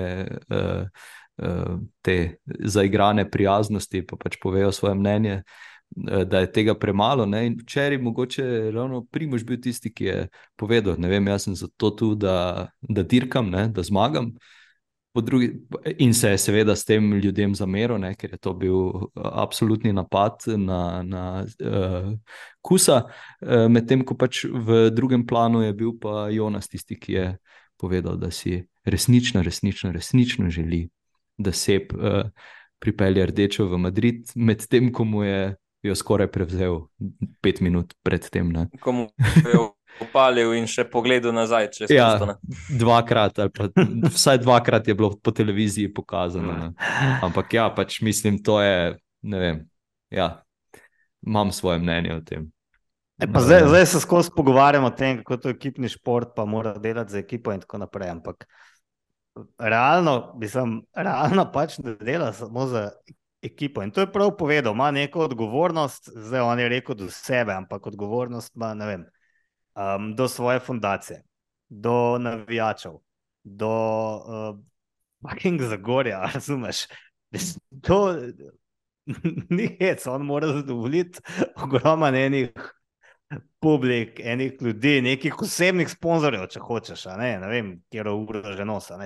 uh, 0.49 1.05
uh, 1.37 1.77
te 2.05 2.17
zaigrane 2.59 3.27
prijaznosti, 3.31 4.05
pa 4.07 4.19
pač 4.21 4.37
povejo 4.41 4.71
svoje 4.75 4.95
mnenje, 4.95 5.39
uh, 5.41 6.23
da 6.23 6.43
je 6.43 6.51
tega 6.51 6.75
premalo. 6.79 7.25
Ne? 7.25 7.45
In 7.47 7.57
včeraj 7.61 8.01
mogoče 8.01 8.45
ravno 8.75 9.05
Primož 9.11 9.45
bil 9.45 9.61
tisti, 9.61 9.93
ki 9.93 10.09
je 10.09 10.19
povedal, 10.55 10.99
ne 10.99 11.11
vem, 11.11 11.27
jaz 11.33 11.49
sem 11.49 11.55
zato 11.55 11.91
tu, 11.91 12.13
da, 12.15 12.67
da 12.81 13.03
dirkam, 13.03 13.49
ne? 13.51 13.67
da 13.67 13.83
zmagam. 13.83 14.35
Drugi, 15.21 15.51
in 15.97 16.13
se 16.13 16.29
je 16.29 16.37
seveda 16.37 16.75
s 16.75 16.85
tem 16.85 17.13
ljudem 17.13 17.55
zameril, 17.55 17.97
ne, 18.01 18.13
ker 18.19 18.35
je 18.35 18.37
to 18.37 18.53
bil 18.53 18.75
uh, 18.75 19.09
absolutni 19.15 19.93
napad 19.93 20.43
na, 20.57 21.03
na 21.03 21.23
uh, 21.45 22.09
Kusa, 22.61 23.03
uh, 23.05 23.67
medtem 23.71 24.03
ko 24.03 24.17
pač 24.19 24.43
v 24.45 24.89
drugem 24.91 25.25
planu 25.27 25.63
je 25.63 25.73
bil 25.73 25.93
pa 26.01 26.27
Jonas 26.33 26.67
tisti, 26.67 26.99
ki 26.99 27.13
je 27.13 27.27
povedal, 27.79 28.17
da 28.19 28.31
si 28.31 28.59
resnično, 28.85 29.43
resnično, 29.43 29.91
resnično 29.95 30.49
želi, 30.49 30.89
da 31.37 31.51
se 31.51 31.79
uh, 31.79 32.27
pripelje 32.79 33.25
rdečo 33.31 33.69
v 33.71 33.77
Madrid, 33.87 34.35
medtem 34.35 34.91
ko 34.91 35.03
mu 35.03 35.23
je 35.23 35.55
jo 35.85 35.95
skoraj 35.95 36.27
prevzel 36.33 36.79
pet 37.41 37.61
minut 37.61 37.93
predtem. 38.03 38.53
Komu 38.81 39.09
je 39.45 39.74
upalil 40.01 40.53
in 40.57 40.67
še 40.69 40.85
pogledal 40.89 41.33
nazaj. 41.35 41.69
Ja, 41.89 42.37
dvakrat, 42.69 43.39
pa, 43.55 43.69
vsaj 44.15 44.41
dvakrat 44.43 44.87
je 44.87 44.95
bilo 44.97 45.13
po 45.15 45.31
televiziji 45.31 45.93
pokazano. 45.93 46.53
Ne. 46.53 46.71
Ampak 47.25 47.53
ja, 47.53 47.69
pač 47.75 48.01
mislim, 48.05 48.41
to 48.43 48.59
je. 48.61 48.95
Vem, 49.25 49.63
ja, 50.13 50.45
imam 51.25 51.51
svoje 51.51 51.79
mnenje 51.81 52.13
o 52.13 52.21
tem. 52.21 52.51
E, 53.17 53.25
zdaj, 53.39 53.63
zdaj 53.67 53.85
se 53.85 53.99
skozi 54.03 54.29
pogovarjamo 54.35 54.87
o 54.87 54.93
tem, 54.93 55.17
kako 55.17 55.37
to 55.37 55.49
je 55.49 55.55
ekipni 55.55 55.89
šport, 55.89 56.35
pa 56.35 56.45
mora 56.45 56.75
delati 56.77 57.15
za 57.15 57.19
ekipo 57.23 57.53
in 57.55 57.63
tako 57.63 57.77
naprej. 57.77 58.09
Ampak 58.09 58.45
realno, 59.57 60.35
mislim, 60.39 60.81
realno 60.95 61.47
pač 61.51 61.79
ne 61.79 61.95
dela 61.95 62.33
samo 62.33 62.67
za 62.67 62.89
ekipo. 63.41 63.83
In 63.83 63.91
to 63.91 64.01
je 64.01 64.11
prav 64.11 64.35
povedal, 64.37 64.73
ima 64.73 64.91
neko 64.91 65.19
odgovornost, 65.19 66.09
zdaj 66.15 66.41
on 66.41 66.59
je 66.59 66.69
rekel 66.69 66.95
do 66.95 67.09
sebe, 67.09 67.53
ampak 67.53 67.87
odgovornost 67.87 68.55
ima, 68.55 68.73
ne 68.73 68.85
vem, 68.85 69.05
um, 69.75 70.15
do 70.15 70.27
svoje 70.27 70.59
fundacije, 70.59 71.23
do 71.69 72.17
navijačev, 72.17 72.91
do 73.43 73.75
uh, 74.15 75.69
Zagorja, 75.69 76.21
razumeš? 76.33 76.87
To 77.81 78.15
ni 79.49 79.77
hec, 79.79 80.07
on 80.07 80.25
mora 80.25 80.47
zadovoljiti 80.47 81.19
ogromno 81.55 82.07
enih 82.07 82.51
publik, 83.59 84.19
enih 84.19 84.53
ljudi, 84.61 85.01
nekih 85.01 85.41
osebnih 85.41 85.89
sponzorjev, 85.89 86.47
če 86.53 86.59
hočeš, 86.59 87.05
ne? 87.19 87.31
ne 87.41 87.47
vem, 87.49 87.71
kjer 87.91 88.07
je 88.07 88.13
ura 88.13 88.55
že 88.57 88.65
nosa. 88.65 88.99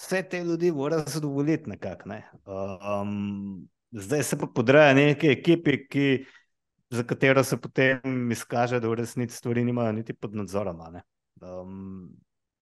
Vse 0.00 0.22
te 0.28 0.40
ljudi 0.44 0.72
mora 0.72 1.02
zadovoljiti 1.06 1.70
nekako. 1.70 2.08
Ne? 2.08 2.22
Um, 2.46 3.68
zdaj 3.90 4.22
se 4.22 4.38
pa 4.38 4.48
podreja 4.54 4.94
neki 4.94 5.28
ekipi, 5.28 5.76
ki 5.88 6.06
za 6.90 7.02
katero 7.02 7.44
se 7.44 7.56
potem 7.56 8.32
izkaže, 8.32 8.80
da 8.80 8.88
v 8.88 8.94
resnici 8.94 9.36
stvari 9.36 9.64
nimajo 9.64 9.92
niti 9.92 10.14
pod 10.14 10.34
nadzorom. 10.34 10.80
Um, 11.40 12.10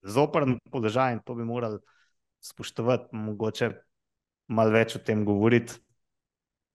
Zoprn 0.03 0.59
položaj 0.71 1.13
in 1.13 1.21
to 1.25 1.35
bi 1.35 1.45
morali 1.45 1.79
spoštovati, 2.41 3.17
mogoče 3.17 3.71
malo 4.49 4.71
več 4.71 4.97
o 4.97 4.99
tem 4.99 5.25
govoriti. 5.25 5.81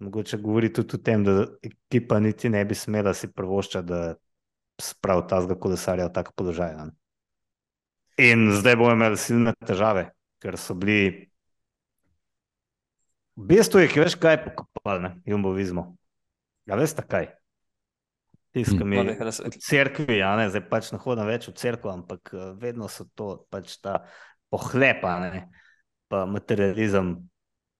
Mogoče 0.03 0.37
govoriti 0.37 0.81
tudi 0.81 0.97
o 0.97 1.03
tem, 1.03 1.23
da 1.23 1.45
ekipa 1.63 2.19
niti 2.19 2.49
ne 2.49 2.65
bi 2.65 2.75
smela 2.75 3.13
si 3.13 3.29
prvoščati, 3.31 3.87
da 3.87 4.15
spravi 4.81 5.27
ta 5.29 5.39
zgo 5.45 5.55
kolesarja 5.55 6.09
v 6.09 6.13
tak 6.13 6.33
položaj. 6.35 6.73
Ne? 6.75 6.89
In 8.17 8.49
zdaj 8.51 8.75
bomo 8.81 8.97
imeli 8.97 9.17
silne 9.17 9.53
težave, 9.65 10.09
ker 10.43 10.57
so 10.59 10.75
bili 10.75 11.29
V 13.35 13.47
bistvu 13.49 13.79
je, 13.81 13.87
veš, 13.97 14.13
kaj 14.21 14.35
je 14.35 14.41
pokopal, 14.43 14.99
ne, 15.01 15.09
jumbovizmo. 15.25 15.87
Ja, 16.69 16.77
veš, 16.77 16.93
kaj. 17.09 17.31
Tiskami 18.53 18.99
hm. 19.01 19.29
v 19.49 19.57
cerkvi, 19.57 20.19
ja, 20.19 20.35
ne, 20.37 20.45
zdaj 20.53 20.67
pač 20.69 20.91
ne 20.93 20.99
hodim 21.01 21.25
več 21.25 21.47
v 21.49 21.55
cerkvo, 21.57 21.89
ampak 21.93 22.33
eh, 22.33 22.51
vedno 22.61 22.89
so 22.91 23.07
to 23.17 23.35
pač 23.49 23.79
ta 23.81 24.03
pohlepa, 24.53 25.15
ne, 25.23 25.47
pa 26.11 26.27
materializem 26.29 27.15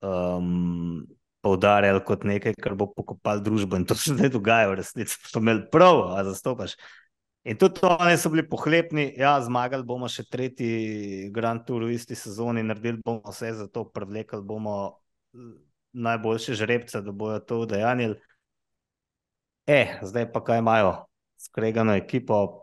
um, 0.02 1.06
poudarjali 1.46 2.02
kot 2.08 2.26
nekaj, 2.26 2.56
kar 2.58 2.74
bo 2.80 2.88
pokopal 2.90 3.44
družbo 3.44 3.78
in 3.78 3.86
to 3.86 3.98
se 4.00 4.16
zdaj 4.16 4.32
dogaja 4.34 4.72
v 4.72 4.80
resnici. 4.82 5.20
So 5.30 5.44
imeli 5.44 5.68
prav, 5.72 6.02
a 6.16 6.24
zastopaš. 6.26 6.78
In 7.44 7.60
tudi 7.60 7.84
oni 7.84 8.16
so 8.18 8.32
bili 8.32 8.46
pohlepni, 8.48 9.10
ja, 9.20 9.36
zmagali 9.44 9.84
bomo 9.84 10.08
še 10.08 10.24
tretji 10.32 11.30
Grand 11.36 11.66
Tour 11.68 11.84
v 11.84 11.98
isti 11.98 12.16
sezoni, 12.16 12.64
naredili 12.64 13.04
bomo 13.04 13.28
vse 13.28 13.52
za 13.60 13.68
to, 13.68 13.84
prevlekli 13.92 14.40
bomo 14.48 14.78
najboljše 15.94 16.56
žrebce, 16.56 17.04
da 17.04 17.12
bojo 17.12 17.42
to 17.44 17.60
udejanili. 17.68 18.16
E, 19.66 20.00
zdaj 20.02 20.32
pa 20.32 20.44
kaj 20.44 20.60
imajo, 20.60 21.06
skregano 21.38 21.96
ekipo. 21.96 22.60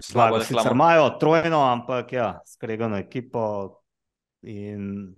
Slabo 0.00 0.40
se 0.40 0.54
imajo, 0.72 1.10
trojno, 1.20 1.62
ampak 1.62 2.12
ja, 2.12 2.40
skregano 2.46 2.96
ekipo 2.96 3.80
in 4.42 5.14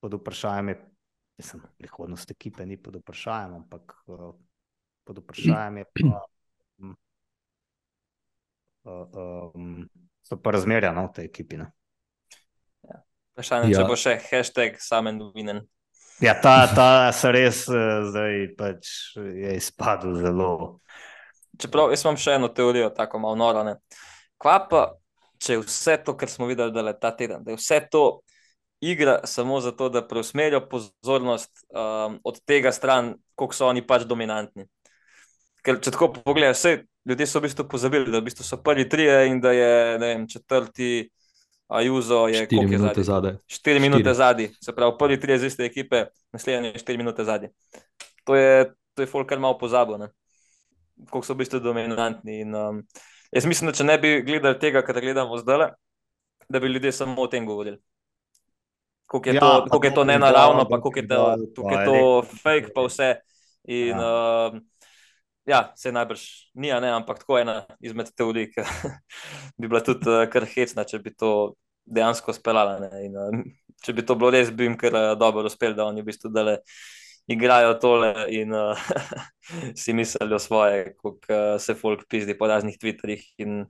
pod 0.00 0.14
vprašanjem 0.14 0.68
je, 0.68 0.90
mislim, 1.38 1.62
prihodnost 1.78 2.30
ekipe 2.30 2.66
ni 2.66 2.76
pod 2.82 2.96
vprašanjem, 2.96 3.54
ampak 3.54 3.94
uh, 4.06 4.34
pod 5.04 5.18
vprašanjem 5.18 5.76
je 5.76 5.84
pa. 5.84 6.26
Uh, 8.84 9.50
um, 9.54 9.88
so 10.22 10.36
pa 10.36 10.50
razmerja 10.50 10.92
no, 10.92 11.06
v 11.08 11.12
tej 11.16 11.24
ekipi. 11.24 11.56
No. 11.56 11.70
Ja. 12.84 13.00
Vprašanje, 13.32 13.72
ja. 13.72 13.80
če 13.80 13.88
bo 13.88 13.96
še 13.96 14.18
hashtag 14.28 14.76
samen 14.76 15.16
novinen. 15.18 15.64
Ja, 16.22 16.36
ta, 16.40 16.66
ta 16.70 17.12
se 17.12 17.30
res 17.34 17.64
uh, 17.66 18.04
zdaj 18.06 18.44
pač 18.58 18.90
je 19.18 19.56
izpadel 19.58 20.14
zelo. 20.22 20.50
Čeprav 21.58 21.90
jaz 21.90 22.04
imam 22.04 22.18
še 22.18 22.36
eno 22.38 22.50
teorijo, 22.54 22.90
tako 22.94 23.18
malo 23.22 23.38
noro. 23.38 23.64
Kva 24.38 24.58
pa, 24.70 24.84
če 25.42 25.56
je 25.56 25.64
vse 25.64 25.98
to, 26.06 26.14
kar 26.18 26.30
smo 26.30 26.46
videli, 26.50 26.74
da 26.74 26.86
je 26.86 26.94
ta 27.00 27.10
teden, 27.16 27.42
da 27.44 27.54
je 27.54 27.58
vse 27.58 27.80
to 27.90 28.04
igra 28.84 29.20
samo 29.24 29.60
zato, 29.60 29.88
da 29.88 30.02
preusmerijo 30.06 30.60
pozornost 30.68 31.50
um, 31.70 32.18
od 32.24 32.40
tega 32.44 32.72
stran, 32.72 33.14
koliko 33.34 33.56
so 33.56 33.68
oni 33.68 33.82
pač 33.86 34.04
dominantni. 34.08 34.66
Ker 35.64 35.80
če 35.80 35.94
tako 35.94 36.10
pogledaš, 36.18 36.58
vse 36.58 36.74
ljudje 37.08 37.26
so 37.26 37.40
v 37.40 37.48
bistvu 37.48 37.66
pozabili, 37.70 38.12
da 38.12 38.20
v 38.20 38.28
bistvu 38.28 38.44
so 38.44 38.60
prvi 38.62 38.86
tri 38.88 39.08
in 39.30 39.40
da 39.40 39.54
je 39.56 39.98
vem, 40.02 40.26
četrti. 40.28 41.08
Ajuzo 41.68 42.26
je 42.28 42.46
4 42.46 42.68
minute 42.68 43.02
zadaj. 43.02 43.32
4 43.46 43.80
minute 43.80 44.14
zadaj, 44.14 44.48
se 44.60 44.72
pravi, 44.72 44.92
prvi 44.98 45.20
tri 45.20 45.34
iz 45.34 45.42
iste 45.42 45.64
ekipe, 45.64 46.04
naslednji 46.32 46.68
je 46.68 46.74
4 46.74 46.96
minute 46.96 47.24
zadaj. 47.24 47.48
To 48.24 48.36
je, 48.36 48.74
to 48.94 49.02
je 49.02 49.06
folk, 49.06 49.28
kar 49.28 49.38
malo 49.38 49.58
pozabo, 49.58 49.98
koliko 51.10 51.26
so 51.26 51.34
v 51.34 51.42
bistvu 51.42 51.60
dominantni. 51.60 52.40
In, 52.40 52.54
um, 52.54 52.82
jaz 53.32 53.46
mislim, 53.46 53.70
da 53.70 53.76
če 53.76 53.84
ne 53.84 53.98
bi 53.98 54.22
gledali 54.22 54.58
tega, 54.58 54.82
kar 54.82 55.00
gledamo 55.00 55.38
zdaj, 55.38 55.70
da 56.48 56.60
bi 56.60 56.68
ljudje 56.68 56.92
samo 56.92 57.22
o 57.22 57.26
tem 57.26 57.46
govorili. 57.46 57.78
Kako 59.06 59.28
je, 59.28 59.34
ja, 59.34 59.40
to, 59.40 59.80
je 59.84 59.94
to 59.94 60.04
nenaravno, 60.04 60.68
pa 60.68 60.76
kako 60.76 60.92
je 60.96 61.08
to, 61.08 61.36
je 61.70 61.84
to 61.84 62.22
fake, 62.42 62.72
pa 62.74 62.84
vse. 62.84 63.14
In, 63.64 63.96
ja. 63.96 64.52
uh, 64.52 64.60
ja, 65.46 65.72
se 65.76 65.92
najbrž 65.92 66.22
ni, 66.54 66.68
ne, 66.68 66.90
ampak 66.90 67.18
tako 67.22 67.38
ena 67.38 67.60
izmed 67.84 68.10
teorij, 68.16 68.50
ki 68.54 68.64
bi 69.58 69.68
bila 69.68 69.82
tudi 69.84 70.10
uh, 70.10 70.24
kar 70.30 70.46
hecna, 70.48 70.86
če 70.88 71.00
bi 71.04 71.14
to 71.14 71.54
dejansko 71.84 72.34
speljala. 72.36 72.90
In, 73.04 73.16
uh, 73.18 73.44
če 73.84 73.96
bi 73.96 74.04
to 74.06 74.16
bilo 74.18 74.32
res, 74.34 74.52
bi 74.52 74.68
jim 74.68 74.78
kar 74.80 74.96
uh, 74.96 75.12
dobro 75.20 75.44
uspelo, 75.48 75.76
da 75.76 75.88
oni 75.90 76.04
v 76.04 76.10
bistvu 76.12 76.32
dale. 76.34 76.60
Igrajo 77.24 77.78
tole 77.80 78.26
in 78.36 78.50
uh, 78.52 78.76
si 79.80 79.94
mislijo 79.96 80.38
svoje, 80.38 80.90
kako 80.92 81.14
uh, 81.32 81.54
se 81.56 81.72
folk 81.74 82.04
pizdi 82.08 82.36
po 82.36 82.50
raznih 82.50 82.76
Twitterjih 82.76 83.22
in 83.40 83.62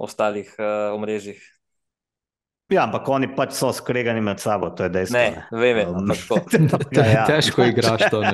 ostalih 0.00 0.48
uh, 0.56 0.94
omrežjih. 0.96 1.42
Ja, 2.72 2.82
ampak 2.82 3.06
oni 3.12 3.28
pač 3.36 3.52
so 3.54 3.68
skregani 3.70 4.24
med 4.24 4.40
sabo, 4.42 4.72
to 4.74 4.88
je 4.88 4.94
dejstvo. 4.96 5.20
Ne, 5.20 5.44
vem, 5.52 5.82
um, 5.86 6.08
ampak 6.10 6.48
to 6.96 7.04
je 7.04 7.20
težko 7.28 7.68
igraš 7.68 8.08
to. 8.10 8.24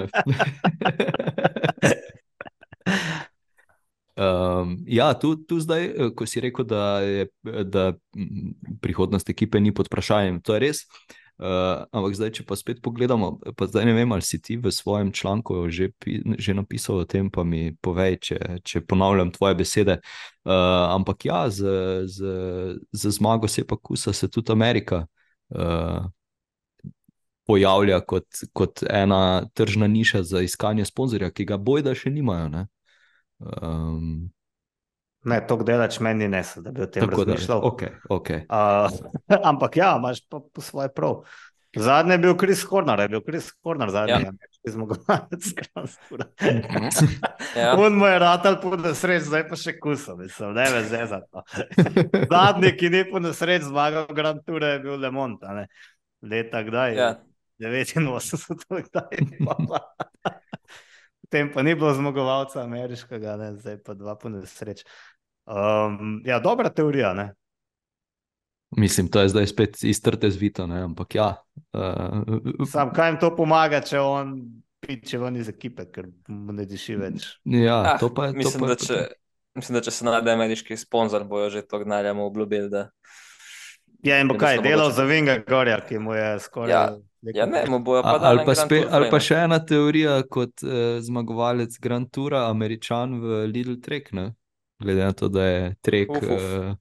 Um, 4.17 4.72
ja, 4.87 5.15
tu, 5.15 5.37
tu 5.37 5.61
zdaj, 5.61 5.85
eh, 5.85 6.11
ko 6.17 6.27
si 6.27 6.41
rekel, 6.41 6.65
da, 6.65 7.01
je, 7.01 7.27
da 7.65 7.93
prihodnost 8.81 9.31
ekipe 9.31 9.61
ni 9.61 9.75
pod 9.75 9.91
vprašanjem, 9.91 10.41
to 10.43 10.55
je 10.55 10.61
res. 10.61 10.87
Uh, 11.43 11.89
ampak 11.91 12.13
zdaj, 12.15 12.31
če 12.37 12.45
pa 12.47 12.55
spet 12.55 12.79
pogledamo, 12.85 13.33
pa 13.59 13.67
zdaj 13.67 13.87
ne 13.89 13.95
vem, 13.97 14.13
ali 14.15 14.23
si 14.23 14.39
ti 14.39 14.55
v 14.61 14.71
svojem 14.71 15.09
članku 15.11 15.65
že, 15.75 15.89
že 16.39 16.55
napisal 16.55 17.03
o 17.03 17.07
tem, 17.09 17.33
pa 17.33 17.43
mi 17.43 17.73
povej, 17.83 18.21
če, 18.23 18.39
če 18.63 18.83
ponavljam 18.87 19.33
tvoje 19.35 19.57
besede. 19.59 19.97
Uh, 20.47 20.93
ampak 20.93 21.27
ja, 21.27 21.49
z, 21.51 21.67
z, 22.07 22.19
z 22.93 23.15
zmago 23.19 23.51
se 23.51 23.65
pa 23.67 23.75
kusa 23.75 24.13
se 24.13 24.29
tudi 24.31 24.53
Amerika. 24.53 25.07
Uh, 25.51 26.07
Pojavlja 27.43 27.99
kot, 28.07 28.29
kot 28.55 28.85
ena 28.87 29.43
tržna 29.59 29.91
niša 29.91 30.23
za 30.23 30.45
iskanje 30.47 30.87
sponzorja, 30.87 31.33
ki 31.35 31.49
ga 31.49 31.59
bojda 31.59 31.91
še 31.99 32.13
nimajo. 32.15 32.69
Um, 33.43 34.31
ne, 35.25 35.39
to 35.47 35.57
delač 35.67 36.01
meni 36.01 36.29
ne, 36.29 36.43
da 36.65 36.75
bi 36.75 36.83
o 36.83 36.91
tem 36.91 37.11
razmišljal. 37.11 37.63
Okay, 37.73 37.95
okay. 38.11 38.45
uh, 38.49 39.41
ampak 39.51 39.77
ja, 39.77 39.95
imaš 39.99 40.23
pa 40.29 40.43
po 40.43 40.65
svoje 40.65 40.93
prav. 40.95 41.23
Zadnji 41.77 42.13
je 42.13 42.19
bil 42.19 42.35
Kris 42.37 42.63
Horner, 42.69 43.01
je 43.01 43.09
bil 43.09 43.23
Kris 43.25 43.47
Horner 43.65 43.91
zadnji, 43.91 44.27
ja. 44.27 44.33
ki 44.61 44.73
smo 44.75 44.87
ga 44.91 45.21
videli. 45.31 46.27
ja. 47.57 47.71
On 47.79 47.97
mu 47.97 48.07
je 48.07 48.19
ratal 48.19 48.59
po 48.61 48.77
nesreč, 48.77 49.25
zdaj 49.25 49.47
pa 49.49 49.57
še 49.57 49.79
kusom, 49.81 50.21
mislim, 50.21 50.53
ne 50.59 50.67
ve 50.75 50.83
zdaj 50.91 51.07
za 51.15 51.23
to. 51.25 51.45
Zadnji, 52.35 52.75
ki 52.77 52.93
ni 52.93 53.03
po 53.09 53.25
nesreč 53.25 53.65
zmagal 53.65 54.11
Grand 54.13 54.45
Tour, 54.45 54.69
je 54.69 54.83
bil 54.85 55.01
Le 55.01 55.11
Mont, 55.15 55.41
leta 56.23 56.63
kdaj? 56.67 56.99
Ja. 56.99 57.13
89, 57.63 58.91
kdaj? 58.91 59.23
tem 61.33 61.49
pa 61.53 61.63
ni 61.65 61.73
bilo 61.75 61.95
zmagovalca 61.95 62.61
ameriškega, 62.63 63.37
ne? 63.41 63.49
zdaj 63.57 63.79
pa 63.87 63.97
dva 63.97 64.15
po 64.21 64.29
nesreč. 64.29 64.85
Um, 65.47 66.23
ja, 66.25 66.39
dobra 66.41 66.71
teorija. 66.71 67.13
Ne? 67.15 67.33
Mislim, 68.77 69.09
to 69.09 69.21
je 69.21 69.29
zdaj 69.29 69.47
spet 69.47 69.83
iztrte 69.85 70.31
zvito, 70.31 70.67
ne? 70.67 70.83
ampak 70.83 71.15
ja. 71.15 71.35
Uh, 71.73 72.67
Sam 72.71 72.93
kaj 72.95 73.11
jim 73.11 73.19
to 73.21 73.33
pomaga, 73.37 73.83
če 73.85 74.01
on 74.01 74.37
piče 74.83 75.19
ven 75.19 75.37
iz 75.37 75.51
ekipe, 75.53 75.85
ker 75.93 76.09
mu 76.29 76.55
ne 76.57 76.65
diši 76.67 76.97
več. 76.97 77.27
Ja, 77.45 77.83
ah, 77.83 77.99
to 78.01 78.09
pa 78.15 78.31
je. 78.31 78.39
Mislim, 78.39 78.65
to 78.65 78.67
pa 78.67 78.73
je 78.73 78.77
da, 78.77 78.87
če, 78.87 79.03
mislim, 79.61 79.79
da 79.79 79.85
če 79.85 79.95
se 79.95 80.09
najde 80.09 80.33
ameriški 80.33 80.79
sponzor, 80.81 81.27
bojo 81.29 81.51
že 81.53 81.67
to 81.69 81.83
gnarjamo 81.85 82.27
obljubili. 82.27 82.71
Da... 82.73 82.89
Ja, 84.03 84.19
in 84.23 84.33
bo 84.33 84.39
kaj, 84.41 84.63
delal 84.65 84.89
mogoče... 84.89 84.97
za 84.97 85.09
Vinga 85.11 85.39
Gorja, 85.49 85.81
ki 85.87 86.01
mu 86.03 86.17
je 86.19 86.37
skoraj. 86.47 86.73
Ja. 86.73 86.85
Ja, 87.23 87.47
ne, 87.47 87.61
pa 87.71 88.17
ali, 88.19 88.43
pa 88.43 88.55
spe, 88.59 88.81
ali 88.91 89.07
pa 89.07 89.21
še 89.23 89.45
ena 89.45 89.61
teorija, 89.63 90.17
kot 90.27 90.65
eh, 90.67 90.97
zmagovalec 91.07 91.77
Grand 91.79 92.09
Toura, 92.11 92.49
američan 92.51 93.15
v 93.23 93.45
Lidl 93.47 93.77
Trek, 93.79 94.11
ne? 94.19 94.33
Glede 94.83 95.05
na 95.07 95.15
to, 95.17 95.29
da 95.33 95.47
je 95.47 95.75
Trek. 95.81 96.11
Uf, 96.11 96.23
uf. 96.23 96.43
Uh, 96.43 96.75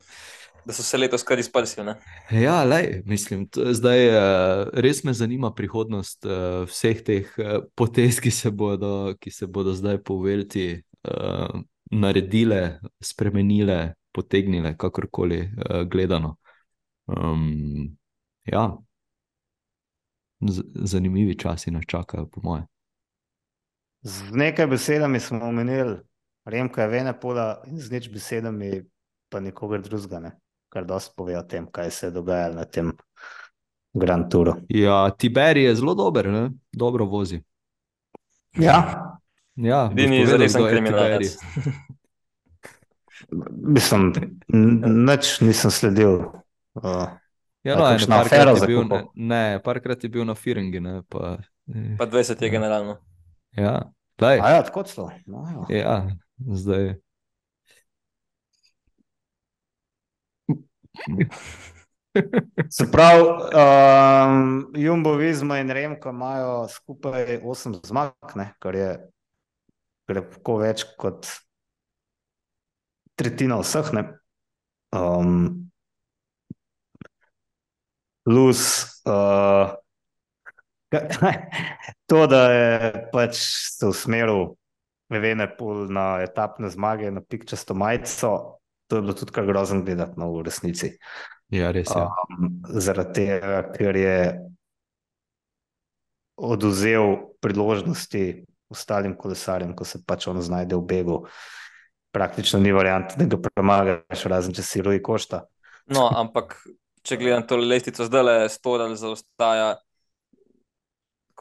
da 0.66 0.74
so 0.74 0.84
se 0.86 0.97
letos 0.97 1.24
kar 1.26 1.39
izprsili. 1.39 1.93
Ja, 2.32 2.64
lej, 2.64 3.02
mislim, 3.06 3.47
zdaj 3.54 4.08
uh, 4.10 4.68
res 4.74 5.04
me 5.04 5.14
zanima 5.18 5.54
prihodnost 5.54 6.26
uh, 6.26 6.68
vseh 6.70 7.02
teh 7.06 7.32
uh, 7.38 7.64
potez, 7.76 8.20
ki 8.22 8.32
se 8.32 8.52
bodo, 8.52 9.16
ki 9.20 9.34
se 9.34 9.47
bodo 9.47 9.74
zdaj 9.74 10.02
po 10.06 10.20
Velti 10.22 10.68
uh, 10.78 11.62
naredile, 11.91 12.80
spremenile, 13.02 13.95
potegnile, 14.14 14.76
kakorkoli 14.78 15.41
uh, 15.41 15.82
gledano. 15.89 16.38
Um, 17.10 17.97
ja 18.45 18.70
zanimivi 20.76 21.38
časi 21.38 21.72
nas 21.72 21.84
čakajo, 21.88 22.26
po 22.26 22.41
mojem. 22.43 22.66
Z 24.02 24.32
nekaj 24.32 24.68
besedami 24.68 25.20
smo 25.20 25.45
omenili, 25.45 25.97
Remka 26.45 26.81
je 26.81 26.87
vene 26.87 27.13
pola 27.19 27.61
in 27.69 27.79
z 27.79 27.91
nič 27.91 28.09
besedami 28.09 28.81
pa 29.29 29.39
nikogar 29.39 29.81
drugega, 29.81 30.19
ne? 30.19 30.31
kar 30.71 30.85
dosti 30.87 31.13
pove 31.17 31.35
o 31.35 31.43
tem, 31.43 31.65
kaj 31.67 31.91
se 31.91 32.07
je 32.07 32.11
dogajalo 32.15 32.55
na 32.55 32.65
tem 32.65 32.91
Grand 33.93 34.29
Touru. 34.31 34.55
Ja, 34.69 35.09
Tiberi 35.11 35.63
je 35.63 35.75
zelo 35.75 35.95
dober, 35.95 36.29
ne? 36.31 36.49
dobro 36.71 37.05
vozi. 37.05 37.41
Ja, 38.55 39.19
ja 39.55 39.89
ni 39.93 40.25
zares 40.25 40.55
kriminalec. 40.55 41.37
Mislim, 43.51 44.13
nič 45.07 45.39
nisem 45.41 45.71
sledil. 45.71 46.31
Uh, 46.75 47.07
Ja, 47.63 47.75
no, 47.77 47.85
eno, 47.85 48.05
parkrat, 48.09 48.61
je 48.61 48.67
bil, 48.67 48.83
ne, 48.89 49.03
ne, 49.15 49.59
parkrat 49.61 50.03
je 50.03 50.09
bil 50.09 50.25
na 50.25 50.33
Firingi. 50.35 50.79
Ne, 50.81 51.01
pa, 51.09 51.37
eh, 51.69 51.93
pa 51.97 52.07
20 52.09 52.41
je 52.41 52.49
generalno. 52.49 52.97
Ja, 53.57 53.91
ja 54.21 54.63
tako 54.63 54.83
so. 54.89 55.09
No, 55.25 55.45
ja. 55.69 55.77
ja, 55.77 56.17
zdaj. 56.47 56.95
Se 62.69 62.91
pravi, 62.91 63.23
um, 63.55 64.73
Jumbo, 64.75 65.15
Vizma 65.15 65.59
in 65.59 65.69
Remko 65.71 66.09
imajo 66.09 66.67
skupaj 66.67 67.39
8 67.43 67.79
zmag, 67.87 68.35
ne, 68.35 68.53
kar 68.59 68.75
je 68.75 68.89
krepko 70.09 70.57
več 70.59 70.83
kot 70.99 71.29
tretjina 73.15 73.61
vseh. 73.61 73.93
Um, 74.91 75.71
plus 78.27 78.63
uh, 79.07 79.71
to, 82.11 82.25
da 82.27 82.41
je 82.51 83.07
pač 83.13 83.39
se 83.77 83.87
usmeril 83.87 84.51
Vene 85.12 85.47
pol 85.57 85.89
na 85.91 86.22
etapne 86.24 86.70
zmage, 86.72 87.12
na 87.12 87.20
pikčasto 87.20 87.76
majico, 87.76 88.62
to 88.88 88.99
je 88.99 89.03
bilo 89.03 89.16
tudi 89.18 89.36
kar 89.36 89.45
grozno 89.45 89.82
gledati 89.84 90.20
no, 90.20 90.30
v 90.38 90.45
resnici. 90.47 90.93
Ja, 91.51 91.72
res 91.76 91.91
je. 91.91 92.01
Um, 92.03 92.62
zaradi 92.80 93.14
tega, 93.18 93.64
ker 93.76 93.97
je 93.99 94.16
oduzel 96.39 97.18
priložnosti 97.43 98.24
ostalim 98.72 99.18
kolesarjem, 99.20 99.76
ko 99.76 99.86
se 99.86 99.99
pač 100.07 100.30
on 100.32 100.39
znajde 100.41 100.80
v 100.80 100.86
begu. 100.88 101.18
Praktično 102.16 102.59
ni 102.59 102.72
variant, 102.76 103.14
da 103.20 103.28
ga 103.28 103.39
premagaš, 103.39 104.26
razen 104.32 104.55
če 104.55 104.64
si 104.64 104.84
roji 104.84 105.03
košta. 105.03 105.43
No, 105.91 106.07
ampak 106.07 106.55
če 107.03 107.18
gledam 107.20 107.43
to 107.47 107.59
lestvico, 107.59 108.07
zdaj 108.07 108.24
le 108.24 108.36
Storal 108.51 108.95
zaostaja 108.99 109.76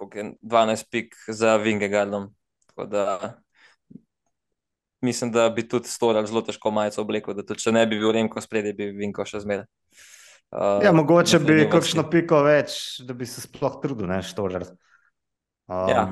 je 0.00 0.32
12 0.42 0.88
pik 0.90 1.14
za 1.28 1.56
Vingegardom. 1.56 2.30
Mislim, 5.00 5.32
da 5.32 5.48
bi 5.48 5.64
tudi 5.68 5.88
Storal 5.88 6.26
zelo 6.28 6.42
težko 6.44 6.70
majico 6.70 7.00
oblekel, 7.00 7.34
da 7.34 7.56
če 7.56 7.72
ne 7.72 7.86
bi 7.88 7.98
bil 7.98 8.12
Remko 8.12 8.40
spredi, 8.44 8.74
bi 8.76 8.90
Vinko 8.98 9.24
še 9.24 9.40
zmeraj. 9.40 9.64
Uh, 10.50 10.82
ja, 10.84 10.90
mogoče 10.92 11.38
bi 11.40 11.62
kakšno 11.70 12.04
piko 12.10 12.42
več, 12.42 13.00
da 13.06 13.14
bi 13.14 13.28
se 13.28 13.44
sploh 13.44 13.78
trudil, 13.80 14.08
ne 14.10 14.18
Storal. 14.26 14.66
Um, 15.70 15.88
ja. 15.88 16.04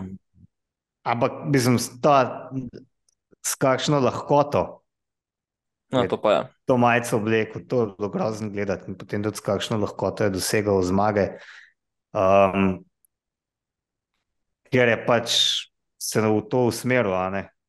Ampak 1.09 1.41
mislim, 1.51 1.76
da 2.01 2.49
s 3.45 3.59
kakšno 3.61 4.01
lahkoto. 4.01 4.64
No, 5.93 6.05
to 6.09 6.20
pa 6.20 6.32
je. 6.32 6.41
To 6.68 6.76
majico 6.76 7.16
oblekel, 7.16 7.64
to 7.68 7.80
je 7.80 7.93
bilo 7.97 8.09
grozno 8.12 8.51
gledati. 8.53 8.91
In 8.93 8.97
potem 9.01 9.24
tudi 9.24 9.41
s 9.41 9.45
kakšno 9.45 9.80
lahkoto 9.80 10.28
je 10.28 10.36
dosegal 10.36 10.82
zmage. 10.84 11.30
Um, 12.12 12.84
ker 14.68 14.93
je 14.93 14.99
pač 15.07 15.36
se 15.99 16.20
v 16.20 16.41
to 16.49 16.68
usmeril. 16.68 17.16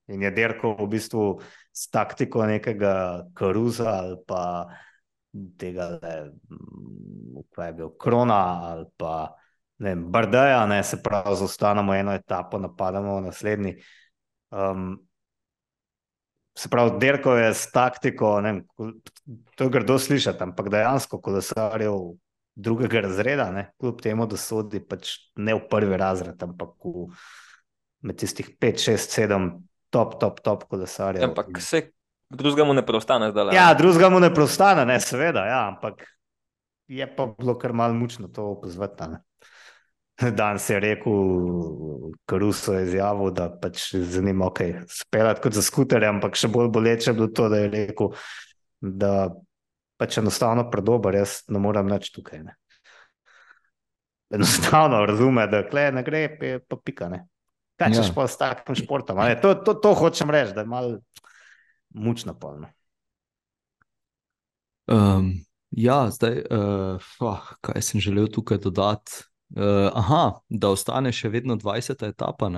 In 0.09 0.21
je 0.25 0.31
derko 0.33 0.73
v 0.79 0.87
bistvu 0.89 1.25
s 1.71 1.89
taktiko 1.93 2.45
nekega 2.49 3.25
karuza 3.37 3.89
ali 4.01 4.17
pa 4.27 4.67
tega, 5.61 5.99
kaj 7.53 7.67
je 7.69 7.75
bil 7.77 7.91
krona 8.01 8.41
ali 8.71 8.87
pa 8.97 9.35
ne 9.79 9.95
brdeja, 9.95 10.65
ne 10.67 10.81
se 10.83 10.99
pravi, 11.03 11.35
zaustanemo 11.39 11.93
eno 11.95 12.13
etapo, 12.13 12.59
napadamo 12.59 13.19
v 13.19 13.21
naslednji. 13.29 13.75
Um, 14.51 14.97
se 16.57 16.69
pravi, 16.69 16.97
derko 16.99 17.35
je 17.37 17.53
s 17.53 17.71
taktiko, 17.71 18.41
ne 18.41 18.61
to 19.55 19.63
je 19.63 19.69
grdo 19.69 19.99
slišati, 19.99 20.43
ampak 20.43 20.69
dejansko 20.69 21.21
kolesarjev 21.21 21.95
drugega 22.55 22.99
razreda, 23.01 23.51
ne? 23.51 23.71
kljub 23.79 24.01
temu, 24.01 24.27
da 24.27 24.37
sodi 24.37 24.81
pač 24.83 25.13
ne 25.35 25.55
v 25.55 25.63
prvi 25.71 25.97
razred, 25.97 26.43
ampak 26.43 26.75
v, 26.83 27.07
med 28.03 28.19
tistih 28.19 28.49
5, 28.59 28.83
6, 28.91 29.15
7, 29.21 29.47
top, 29.89 30.19
top, 30.19 30.39
top 30.45 30.67
kolesarjev. 30.69 31.23
Ampak 31.29 31.61
se 31.61 31.83
drugega 32.29 32.65
mu 32.65 32.73
ne 32.73 32.85
preostane 32.85 33.31
zdaj. 33.31 33.55
Ja, 33.55 33.73
drugega 33.73 34.09
mu 34.09 34.19
ne 34.19 34.33
preostane, 34.33 34.85
ne, 34.85 34.99
seveda, 34.99 35.45
ja, 35.45 35.61
ampak 35.67 36.05
je 36.89 37.05
pa 37.15 37.25
bilo 37.37 37.57
kar 37.57 37.73
mal 37.73 37.93
mučno 37.93 38.27
to 38.27 38.43
opozvati. 38.43 39.03
Dan 40.35 40.59
se 40.59 40.73
je 40.73 40.79
rekel, 40.79 41.13
Karuso 42.25 42.73
je 42.73 42.83
izjavil, 42.83 43.31
da 43.31 43.47
pač 43.61 43.95
zanima, 43.95 44.49
ok, 44.49 44.59
speljati 44.91 45.41
kot 45.41 45.53
za 45.55 45.61
skuterje, 45.63 46.09
ampak 46.09 46.35
še 46.35 46.49
bolj 46.51 46.67
boleče 46.75 47.11
je 47.11 47.13
bilo 47.15 47.27
to, 47.31 47.47
da 47.49 47.61
je 47.61 47.69
rekel, 47.71 48.11
da 48.81 49.13
pač 49.99 50.17
enostavno 50.19 50.65
predober, 50.71 51.15
jaz 51.21 51.39
ne 51.47 51.61
morem 51.63 51.87
več 51.87 52.11
tukaj. 52.11 52.43
Ne. 52.43 52.57
Enostavno 54.35 55.05
razume, 55.07 55.47
da 55.47 55.63
kle, 55.69 55.87
ne 55.95 56.03
gre, 56.03 56.25
pa 56.67 56.77
pika. 56.83 57.07
Ne. 57.09 57.23
Kaj 57.79 57.93
češ 57.95 58.09
ja. 58.11 58.15
pa 58.15 58.27
s 58.27 58.37
takim 58.37 58.75
športom? 58.75 59.21
To, 59.41 59.53
to, 59.55 59.73
to 59.79 59.93
hočem 59.95 60.29
reči, 60.29 60.51
da 60.55 60.65
je 60.65 60.67
malo 60.67 60.97
mučno 61.89 62.33
polno. 62.35 62.67
Um, 64.89 65.33
ja, 65.71 66.09
zdaj, 66.11 66.41
uh, 66.51 67.09
oh, 67.19 67.51
kaj 67.61 67.81
sem 67.81 68.01
želel 68.01 68.27
tukaj 68.27 68.57
dodati? 68.57 69.23
Uh, 69.55 69.89
aha, 69.93 70.41
da 70.49 70.69
ostane 70.69 71.13
še 71.13 71.29
vedno 71.29 71.55
20. 71.57 72.03
etapa. 72.09 72.49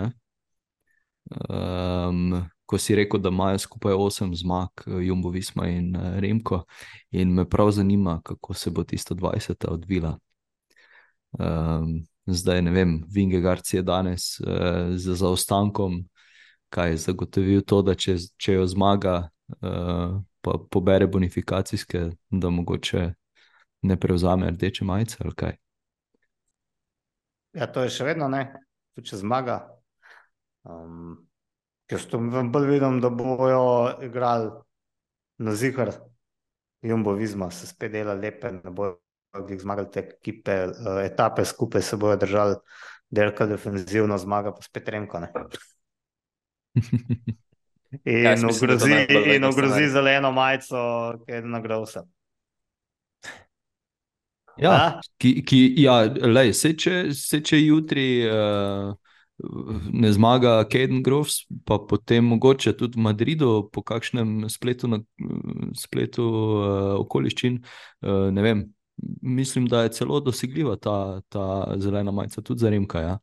Um, 1.31 2.41
ko 2.65 2.79
si 2.79 2.95
rekel, 2.95 3.19
da 3.19 3.29
imajo 3.29 3.59
skupaj 3.59 3.93
osem 3.93 4.35
zmag, 4.35 4.83
eh, 4.87 5.03
Jumbo 5.05 5.29
Visma 5.29 5.67
in 5.67 5.95
uh, 5.95 6.17
Remko, 6.23 6.63
in 7.11 7.33
me 7.35 7.45
prav 7.49 7.71
zanima, 7.71 8.21
kako 8.23 8.53
se 8.53 8.71
bo 8.71 8.83
tisto 8.83 9.15
20. 9.15 9.67
odvila. 9.67 10.17
Um, 11.39 12.01
zdaj 12.25 12.61
ne 12.61 12.71
vem, 12.71 13.03
Vingegard 13.09 13.65
je 13.73 13.81
danes 13.81 14.39
uh, 14.39 14.93
za 14.95 15.15
zaostankom, 15.15 16.03
kaj 16.69 16.91
je 16.91 16.97
zagotovil 16.97 17.63
to, 17.67 17.81
da 17.81 17.95
če, 17.95 18.17
če 18.37 18.59
jo 18.59 18.67
zmaga, 18.67 19.15
uh, 19.59 20.19
pa 20.41 20.57
pobere 20.71 21.07
bonifikacijske, 21.07 22.05
da 22.29 22.49
mogoče 22.49 23.09
ne 23.81 23.97
prevzame 23.99 24.51
rdeče 24.51 24.85
majice 24.85 25.17
ali 25.19 25.35
kaj. 25.35 25.57
Ja, 27.53 27.67
to 27.67 27.83
je 27.83 27.91
še 27.91 28.07
vedno 28.07 28.29
ne, 28.31 28.45
če 29.03 29.19
zmaga. 29.19 29.59
Um, 30.63 31.19
Jaz 31.91 32.05
to 32.07 32.21
bolj 32.23 32.69
vidim, 32.69 33.01
da 33.03 33.09
bojo 33.11 33.91
igrali 34.01 34.51
na 35.43 35.55
zihar, 35.55 35.91
Jumbo 36.81 37.11
Vizma, 37.13 37.49
se 37.51 37.67
spet 37.67 37.91
dela 37.91 38.13
lepe, 38.13 38.51
ne 38.51 38.71
bojo 38.71 39.01
zmagali 39.59 39.91
te 39.91 39.99
ekipe, 39.99 40.57
uh, 40.67 41.01
etape 41.03 41.45
skupaj 41.45 41.81
se 41.81 41.97
bojo 41.97 42.15
držali, 42.19 42.55
delka 43.09 43.45
defensivno 43.45 44.17
zmaga, 44.17 44.51
pa 44.55 44.61
spet 44.61 44.89
remko. 44.89 45.21
In 48.05 48.23
ja, 48.23 48.33
ogrozi, 48.47 48.93
in 49.35 49.43
ogrozi 49.43 49.89
zeleno 49.91 50.31
majico, 50.31 50.79
ki 51.25 51.31
je 51.31 51.41
nagrajal 51.43 51.83
vse. 51.83 52.03
Ja, 54.61 55.01
ki, 55.19 55.41
ki, 55.43 55.59
ja 55.81 55.97
lej, 56.07 56.53
se, 56.55 56.71
če, 56.77 56.95
se 57.15 57.41
če 57.43 57.59
jutri 57.59 58.05
uh, 58.31 58.93
ne 59.91 60.11
zmaga 60.15 60.61
Kaden 60.69 61.01
Groves, 61.03 61.41
pa 61.67 61.79
potem 61.89 62.29
mogoče 62.31 62.75
tudi 62.79 62.99
v 62.99 63.05
Madridu, 63.07 63.51
po 63.73 63.83
kakšnem 63.83 64.45
spletu, 64.51 64.91
na, 64.91 65.01
spletu 65.75 66.27
uh, 66.27 66.93
okoliščin. 67.01 67.59
Uh, 68.05 68.29
ne 68.31 68.45
vem, 68.45 68.63
mislim, 69.21 69.65
da 69.65 69.83
je 69.83 69.91
celo 69.91 70.19
dosegljiva 70.19 70.75
ta, 70.75 71.21
ta 71.29 71.73
zelena 71.77 72.11
majica, 72.11 72.41
tudi 72.41 72.59
za 72.59 72.69
Rimka. 72.69 72.99
Ja? 72.99 73.19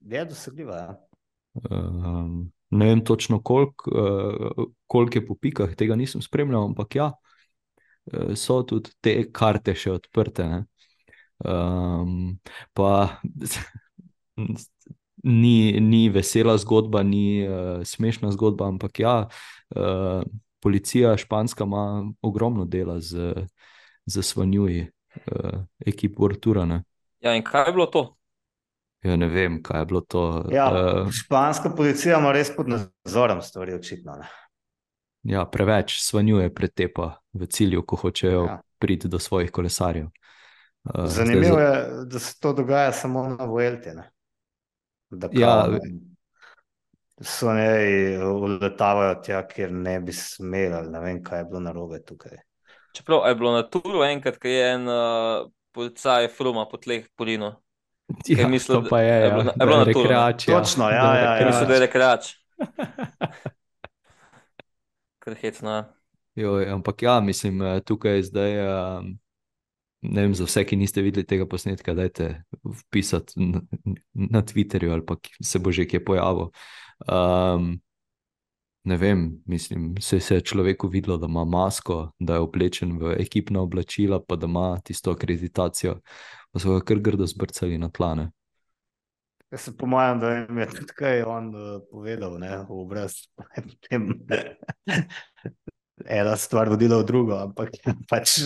Je 0.00 0.24
dosegljiva. 0.24 0.76
Ja. 0.76 1.08
Uh, 1.54 2.26
ne 2.70 2.86
vem 2.86 3.04
točno, 3.04 3.42
koliko 3.42 3.90
uh, 3.90 4.66
kolik 4.86 5.16
je 5.16 5.26
po 5.26 5.34
pikah, 5.34 5.74
tega 5.74 5.96
nisem 5.96 6.22
spremljal, 6.22 6.64
ampak 6.64 6.96
ja, 6.96 7.12
uh, 8.12 8.34
so 8.34 8.62
tudi 8.62 8.90
te 9.00 9.32
karte 9.32 9.74
še 9.74 9.92
odprte. 9.94 10.64
Um, 11.44 12.38
pa 12.72 13.20
ni, 15.24 15.80
ni 15.80 16.08
vesela 16.10 16.56
zgodba, 16.58 17.02
ni 17.02 17.46
uh, 17.46 17.82
smešna 17.86 18.32
zgodba, 18.34 18.68
ampak 18.68 19.00
ja, 19.00 19.16
uh, 19.76 20.22
policija 20.62 21.16
španska 21.16 21.64
ima 21.64 22.12
ogromno 22.22 22.64
dela 22.64 23.00
z, 23.00 23.34
z 23.44 23.73
svanjuji, 24.22 24.86
uh, 25.16 25.60
ekipo 25.86 26.26
Artura. 26.26 26.64
Ne. 26.64 26.82
Ja, 27.20 27.34
in 27.34 27.44
kaj 27.44 27.68
je 27.68 27.72
bilo 27.72 27.86
to? 27.86 28.04
Ja, 29.04 29.16
ne 29.16 29.28
vem, 29.28 29.62
kaj 29.62 29.80
je 29.80 29.86
bilo 29.86 30.00
to. 30.00 30.44
Ja, 30.52 30.70
uh, 30.72 31.10
španska 31.12 31.70
policija 31.76 32.18
ima 32.18 32.32
res 32.32 32.50
pod 32.56 32.68
nadzorom 32.68 33.42
stvari, 33.42 33.74
očitno. 33.74 34.16
Ne. 34.20 34.28
Ja, 35.22 35.46
preveč 35.48 35.98
svanjuje 36.04 36.50
pretepa 36.54 37.14
v 37.32 37.46
cilju, 37.46 37.84
ko 37.86 37.96
hočejo 37.96 38.44
ja. 38.44 38.58
priti 38.78 39.08
do 39.08 39.18
svojih 39.18 39.50
kolesarjev. 39.50 40.10
Uh, 40.84 41.06
Zanimivo 41.06 41.56
zdaj, 41.56 41.64
je, 41.64 42.04
da 42.12 42.18
se 42.18 42.34
to 42.40 42.52
dogaja 42.52 42.92
samo 42.92 43.28
na 43.28 43.44
Vuelti 43.44 43.90
da 45.10 45.28
ja, 45.32 45.78
so 47.20 47.52
ne 47.52 48.18
uletavajo 48.26 49.14
tja, 49.22 49.42
kjer 49.46 49.72
ne 49.72 50.00
bi 50.00 50.12
smeli. 50.12 50.90
Ne 50.90 51.00
vem, 51.00 51.22
kaj 51.24 51.38
je 51.38 51.44
bilo 51.44 51.60
narobe 51.60 52.02
tukaj. 52.02 52.38
Čeprav 52.94 53.26
je 53.28 53.34
bilo 53.34 53.52
na 53.52 53.62
turu 53.66 54.04
enkrat, 54.06 54.38
ki 54.38 54.48
je 54.48 54.66
en 54.74 54.88
uh, 54.88 55.50
policaj 55.74 56.28
fruma 56.30 56.68
po 56.70 56.78
tleh 56.78 57.08
polino. 57.18 57.56
Ja, 58.28 58.48
mislim, 58.48 58.84
to 58.84 58.90
pa 58.90 59.00
je, 59.00 59.14
je, 59.14 59.30
bilo, 59.30 59.42
ja, 59.42 59.52
je 59.60 59.66
bilo 59.66 59.78
na 59.78 59.84
rekreacijo. 59.84 60.58
Točno, 60.58 60.90
ja, 60.90 60.96
ja, 60.96 61.16
ja, 61.16 61.36
ja. 61.36 61.46
Mislim, 61.46 61.68
da 61.68 61.74
je 61.74 61.80
rekreač. 61.80 62.34
Kar 65.24 65.34
hecno. 65.40 65.84
Jo, 66.34 66.64
ampak 66.68 67.02
ja, 67.02 67.20
mislim, 67.20 67.62
eh, 67.62 67.80
tukaj 67.80 68.16
je 68.16 68.22
zdaj. 68.22 68.52
Um, 68.98 69.18
ne 70.02 70.22
vem, 70.22 70.34
za 70.34 70.44
vse, 70.44 70.66
ki 70.68 70.76
niste 70.76 71.02
videli 71.02 71.26
tega 71.26 71.46
posnetka, 71.48 71.94
dajte 71.94 72.42
vpisati 72.64 73.40
na, 73.40 73.60
na 74.14 74.42
Twitterju 74.42 74.92
ali 74.92 75.06
pa 75.06 75.16
se 75.42 75.58
bo 75.58 75.72
že 75.72 75.88
kje 75.88 76.04
pojavil. 76.04 76.50
Um, 77.08 77.80
ne 78.84 78.96
vem, 78.96 79.42
mislim, 79.46 79.94
se, 80.00 80.20
se 80.20 80.34
je 80.34 80.40
človeku 80.40 80.88
videlo, 80.88 81.16
da 81.16 81.26
ima 81.26 81.44
masko, 81.44 82.12
da 82.18 82.34
je 82.34 82.40
oblečen 82.40 82.98
v 82.98 83.16
ekipna 83.18 83.60
oblačila, 83.60 84.20
pa 84.28 84.36
da 84.36 84.46
ima 84.46 84.80
tisto 84.84 85.10
akreditacijo, 85.10 86.00
pa 86.52 86.60
so 86.60 86.76
ga 86.76 86.84
kar 86.84 86.98
grdo 87.00 87.26
zbrcali 87.26 87.78
na 87.78 87.88
tlane. 87.88 88.30
Jaz 89.50 89.60
se 89.60 89.76
po 89.76 89.86
mojem, 89.86 90.20
da 90.20 90.30
jim 90.34 90.58
je 90.58 90.66
tudi 90.66 90.92
kaj 90.98 91.22
on 91.22 91.48
uh, 91.54 91.80
povedal, 91.90 92.38
ne, 92.38 92.58
v 92.68 92.80
obraz. 92.82 93.12
Ena 96.04 96.36
stvar 96.36 96.68
vodila 96.68 96.98
v 97.00 97.06
drugo, 97.06 97.38
ampak 97.38 97.70
pač 98.10 98.40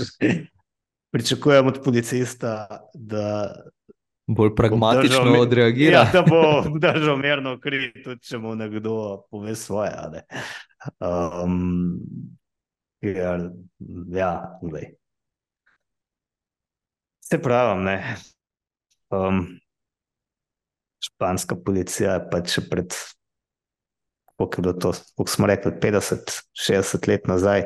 pričakujem 1.11 1.66
od 1.66 1.82
policista, 1.84 2.82
da. 2.95 3.55
Bolj 4.28 4.54
pragmatično 4.54 5.40
odreagira. 5.40 5.98
Ja, 5.98 6.10
da 6.12 6.22
bo 6.22 6.40
držal 6.84 7.16
mirno 7.16 7.54
kri, 7.60 7.88
tudi 8.04 8.20
če 8.28 8.38
mu 8.38 8.52
nekdo 8.54 9.24
pove 9.30 9.54
svoje. 9.56 9.94
Ne? 10.12 10.24
Um, 11.00 11.96
jer, 13.00 13.48
ja, 14.12 14.32
zdaj. 14.62 14.90
Se 17.24 17.40
pravim, 17.42 17.86
ne. 17.88 17.96
Um, 19.08 19.46
španska 21.04 21.56
policija 21.64 22.18
je 22.18 22.26
pač 22.30 22.58
pred, 22.70 22.92
koliko 24.36 24.60
je 24.60 24.62
bilo 24.62 24.74
to, 24.76 24.92
koliko 25.16 25.32
smo 25.32 25.48
rekli, 25.48 25.72
50-60 25.80 27.08
let 27.08 27.32
nazaj, 27.32 27.64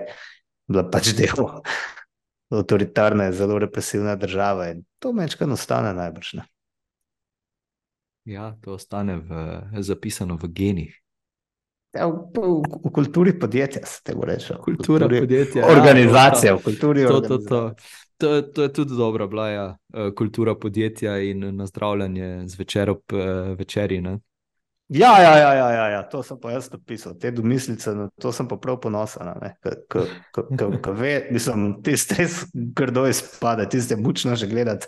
bila 0.70 0.86
pač 0.90 1.10
del 1.18 1.42
avtoritarne, 2.54 3.32
zelo 3.34 3.58
represivne 3.58 4.14
države. 4.16 4.70
In 4.76 4.86
to 5.02 5.10
mečkaj 5.12 5.50
ostane 5.58 5.94
najbrž. 5.98 6.34
Ne? 6.38 6.51
Ja, 8.25 8.53
to 8.62 8.75
ostane 8.79 9.18
v, 9.18 9.61
zapisano 9.83 10.37
v 10.39 10.49
genih. 10.49 10.93
Ja, 11.93 12.07
v, 12.07 12.31
v, 12.33 12.62
v 12.85 12.93
kulturi 12.95 13.35
podjetja 13.39 13.83
se 13.87 14.01
tega 14.05 14.25
reče. 14.25 14.57
Kultura 14.62 15.09
kulturi, 15.09 15.20
podjetja. 15.27 15.66
Organizacija, 15.66 16.53
ja, 16.53 16.57
v 16.57 16.62
kulturi. 16.64 17.07
To, 17.07 17.20
to, 17.20 17.39
to. 17.39 17.61
To, 18.23 18.43
to 18.43 18.62
je 18.62 18.70
tudi 18.73 18.95
dobra 18.95 19.27
bila 19.27 19.49
ja, 19.49 19.64
eh, 19.95 20.12
kultura 20.14 20.55
podjetja 20.55 21.18
in 21.18 21.57
nazdravljanje 21.57 22.45
zvečer 22.47 22.91
ob 22.91 23.03
uh, 23.12 23.59
večerji. 23.59 24.01
Ne? 24.01 24.18
Ja, 24.89 25.23
ja, 25.23 25.39
ja, 25.39 25.55
ja, 25.55 25.70
ja, 25.73 25.87
ja, 25.89 26.03
to 26.09 26.23
sem 26.23 26.39
pa 26.41 26.53
jaz 26.53 26.68
napisal, 26.70 27.14
te 27.18 27.31
domislice, 27.31 27.95
na 27.97 28.09
to 28.20 28.33
sem 28.33 28.49
pa 28.49 28.57
prav 28.61 28.77
ponosen. 28.81 29.27
Mislim, 31.31 31.83
ti 31.83 31.97
stres 31.97 32.45
grdo 32.53 33.07
izpade, 33.09 33.68
ti 33.68 33.81
ste 33.81 33.97
mučno 33.97 34.37
že 34.37 34.47
gledati. 34.47 34.87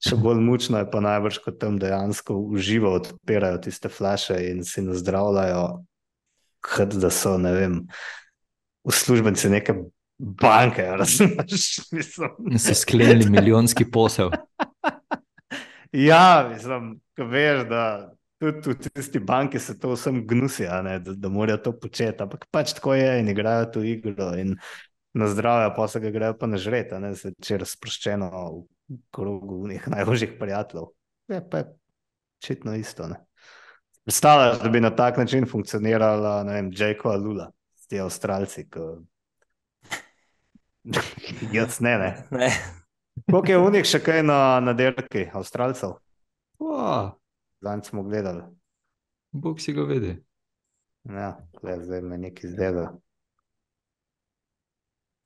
Še 0.00 0.16
bolj 0.16 0.40
mučno 0.40 0.80
je 0.80 0.88
pa 0.88 1.02
najbrž, 1.04 1.42
ko 1.44 1.52
tam 1.52 1.76
dejansko 1.80 2.36
uživo 2.56 2.94
odpirajo 2.96 3.58
tiste 3.66 3.90
flaše 3.92 4.38
in 4.48 4.62
si 4.64 4.80
nazdravljajo, 4.84 5.64
kot 6.64 6.96
da 6.96 7.10
so, 7.12 7.36
ne 7.40 7.52
vem, 7.52 7.74
uslužbenci 8.88 9.50
neke 9.52 9.76
banke. 10.18 10.86
Razumeš? 11.00 11.66
So 12.56 12.74
sklenili 12.74 13.28
milijonski 13.30 13.84
posel. 13.92 14.32
ja, 16.08 16.48
mislim, 16.48 16.94
ko 17.16 17.28
veš, 17.28 17.66
da 17.68 17.84
tudi 18.40 18.72
v 18.72 18.78
tisti 18.88 19.20
banki 19.20 19.60
se 19.60 19.78
to 19.78 19.92
vsem 19.92 20.24
gnusi, 20.26 20.64
da, 20.64 20.98
da 20.98 21.28
morajo 21.28 21.60
to 21.68 21.76
početi. 21.76 22.22
Ampak 22.22 22.48
pač 22.50 22.72
tako 22.72 22.96
je 22.96 23.18
in 23.20 23.28
igrajo 23.28 23.68
to 23.76 23.84
igro 23.84 24.32
in 24.38 24.56
na 25.12 25.28
zdravje, 25.28 25.74
pa 25.76 25.88
se 25.88 26.00
ga 26.00 26.10
grejo 26.10 26.36
pa 26.38 26.46
na 26.46 26.56
žreta, 26.56 26.98
ne 26.98 27.12
se 27.16 27.34
če 27.42 27.58
razproščeno 27.60 28.30
v 28.30 28.60
krogu 29.10 29.68
njih 29.68 29.88
najožjih 29.94 30.36
prijateljev. 30.38 30.84
Je 31.28 31.50
pa 31.50 31.62
očitno 32.38 32.74
isto. 32.74 33.08
Predstavljaš, 34.04 34.62
da 34.62 34.68
bi 34.68 34.80
na 34.80 34.96
tak 34.96 35.16
način 35.16 35.46
funkcionirala, 35.46 36.42
ne 36.44 36.52
vem, 36.52 36.70
Jake 36.76 37.08
Lula, 37.08 37.50
ti 37.88 38.00
Avstralci. 38.00 38.68
Ko... 38.70 39.02
Jaz 41.52 41.80
ne, 41.80 41.98
ne. 41.98 42.26
ne. 42.30 42.50
Koliko 43.30 43.52
je 43.52 43.58
v 43.58 43.72
njih 43.72 43.84
še 43.86 44.00
kaj 44.02 44.22
na, 44.22 44.60
na 44.60 44.72
derki, 44.72 45.28
Avstralcev? 45.32 45.98
Wow. 46.58 47.12
Zanj 47.60 47.82
smo 47.82 48.02
gledali. 48.02 48.42
Bog 49.30 49.60
si 49.60 49.72
ga 49.72 49.82
vidi. 49.82 50.16
Ja, 51.04 51.36
zdaj 51.62 52.00
me 52.00 52.18
nekaj 52.18 52.50
zdela. 52.50 52.92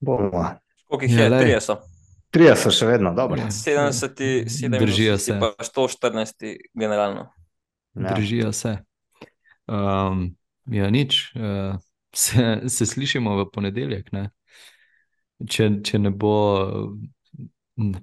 Bomo. 0.00 0.44
Koliko 0.88 1.04
jih 1.04 1.18
je? 1.18 1.24
Ja, 1.24 1.38
Trije 1.38 1.60
so. 1.60 1.93
Trije 2.34 2.56
so 2.58 2.70
še 2.74 2.88
vedno, 2.88 3.12
dobro. 3.14 3.38
70, 3.38 4.18
70, 4.50 4.78
Držijo 4.78 5.18
se. 5.22 5.36
Pa 5.38 5.52
114, 5.62 6.56
generalno. 6.74 7.28
Ja. 7.94 8.14
Držijo 8.14 8.52
se. 8.52 8.76
Um, 9.70 10.36
ja, 10.66 10.90
nič. 10.90 11.30
Uh, 11.38 11.78
se, 12.14 12.60
se 12.66 12.86
slišimo 12.86 13.36
v 13.38 13.46
ponedeljek. 13.54 14.10
Ne? 14.12 14.28
Če, 15.46 15.70
če 15.86 16.02
ne 16.02 16.10
bo, 16.10 16.34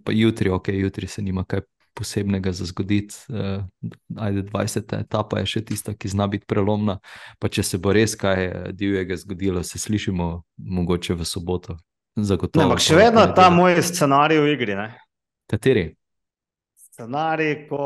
pa 0.03 0.15
jutri, 0.15 0.51
ok, 0.51 0.71
jutri 0.79 1.11
se 1.11 1.23
nima 1.23 1.43
kaj 1.43 1.65
posebnega 1.97 2.55
za 2.55 2.65
zgoditi. 2.71 3.15
Uh, 3.27 3.67
ajde, 4.15 4.47
20. 4.47 4.95
etapa 5.01 5.43
je 5.43 5.51
še 5.57 5.65
tista, 5.73 5.91
ki 5.91 6.11
zna 6.11 6.31
biti 6.31 6.47
prelomna. 6.47 7.01
Pa 7.39 7.51
če 7.51 7.67
se 7.67 7.83
bo 7.83 7.91
res 7.91 8.15
kaj 8.15 8.45
eh, 8.47 8.67
divjega 8.71 9.19
zgodilo, 9.19 9.63
se 9.67 9.79
slišimo 9.79 10.33
mogoče 10.55 11.19
v 11.19 11.27
soboto. 11.27 11.81
Zagotovo. 12.15 12.65
Ampak 12.65 12.83
še 12.83 12.97
vedno 12.99 13.23
ta 13.35 13.47
moj 13.53 13.79
scenarij 13.87 14.41
v 14.43 14.53
igri. 14.55 14.75
Ne? 14.75 14.87
Kateri? 15.51 15.85
Scenarij, 16.91 17.53
ko 17.69 17.85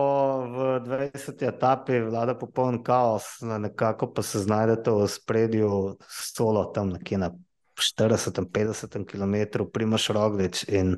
v 0.49 0.69
20. 0.87 1.45
etapi 1.45 2.01
vlada 2.07 2.33
popoln 2.39 2.81
kaos, 2.83 3.37
nekako 3.45 4.09
pa 4.15 4.25
se 4.25 4.41
znajdete 4.41 4.91
v 4.91 5.09
spredju 5.09 5.69
solo 6.09 6.65
tam 6.73 6.95
nekje 6.95 7.21
na 7.21 7.29
40-50 7.77 9.05
km, 9.05 9.67
primaš 9.71 10.09
roglič 10.09 10.63
in 10.71 10.97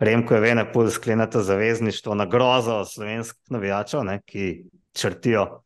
Remko 0.00 0.34
je 0.34 0.40
vene 0.40 0.64
pol 0.72 0.88
sklenete 0.88 1.42
zavezništvo 1.44 2.14
na 2.16 2.24
grozo 2.24 2.84
slovenskih 2.88 3.52
navijačev, 3.52 4.04
ne, 4.04 4.20
ki 4.24 4.64
črtijo. 4.96 5.60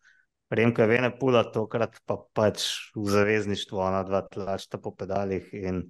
Remko 0.50 0.82
je 0.82 0.88
vene 0.90 1.10
pula, 1.18 1.44
tokrat 1.54 2.00
pa 2.06 2.16
pač 2.34 2.64
v 2.96 3.06
zavezništvu, 3.14 3.78
ona 3.78 4.02
dva 4.02 4.24
tlačta 4.26 4.78
po 4.78 4.90
pedalih 4.90 5.46
in 5.54 5.84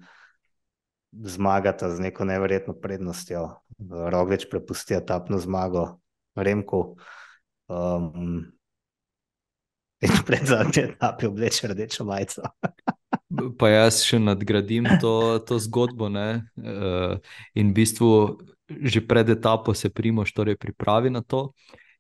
zmagata 1.23 1.91
z 1.91 2.01
neko 2.01 2.25
neverjetno 2.25 2.75
prednostjo. 2.75 3.49
Roglič 3.91 4.49
prepusti 4.51 4.95
etapno 4.95 5.39
zmago 5.39 6.01
Remku. 6.37 6.97
Um, 7.69 8.45
pred 10.27 10.47
zadnje 10.47 10.83
etape 10.83 11.29
obleče 11.29 11.69
rdečo 11.69 12.05
majico. 12.05 12.43
pa 13.59 13.69
jaz 13.69 14.03
še 14.05 14.19
nadgradim 14.19 14.89
to, 15.01 15.39
to 15.47 15.59
zgodbo. 15.59 16.11
Uh, 16.11 17.17
in 17.55 17.71
v 17.71 17.75
bistvu 17.75 18.11
že 18.65 19.05
pred 19.05 19.29
etapo 19.29 19.75
se 19.75 19.91
primoš, 19.93 20.33
torej 20.33 20.57
pripravi 20.57 21.11
na 21.11 21.21
to. 21.21 21.53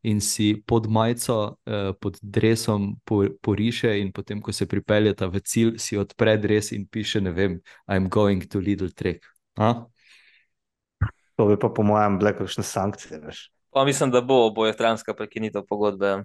In 0.04 0.20
si 0.20 0.52
pod 0.66 0.86
majico, 0.86 1.56
eh, 1.64 1.92
pod 2.00 2.18
drevesom 2.20 3.00
poriše, 3.40 3.94
in 4.00 4.12
potem, 4.12 4.42
ko 4.44 4.52
se 4.52 4.66
pripeljeta 4.68 5.26
v 5.32 5.40
cilj, 5.40 5.78
si 5.80 5.96
odpre 5.96 6.36
dreves 6.36 6.72
in 6.76 6.86
piše: 6.86 7.20
Ne 7.20 7.32
vem, 7.32 7.60
I'm 7.88 8.08
going 8.08 8.44
to 8.52 8.58
Lidl 8.58 8.92
Trek. 8.94 9.24
A? 9.56 9.74
To 11.36 11.46
bi 11.48 11.56
pa, 11.58 11.68
po 11.68 11.82
mojem, 11.82 12.18
bile 12.20 12.36
kakšne 12.36 12.62
sankcije. 12.62 13.20
Pa 13.74 13.84
mislim, 13.84 14.10
da 14.10 14.20
bo 14.20 14.46
oboje 14.46 14.72
stranska 14.72 15.14
prekinitev 15.14 15.62
pogodbe. 15.66 16.24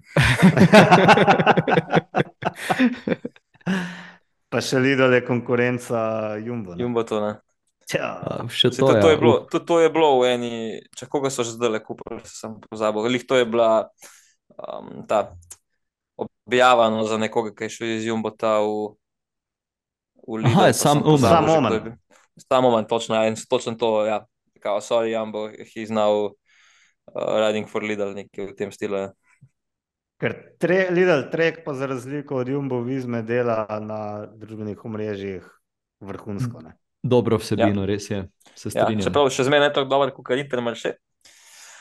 Pa 4.50 4.58
še 4.58 4.78
Lidl 4.82 5.14
je 5.14 5.22
konkurenca 5.22 5.98
Jumbo. 6.42 6.74
Ne? 6.74 6.82
Jumbo 6.82 7.02
to 7.06 7.20
ne. 7.22 7.38
Ja, 7.90 8.10
še 8.52 8.70
to, 8.70 8.86
to, 8.86 9.00
to, 9.02 9.08
je 9.10 9.18
bilo, 9.18 9.34
to, 9.50 9.58
to 9.58 9.80
je 9.82 9.90
bilo 9.90 10.20
v 10.20 10.30
eni, 10.30 10.52
če 10.94 11.08
koga 11.10 11.30
so 11.32 11.42
že 11.46 11.56
zdaj 11.56 11.72
le 11.74 11.80
kupili, 11.82 12.20
sem 12.28 12.54
pozabil. 12.62 13.08
Lih 13.10 13.24
to 13.26 13.38
je 13.40 13.46
bila 13.48 13.90
um, 14.54 15.02
ta 15.10 15.34
objavano 16.20 17.02
za 17.08 17.18
nekoga, 17.18 17.54
ki 17.56 17.66
je 17.66 17.74
šel 17.74 17.94
iz 17.96 18.06
Jumbo 18.06 18.30
ta 18.30 18.60
v, 18.62 18.94
v 20.22 20.42
Lidl. 20.44 20.54
Aha, 20.54 20.68
je 20.70 20.76
sam 20.78 21.02
Oman. 21.02 21.30
Sam 21.30 21.48
Oman. 21.48 21.96
Sam 22.38 22.68
Oman, 22.70 22.86
točno, 22.86 23.18
ja, 23.18 23.26
in 23.26 23.38
točno 23.48 23.74
to, 23.74 24.04
ja. 24.06 24.22
Kao, 24.60 24.78
sorry, 24.84 25.16
Jumbo, 25.16 25.48
he's 25.72 25.90
now 25.90 26.30
uh, 26.30 27.34
riding 27.40 27.66
for 27.66 27.82
Lidl, 27.82 28.12
nekaj 28.14 28.52
v 28.52 28.56
tem 28.58 28.70
stilu. 28.70 29.08
Ja. 29.08 29.10
Ker 30.20 30.36
tre, 30.60 30.92
Lidl 30.92 31.30
Trek, 31.32 31.64
pa 31.64 31.72
za 31.74 31.88
razliko 31.88 32.44
od 32.44 32.48
Jumbo, 32.52 32.82
vizme 32.84 33.24
dela 33.24 33.64
na 33.80 34.28
družbenih 34.36 34.84
omrežjih 34.84 35.46
vrhunsko. 36.04 36.60
Ne? 36.60 36.76
Dobro 37.02 37.38
vsebino, 37.40 37.82
ja. 37.82 37.86
res 37.86 38.10
je. 38.10 38.24
Ja, 38.74 38.86
čeprav 39.00 39.30
še 39.32 39.46
zmeraj 39.48 39.70
ne 39.70 39.72
tako 39.74 39.88
dobro, 39.88 40.12
kot 40.16 40.36
Inter, 40.36 40.60
še. 40.76 40.94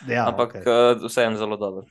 Ja, 0.07 0.29
Ampak 0.31 0.55
okay. 0.55 0.63
uh, 0.63 0.95
eh, 0.95 1.07
vseeno 1.11 1.35
zelo 1.35 1.57
dobro. 1.59 1.83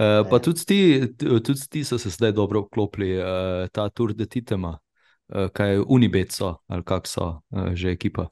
Uh, 0.00 0.24
pa 0.26 0.40
tudi 0.42 0.64
ti, 0.66 0.80
tudi 1.20 1.60
ti 1.70 1.84
so 1.84 1.98
se 2.00 2.10
zdaj 2.10 2.32
dobro 2.34 2.64
vklopili, 2.64 3.12
uh, 3.20 3.68
ta 3.70 3.86
Tour 3.88 4.16
de 4.18 4.26
Titema, 4.26 4.74
uh, 4.74 5.46
kaj 5.54 5.84
Unibet 5.86 6.34
so 6.34 6.56
ali 6.66 6.82
kak 6.82 7.06
so 7.06 7.38
uh, 7.54 7.70
že 7.78 7.94
ekipa. 7.94 8.26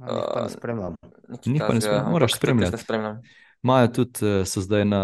Uh, 0.00 0.42
ne 0.42 0.48
spremljam. 0.50 0.96
Njih 1.46 1.62
pa 1.62 1.74
ne 1.74 1.80
spremljam, 1.80 2.10
moraš 2.10 2.34
spremljati. 2.34 2.82
Imajo 3.62 3.92
tudi, 4.00 4.32
so 4.46 4.64
zdaj 4.64 4.84
na. 4.84 5.02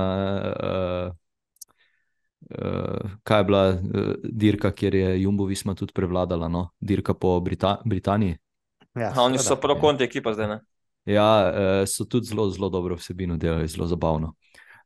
Uh, 0.59 1.24
uh, 2.51 3.11
kaj 3.23 3.41
je 3.41 3.45
bila 3.45 3.63
uh, 3.71 4.13
dirka, 4.23 4.71
kjer 4.71 4.95
je 4.95 5.23
Jumbo 5.23 5.45
Visma 5.45 5.75
tudi 5.75 5.93
prevladala, 5.93 6.49
no? 6.49 6.69
dirka 6.81 7.15
po 7.15 7.41
Brita 7.41 7.79
Britaniji. 7.85 8.39
Ja, 8.95 9.11
ha, 9.11 9.23
oni 9.23 9.39
so 9.39 9.57
prav 9.57 9.81
konti 9.81 10.05
ekipa 10.05 10.35
zdaj. 10.35 10.49
Ne? 10.49 10.61
Ja, 11.05 11.29
uh, 11.51 11.89
so 11.89 12.05
tudi 12.05 12.31
zelo, 12.31 12.49
zelo 12.51 12.69
dobro 12.71 12.97
vsebino 12.97 13.37
delali, 13.37 13.69
zelo 13.69 13.87
zabavno. 13.87 14.35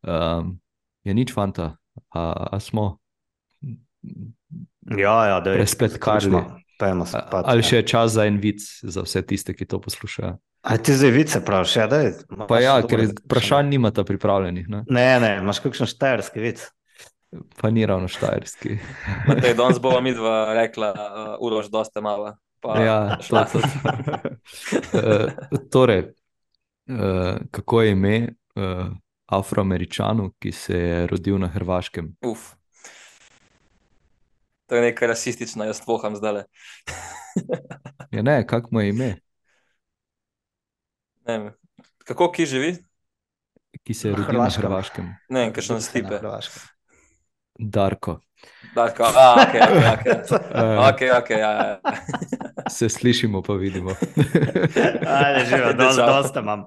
Um, 0.02 0.59
je 1.04 1.14
nič 1.14 1.32
fanta, 1.34 1.76
a, 2.14 2.22
a 2.52 2.61
smo. 2.61 2.98
Ja, 4.96 5.26
ja, 5.26 5.40
da 5.40 5.52
je 5.52 5.66
spet 5.66 5.98
karno. 6.00 6.44
Ali 7.44 7.62
še 7.66 7.82
je 7.82 7.86
čas 7.90 8.12
za 8.14 8.26
en 8.30 8.38
vic 8.38 8.62
za 8.82 9.02
vse 9.02 9.22
tiste, 9.26 9.54
ki 9.54 9.66
to 9.66 9.80
poslušajo? 9.82 10.36
A 10.62 10.76
ti 10.78 10.94
zdaj 10.94 11.11
vice 11.11 11.40
praviš, 11.44 11.76
ja, 11.76 11.86
da 11.90 12.00
je? 12.02 12.12
Pa 12.48 12.61
ja, 12.62 12.76
ker 12.86 13.06
vprašanj 13.24 13.70
nimata 13.70 14.04
pripravljenih. 14.04 14.68
Ne, 14.68 14.82
ne, 14.90 15.06
ne 15.22 15.30
imaš 15.42 15.62
kakšen 15.64 15.90
štajerski 15.90 16.42
vic. 16.42 16.64
Pa 17.60 17.70
ni 17.70 17.86
ravno 17.86 18.08
štajerski. 18.08 18.78
Te, 19.42 19.54
danes 19.54 19.80
bomo 19.80 20.00
mi 20.00 20.14
dva 20.14 20.54
rekla, 20.54 20.92
uh, 20.92 21.34
urož, 21.44 21.68
dosta 21.68 22.00
malo. 22.00 22.36
Pa, 22.60 22.78
ja, 22.80 23.18
to, 23.28 23.44
to. 23.52 23.58
uh, 24.98 25.60
torej, 25.70 26.00
uh, 26.88 27.36
kako 27.50 27.82
je 27.82 27.90
ime 27.90 28.28
uh, 28.54 28.86
afroameričanu, 29.26 30.32
ki 30.38 30.52
se 30.52 30.78
je 30.78 31.06
rodil 31.06 31.38
na 31.38 31.46
Hrvaškem? 31.46 32.16
Uf. 32.24 32.54
To 34.66 34.76
je 34.76 34.82
nekaj 34.82 35.08
rasistično, 35.08 35.64
jaz 35.64 35.80
poham 35.86 36.16
zdaj. 36.16 36.42
ja, 38.16 38.22
ne, 38.22 38.46
kako 38.46 38.68
mu 38.72 38.80
je 38.80 38.88
ime? 38.88 39.14
Ne, 41.26 41.52
kako 42.04 42.32
ki 42.32 42.46
živi? 42.46 42.76
Ki 43.84 43.94
se 43.94 44.08
je 44.08 44.16
rodil 44.16 44.40
na 44.40 44.50
Hrvaškem. 44.50 45.14
Ne, 45.28 45.48
kaj 45.52 45.68
še 45.68 45.78
na 45.78 45.84
stipe. 45.84 46.20
Darko. 47.59 48.20
Darko, 48.74 49.02
a, 49.04 49.34
ok, 49.34 49.54
ok. 49.54 50.30
okay, 50.94 51.11
okay 51.20 51.38
ja, 51.38 51.50
ja. 51.50 51.80
Se 52.76 52.88
slišimo, 52.88 53.42
pa 53.42 53.52
vidimo. 53.52 53.90
Ajde, 55.06 55.46
živo, 55.50 55.72
dosta 56.06 56.40
imam. 56.40 56.64